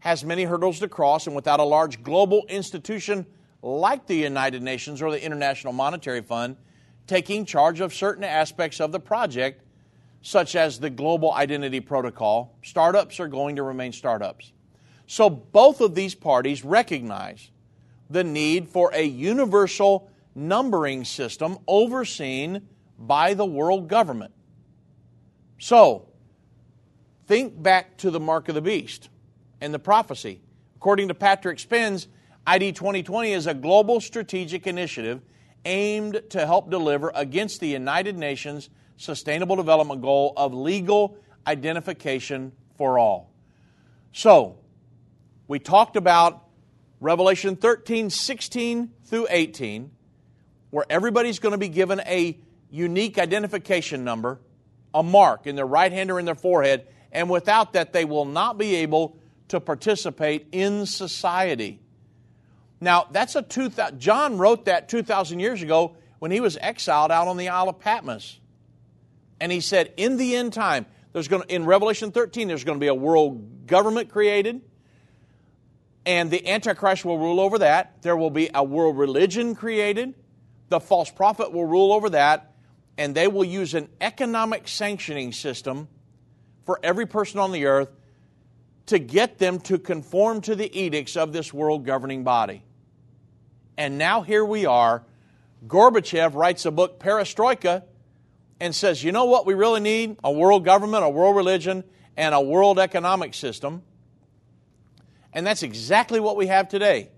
has 0.00 0.24
many 0.24 0.44
hurdles 0.44 0.78
to 0.80 0.88
cross, 0.88 1.26
and 1.26 1.34
without 1.34 1.60
a 1.60 1.64
large 1.64 2.02
global 2.02 2.44
institution 2.48 3.26
like 3.62 4.06
the 4.06 4.14
United 4.14 4.62
Nations 4.62 5.02
or 5.02 5.10
the 5.10 5.22
International 5.22 5.72
Monetary 5.72 6.22
Fund 6.22 6.56
taking 7.06 7.44
charge 7.44 7.80
of 7.80 7.92
certain 7.92 8.22
aspects 8.22 8.80
of 8.80 8.92
the 8.92 9.00
project, 9.00 9.62
such 10.22 10.54
as 10.54 10.78
the 10.78 10.90
Global 10.90 11.32
Identity 11.32 11.80
Protocol, 11.80 12.54
startups 12.62 13.18
are 13.18 13.28
going 13.28 13.56
to 13.56 13.62
remain 13.62 13.92
startups. 13.92 14.52
So 15.08 15.30
both 15.30 15.80
of 15.80 15.94
these 15.94 16.14
parties 16.14 16.62
recognize 16.62 17.50
the 18.10 18.22
need 18.22 18.68
for 18.68 18.90
a 18.92 19.02
universal 19.02 20.10
numbering 20.34 21.04
system 21.04 21.56
overseen 21.66 22.68
by 22.98 23.32
the 23.32 23.44
world 23.46 23.88
government. 23.88 24.34
So, 25.58 26.08
think 27.26 27.60
back 27.60 27.96
to 27.98 28.10
the 28.10 28.20
mark 28.20 28.50
of 28.50 28.54
the 28.54 28.60
beast 28.60 29.08
and 29.62 29.72
the 29.72 29.78
prophecy. 29.78 30.42
According 30.76 31.08
to 31.08 31.14
Patrick 31.14 31.58
Spence, 31.58 32.06
ID 32.46 32.72
2020 32.72 33.32
is 33.32 33.46
a 33.46 33.54
global 33.54 34.02
strategic 34.02 34.66
initiative 34.66 35.22
aimed 35.64 36.20
to 36.30 36.44
help 36.44 36.70
deliver 36.70 37.10
against 37.14 37.60
the 37.60 37.68
United 37.68 38.16
Nations 38.16 38.68
Sustainable 38.98 39.56
Development 39.56 40.02
Goal 40.02 40.34
of 40.36 40.52
legal 40.52 41.16
identification 41.46 42.52
for 42.76 42.98
all. 42.98 43.32
So, 44.12 44.58
we 45.48 45.58
talked 45.58 45.96
about 45.96 46.44
Revelation 47.00 47.56
13, 47.56 48.10
16 48.10 48.90
through 49.06 49.26
18, 49.30 49.90
where 50.70 50.84
everybody's 50.90 51.38
going 51.38 51.52
to 51.52 51.58
be 51.58 51.68
given 51.68 52.00
a 52.00 52.38
unique 52.70 53.18
identification 53.18 54.04
number, 54.04 54.40
a 54.92 55.02
mark 55.02 55.46
in 55.46 55.56
their 55.56 55.66
right 55.66 55.90
hand 55.90 56.10
or 56.10 56.18
in 56.18 56.26
their 56.26 56.34
forehead, 56.34 56.86
and 57.10 57.30
without 57.30 57.72
that, 57.72 57.94
they 57.94 58.04
will 58.04 58.26
not 58.26 58.58
be 58.58 58.76
able 58.76 59.16
to 59.48 59.58
participate 59.58 60.46
in 60.52 60.84
society. 60.84 61.80
Now, 62.80 63.08
that's 63.10 63.34
a 63.34 63.42
two 63.42 63.70
John 63.96 64.36
wrote 64.36 64.66
that 64.66 64.88
2,000 64.90 65.40
years 65.40 65.62
ago 65.62 65.96
when 66.18 66.30
he 66.30 66.40
was 66.40 66.58
exiled 66.60 67.10
out 67.10 67.26
on 67.26 67.38
the 67.38 67.48
Isle 67.48 67.70
of 67.70 67.80
Patmos. 67.80 68.38
And 69.40 69.50
he 69.50 69.60
said, 69.60 69.94
in 69.96 70.16
the 70.18 70.36
end 70.36 70.52
time, 70.52 70.84
there's 71.12 71.28
going 71.28 71.42
to, 71.42 71.54
in 71.54 71.64
Revelation 71.64 72.12
13, 72.12 72.48
there's 72.48 72.64
going 72.64 72.76
to 72.76 72.80
be 72.80 72.88
a 72.88 72.94
world 72.94 73.66
government 73.66 74.10
created, 74.10 74.60
and 76.08 76.30
the 76.30 76.48
Antichrist 76.48 77.04
will 77.04 77.18
rule 77.18 77.38
over 77.38 77.58
that. 77.58 78.00
There 78.00 78.16
will 78.16 78.30
be 78.30 78.48
a 78.54 78.64
world 78.64 78.96
religion 78.96 79.54
created. 79.54 80.14
The 80.70 80.80
false 80.80 81.10
prophet 81.10 81.52
will 81.52 81.66
rule 81.66 81.92
over 81.92 82.08
that, 82.10 82.54
and 82.96 83.14
they 83.14 83.28
will 83.28 83.44
use 83.44 83.74
an 83.74 83.90
economic 84.00 84.68
sanctioning 84.68 85.32
system 85.32 85.86
for 86.64 86.80
every 86.82 87.04
person 87.04 87.38
on 87.40 87.52
the 87.52 87.66
earth 87.66 87.90
to 88.86 88.98
get 88.98 89.36
them 89.36 89.60
to 89.60 89.78
conform 89.78 90.40
to 90.40 90.56
the 90.56 90.74
edicts 90.80 91.14
of 91.14 91.34
this 91.34 91.52
world 91.52 91.84
governing 91.84 92.24
body. 92.24 92.62
And 93.76 93.98
now 93.98 94.22
here 94.22 94.46
we 94.46 94.64
are. 94.64 95.04
Gorbachev 95.66 96.34
writes 96.34 96.64
a 96.64 96.70
book, 96.70 96.98
Perestroika, 97.00 97.82
and 98.58 98.74
says, 98.74 99.04
you 99.04 99.12
know 99.12 99.26
what 99.26 99.44
we 99.44 99.52
really 99.52 99.80
need? 99.80 100.16
A 100.24 100.32
world 100.32 100.64
government, 100.64 101.04
a 101.04 101.10
world 101.10 101.36
religion, 101.36 101.84
and 102.16 102.34
a 102.34 102.40
world 102.40 102.78
economic 102.78 103.34
system. 103.34 103.82
And 105.38 105.46
that's 105.46 105.62
exactly 105.62 106.18
what 106.18 106.34
we 106.34 106.48
have 106.48 106.68
today. 106.68 107.10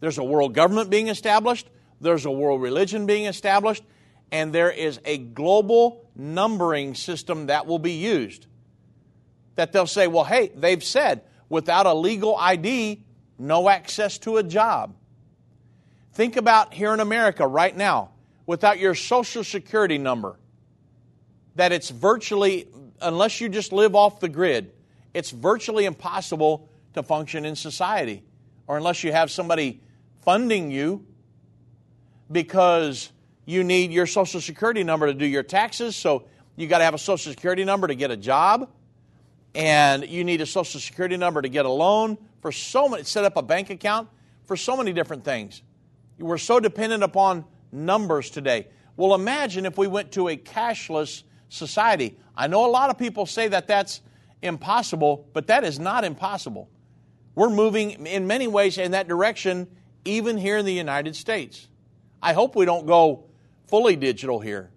There's 0.00 0.18
a 0.18 0.24
world 0.24 0.52
government 0.52 0.90
being 0.90 1.06
established, 1.06 1.68
there's 2.00 2.24
a 2.24 2.30
world 2.30 2.60
religion 2.60 3.06
being 3.06 3.26
established, 3.26 3.84
and 4.32 4.52
there 4.52 4.72
is 4.72 4.98
a 5.04 5.16
global 5.18 6.10
numbering 6.16 6.96
system 6.96 7.46
that 7.46 7.64
will 7.64 7.78
be 7.78 7.92
used. 7.92 8.48
That 9.54 9.70
they'll 9.70 9.86
say, 9.86 10.08
well, 10.08 10.24
hey, 10.24 10.50
they've 10.56 10.82
said 10.82 11.22
without 11.48 11.86
a 11.86 11.94
legal 11.94 12.34
ID, 12.34 13.04
no 13.38 13.68
access 13.68 14.18
to 14.18 14.38
a 14.38 14.42
job. 14.42 14.96
Think 16.14 16.34
about 16.34 16.74
here 16.74 16.92
in 16.94 16.98
America 16.98 17.46
right 17.46 17.76
now, 17.76 18.10
without 18.44 18.80
your 18.80 18.96
social 18.96 19.44
security 19.44 19.98
number, 19.98 20.36
that 21.54 21.70
it's 21.70 21.90
virtually, 21.90 22.66
unless 23.00 23.40
you 23.40 23.48
just 23.48 23.72
live 23.72 23.94
off 23.94 24.18
the 24.18 24.28
grid, 24.28 24.72
it's 25.14 25.30
virtually 25.30 25.84
impossible 25.84 26.68
to 26.96 27.02
function 27.02 27.44
in 27.44 27.56
society. 27.56 28.24
Or 28.66 28.76
unless 28.76 29.04
you 29.04 29.12
have 29.12 29.30
somebody 29.30 29.80
funding 30.22 30.70
you 30.70 31.06
because 32.30 33.12
you 33.44 33.62
need 33.62 33.92
your 33.92 34.06
social 34.06 34.40
security 34.40 34.82
number 34.82 35.06
to 35.06 35.14
do 35.14 35.24
your 35.24 35.44
taxes. 35.44 35.94
So 35.94 36.24
you 36.56 36.66
got 36.66 36.78
to 36.78 36.84
have 36.84 36.94
a 36.94 36.98
social 36.98 37.30
security 37.30 37.64
number 37.64 37.86
to 37.86 37.94
get 37.94 38.10
a 38.10 38.16
job. 38.16 38.70
And 39.54 40.06
you 40.06 40.24
need 40.24 40.40
a 40.40 40.46
social 40.46 40.80
security 40.80 41.16
number 41.16 41.40
to 41.40 41.48
get 41.48 41.64
a 41.64 41.70
loan 41.70 42.18
for 42.42 42.52
so 42.52 42.88
many, 42.88 43.04
set 43.04 43.24
up 43.24 43.36
a 43.36 43.42
bank 43.42 43.70
account 43.70 44.08
for 44.44 44.56
so 44.56 44.76
many 44.76 44.92
different 44.92 45.24
things. 45.24 45.62
We're 46.18 46.38
so 46.38 46.60
dependent 46.60 47.02
upon 47.02 47.44
numbers 47.72 48.30
today. 48.30 48.68
Well, 48.96 49.14
imagine 49.14 49.66
if 49.66 49.78
we 49.78 49.86
went 49.86 50.12
to 50.12 50.28
a 50.28 50.36
cashless 50.36 51.22
society. 51.48 52.18
I 52.36 52.48
know 52.48 52.66
a 52.66 52.70
lot 52.70 52.90
of 52.90 52.98
people 52.98 53.26
say 53.26 53.48
that 53.48 53.66
that's 53.66 54.00
impossible, 54.42 55.28
but 55.32 55.46
that 55.46 55.64
is 55.64 55.78
not 55.78 56.04
impossible. 56.04 56.68
We're 57.36 57.50
moving 57.50 58.06
in 58.06 58.26
many 58.26 58.48
ways 58.48 58.78
in 58.78 58.92
that 58.92 59.06
direction, 59.06 59.68
even 60.04 60.38
here 60.38 60.56
in 60.56 60.64
the 60.64 60.72
United 60.72 61.14
States. 61.14 61.68
I 62.22 62.32
hope 62.32 62.56
we 62.56 62.64
don't 62.64 62.86
go 62.86 63.26
fully 63.68 63.94
digital 63.94 64.40
here. 64.40 64.70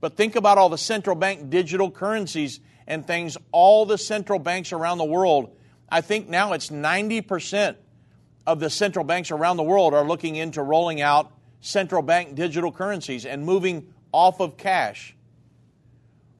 But 0.00 0.16
think 0.16 0.36
about 0.36 0.58
all 0.58 0.68
the 0.68 0.78
central 0.78 1.16
bank 1.16 1.50
digital 1.50 1.90
currencies 1.90 2.60
and 2.86 3.04
things, 3.04 3.36
all 3.50 3.84
the 3.84 3.98
central 3.98 4.38
banks 4.38 4.72
around 4.72 4.98
the 4.98 5.04
world. 5.04 5.56
I 5.88 6.00
think 6.00 6.28
now 6.28 6.52
it's 6.52 6.70
90% 6.70 7.76
of 8.46 8.60
the 8.60 8.70
central 8.70 9.04
banks 9.04 9.32
around 9.32 9.56
the 9.56 9.62
world 9.64 9.92
are 9.92 10.04
looking 10.04 10.36
into 10.36 10.62
rolling 10.62 11.00
out 11.00 11.32
central 11.60 12.02
bank 12.02 12.36
digital 12.36 12.70
currencies 12.70 13.26
and 13.26 13.44
moving 13.44 13.92
off 14.12 14.40
of 14.40 14.56
cash. 14.56 15.16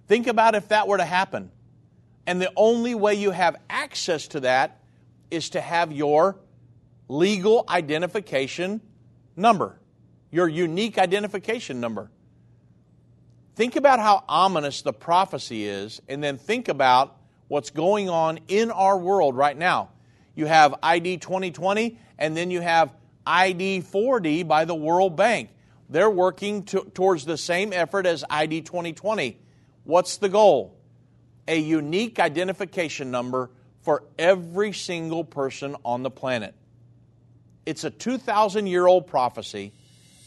Think 0.06 0.28
about 0.28 0.54
if 0.54 0.68
that 0.68 0.86
were 0.86 0.98
to 0.98 1.04
happen. 1.04 1.50
And 2.26 2.40
the 2.40 2.52
only 2.54 2.94
way 2.94 3.14
you 3.14 3.32
have 3.32 3.56
access 3.68 4.28
to 4.28 4.40
that 4.40 4.81
is 5.32 5.50
to 5.50 5.60
have 5.60 5.92
your 5.92 6.38
legal 7.08 7.64
identification 7.68 8.80
number, 9.36 9.78
your 10.30 10.48
unique 10.48 10.98
identification 10.98 11.80
number. 11.80 12.10
Think 13.54 13.76
about 13.76 13.98
how 13.98 14.24
ominous 14.28 14.82
the 14.82 14.92
prophecy 14.92 15.66
is, 15.66 16.00
and 16.08 16.22
then 16.22 16.38
think 16.38 16.68
about 16.68 17.16
what's 17.48 17.70
going 17.70 18.08
on 18.08 18.40
in 18.48 18.70
our 18.70 18.96
world 18.96 19.36
right 19.36 19.56
now. 19.56 19.90
You 20.34 20.46
have 20.46 20.74
ID 20.82 21.18
2020, 21.18 21.98
and 22.18 22.36
then 22.36 22.50
you 22.50 22.60
have 22.60 22.94
ID 23.26 23.82
4D 23.82 24.46
by 24.48 24.64
the 24.64 24.74
World 24.74 25.16
Bank. 25.16 25.50
They're 25.90 26.08
working 26.08 26.64
to, 26.66 26.80
towards 26.94 27.26
the 27.26 27.36
same 27.36 27.72
effort 27.72 28.06
as 28.06 28.24
ID 28.30 28.62
2020 28.62 29.38
What's 29.84 30.18
the 30.18 30.28
goal? 30.28 30.78
A 31.48 31.58
unique 31.58 32.20
identification 32.20 33.10
number 33.10 33.50
for 33.82 34.04
every 34.18 34.72
single 34.72 35.24
person 35.24 35.76
on 35.84 36.02
the 36.02 36.10
planet. 36.10 36.54
It's 37.66 37.84
a 37.84 37.90
2,000 37.90 38.66
year 38.66 38.86
old 38.86 39.06
prophecy, 39.06 39.72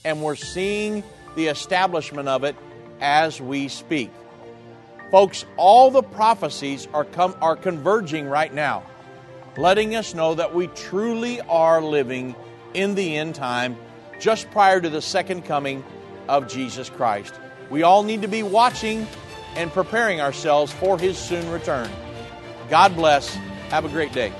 and 0.03 0.21
we're 0.21 0.35
seeing 0.35 1.03
the 1.35 1.47
establishment 1.47 2.27
of 2.27 2.43
it 2.43 2.55
as 3.01 3.41
we 3.41 3.67
speak. 3.67 4.11
Folks, 5.11 5.45
all 5.57 5.91
the 5.91 6.01
prophecies 6.01 6.87
are, 6.93 7.05
com- 7.05 7.35
are 7.41 7.55
converging 7.55 8.27
right 8.27 8.53
now, 8.53 8.83
letting 9.57 9.95
us 9.95 10.13
know 10.13 10.33
that 10.35 10.53
we 10.53 10.67
truly 10.67 11.41
are 11.41 11.81
living 11.81 12.35
in 12.73 12.95
the 12.95 13.17
end 13.17 13.35
time 13.35 13.77
just 14.19 14.49
prior 14.51 14.81
to 14.81 14.89
the 14.89 15.01
second 15.01 15.43
coming 15.43 15.83
of 16.27 16.47
Jesus 16.47 16.89
Christ. 16.89 17.33
We 17.69 17.83
all 17.83 18.03
need 18.03 18.21
to 18.21 18.27
be 18.27 18.43
watching 18.43 19.07
and 19.55 19.71
preparing 19.71 20.21
ourselves 20.21 20.71
for 20.71 20.97
His 20.97 21.17
soon 21.17 21.49
return. 21.49 21.89
God 22.69 22.95
bless. 22.95 23.33
Have 23.69 23.85
a 23.85 23.89
great 23.89 24.11
day. 24.11 24.33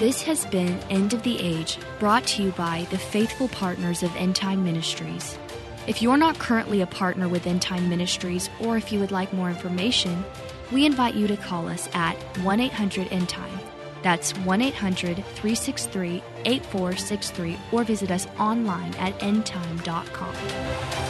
This 0.00 0.22
has 0.22 0.46
been 0.46 0.80
End 0.88 1.12
of 1.12 1.22
the 1.24 1.38
Age, 1.38 1.76
brought 1.98 2.26
to 2.28 2.42
you 2.42 2.52
by 2.52 2.86
the 2.88 2.96
faithful 2.96 3.48
partners 3.48 4.02
of 4.02 4.16
End 4.16 4.34
Time 4.34 4.64
Ministries. 4.64 5.38
If 5.86 6.00
you're 6.00 6.16
not 6.16 6.38
currently 6.38 6.80
a 6.80 6.86
partner 6.86 7.28
with 7.28 7.46
End 7.46 7.60
Time 7.60 7.90
Ministries, 7.90 8.48
or 8.60 8.78
if 8.78 8.92
you 8.92 8.98
would 8.98 9.10
like 9.10 9.30
more 9.34 9.50
information, 9.50 10.24
we 10.72 10.86
invite 10.86 11.14
you 11.14 11.26
to 11.26 11.36
call 11.36 11.68
us 11.68 11.86
at 11.92 12.14
1 12.38 12.60
800 12.60 13.12
End 13.12 13.28
Time. 13.28 13.60
That's 14.02 14.34
1 14.38 14.62
800 14.62 15.16
363 15.16 16.22
8463 16.44 17.58
or 17.72 17.84
visit 17.84 18.10
us 18.10 18.26
online 18.38 18.94
at 18.94 19.18
endtime.com. 19.20 21.09